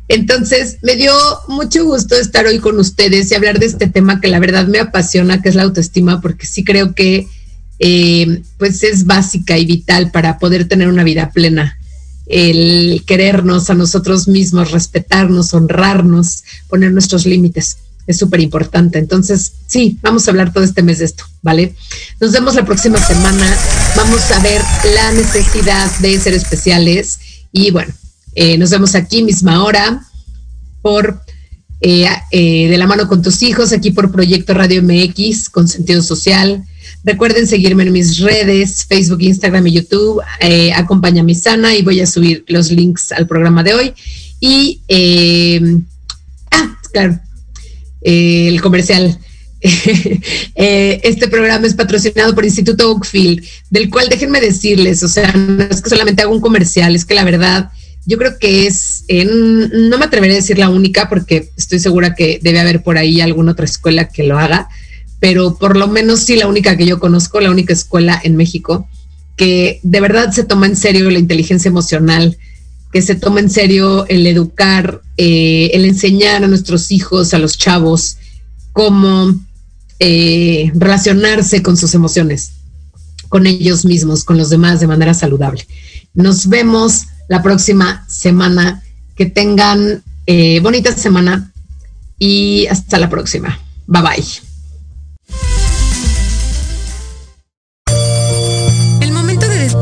Entonces, 0.08 0.78
me 0.82 0.96
dio 0.96 1.12
mucho 1.48 1.84
gusto 1.84 2.16
estar 2.16 2.46
hoy 2.46 2.58
con 2.58 2.78
ustedes 2.78 3.30
y 3.30 3.34
hablar 3.34 3.58
de 3.58 3.66
este 3.66 3.86
tema 3.86 4.20
que 4.20 4.28
la 4.28 4.40
verdad 4.40 4.66
me 4.66 4.80
apasiona, 4.80 5.40
que 5.40 5.48
es 5.48 5.54
la 5.54 5.62
autoestima, 5.62 6.20
porque 6.20 6.46
sí 6.46 6.64
creo 6.64 6.94
que 6.94 7.28
eh, 7.78 8.42
pues 8.58 8.82
es 8.82 9.06
básica 9.06 9.58
y 9.58 9.64
vital 9.64 10.10
para 10.10 10.38
poder 10.38 10.68
tener 10.68 10.88
una 10.88 11.04
vida 11.04 11.30
plena. 11.30 11.78
El 12.26 13.04
querernos 13.06 13.70
a 13.70 13.74
nosotros 13.74 14.28
mismos, 14.28 14.70
respetarnos, 14.70 15.54
honrarnos, 15.54 16.44
poner 16.68 16.92
nuestros 16.92 17.26
límites. 17.26 17.78
Es 18.12 18.18
súper 18.18 18.40
importante. 18.40 18.98
Entonces, 18.98 19.52
sí, 19.66 19.98
vamos 20.02 20.26
a 20.26 20.30
hablar 20.30 20.52
todo 20.52 20.62
este 20.62 20.82
mes 20.82 20.98
de 20.98 21.06
esto, 21.06 21.24
¿vale? 21.42 21.74
Nos 22.20 22.32
vemos 22.32 22.54
la 22.54 22.64
próxima 22.64 22.98
semana. 23.04 23.56
Vamos 23.96 24.30
a 24.30 24.40
ver 24.40 24.62
la 24.94 25.12
necesidad 25.12 25.90
de 25.98 26.18
ser 26.20 26.34
especiales. 26.34 27.18
Y 27.52 27.70
bueno, 27.70 27.92
eh, 28.34 28.56
nos 28.58 28.70
vemos 28.70 28.94
aquí, 28.94 29.22
misma 29.22 29.64
hora, 29.64 30.06
por 30.80 31.20
eh, 31.80 32.08
de 32.30 32.78
la 32.78 32.86
mano 32.86 33.08
con 33.08 33.22
tus 33.22 33.42
hijos, 33.42 33.72
aquí 33.72 33.90
por 33.90 34.12
Proyecto 34.12 34.54
Radio 34.54 34.82
MX, 34.82 35.50
con 35.50 35.68
sentido 35.68 36.02
social 36.02 36.64
Recuerden 37.04 37.48
seguirme 37.48 37.82
en 37.82 37.92
mis 37.92 38.18
redes, 38.18 38.84
Facebook, 38.84 39.22
Instagram 39.22 39.66
y 39.66 39.72
YouTube. 39.72 40.22
Eh, 40.40 40.72
acompaña 40.72 41.22
mi 41.22 41.34
sana 41.34 41.74
y 41.74 41.82
voy 41.82 42.00
a 42.00 42.06
subir 42.06 42.44
los 42.46 42.70
links 42.70 43.10
al 43.10 43.26
programa 43.26 43.64
de 43.64 43.74
hoy. 43.74 43.94
Y, 44.38 44.80
eh, 44.86 45.78
ah, 46.52 46.78
claro, 46.92 47.18
eh, 48.04 48.48
el 48.48 48.60
comercial. 48.60 49.18
este 50.54 51.28
programa 51.28 51.66
es 51.66 51.74
patrocinado 51.74 52.34
por 52.34 52.44
Instituto 52.44 52.90
Oakfield, 52.90 53.44
del 53.70 53.90
cual 53.90 54.08
déjenme 54.08 54.40
decirles, 54.40 55.02
o 55.04 55.08
sea, 55.08 55.32
no 55.32 55.62
es 55.62 55.80
que 55.80 55.90
solamente 55.90 56.22
hago 56.22 56.34
un 56.34 56.40
comercial, 56.40 56.96
es 56.96 57.04
que 57.04 57.14
la 57.14 57.24
verdad, 57.24 57.70
yo 58.04 58.18
creo 58.18 58.38
que 58.40 58.66
es, 58.66 59.04
no 59.26 59.98
me 59.98 60.04
atreveré 60.04 60.32
a 60.32 60.36
decir 60.36 60.58
la 60.58 60.68
única 60.68 61.08
porque 61.08 61.50
estoy 61.56 61.78
segura 61.78 62.16
que 62.16 62.40
debe 62.42 62.58
haber 62.58 62.82
por 62.82 62.98
ahí 62.98 63.20
alguna 63.20 63.52
otra 63.52 63.66
escuela 63.66 64.08
que 64.08 64.24
lo 64.24 64.36
haga, 64.36 64.68
pero 65.20 65.56
por 65.56 65.76
lo 65.76 65.86
menos 65.86 66.20
sí 66.20 66.34
la 66.34 66.48
única 66.48 66.76
que 66.76 66.86
yo 66.86 66.98
conozco, 66.98 67.40
la 67.40 67.52
única 67.52 67.72
escuela 67.72 68.20
en 68.24 68.34
México 68.34 68.88
que 69.36 69.80
de 69.82 70.00
verdad 70.00 70.30
se 70.32 70.44
toma 70.44 70.66
en 70.66 70.76
serio 70.76 71.10
la 71.10 71.18
inteligencia 71.18 71.68
emocional, 71.68 72.36
que 72.92 73.02
se 73.02 73.14
toma 73.14 73.40
en 73.40 73.50
serio 73.50 74.06
el 74.06 74.26
educar, 74.26 75.00
eh, 75.16 75.70
el 75.72 75.86
enseñar 75.86 76.44
a 76.44 76.48
nuestros 76.48 76.92
hijos, 76.92 77.32
a 77.32 77.38
los 77.38 77.56
chavos, 77.56 78.18
cómo 78.72 79.34
eh, 79.98 80.70
relacionarse 80.74 81.62
con 81.62 81.76
sus 81.76 81.94
emociones, 81.94 82.52
con 83.30 83.46
ellos 83.46 83.86
mismos, 83.86 84.24
con 84.24 84.36
los 84.36 84.50
demás 84.50 84.80
de 84.80 84.86
manera 84.86 85.14
saludable. 85.14 85.66
Nos 86.12 86.48
vemos 86.48 87.06
la 87.28 87.42
próxima 87.42 88.04
semana. 88.08 88.82
Que 89.14 89.26
tengan 89.26 90.02
eh, 90.26 90.58
bonita 90.60 90.96
semana 90.96 91.52
y 92.18 92.66
hasta 92.66 92.98
la 92.98 93.10
próxima. 93.10 93.60
Bye 93.86 94.02
bye. 94.02 94.24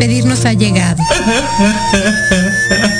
pedirnos 0.00 0.46
ha 0.46 0.54
llegado. 0.54 1.02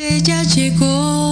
Ella 0.00 0.44
llegó 0.44 1.27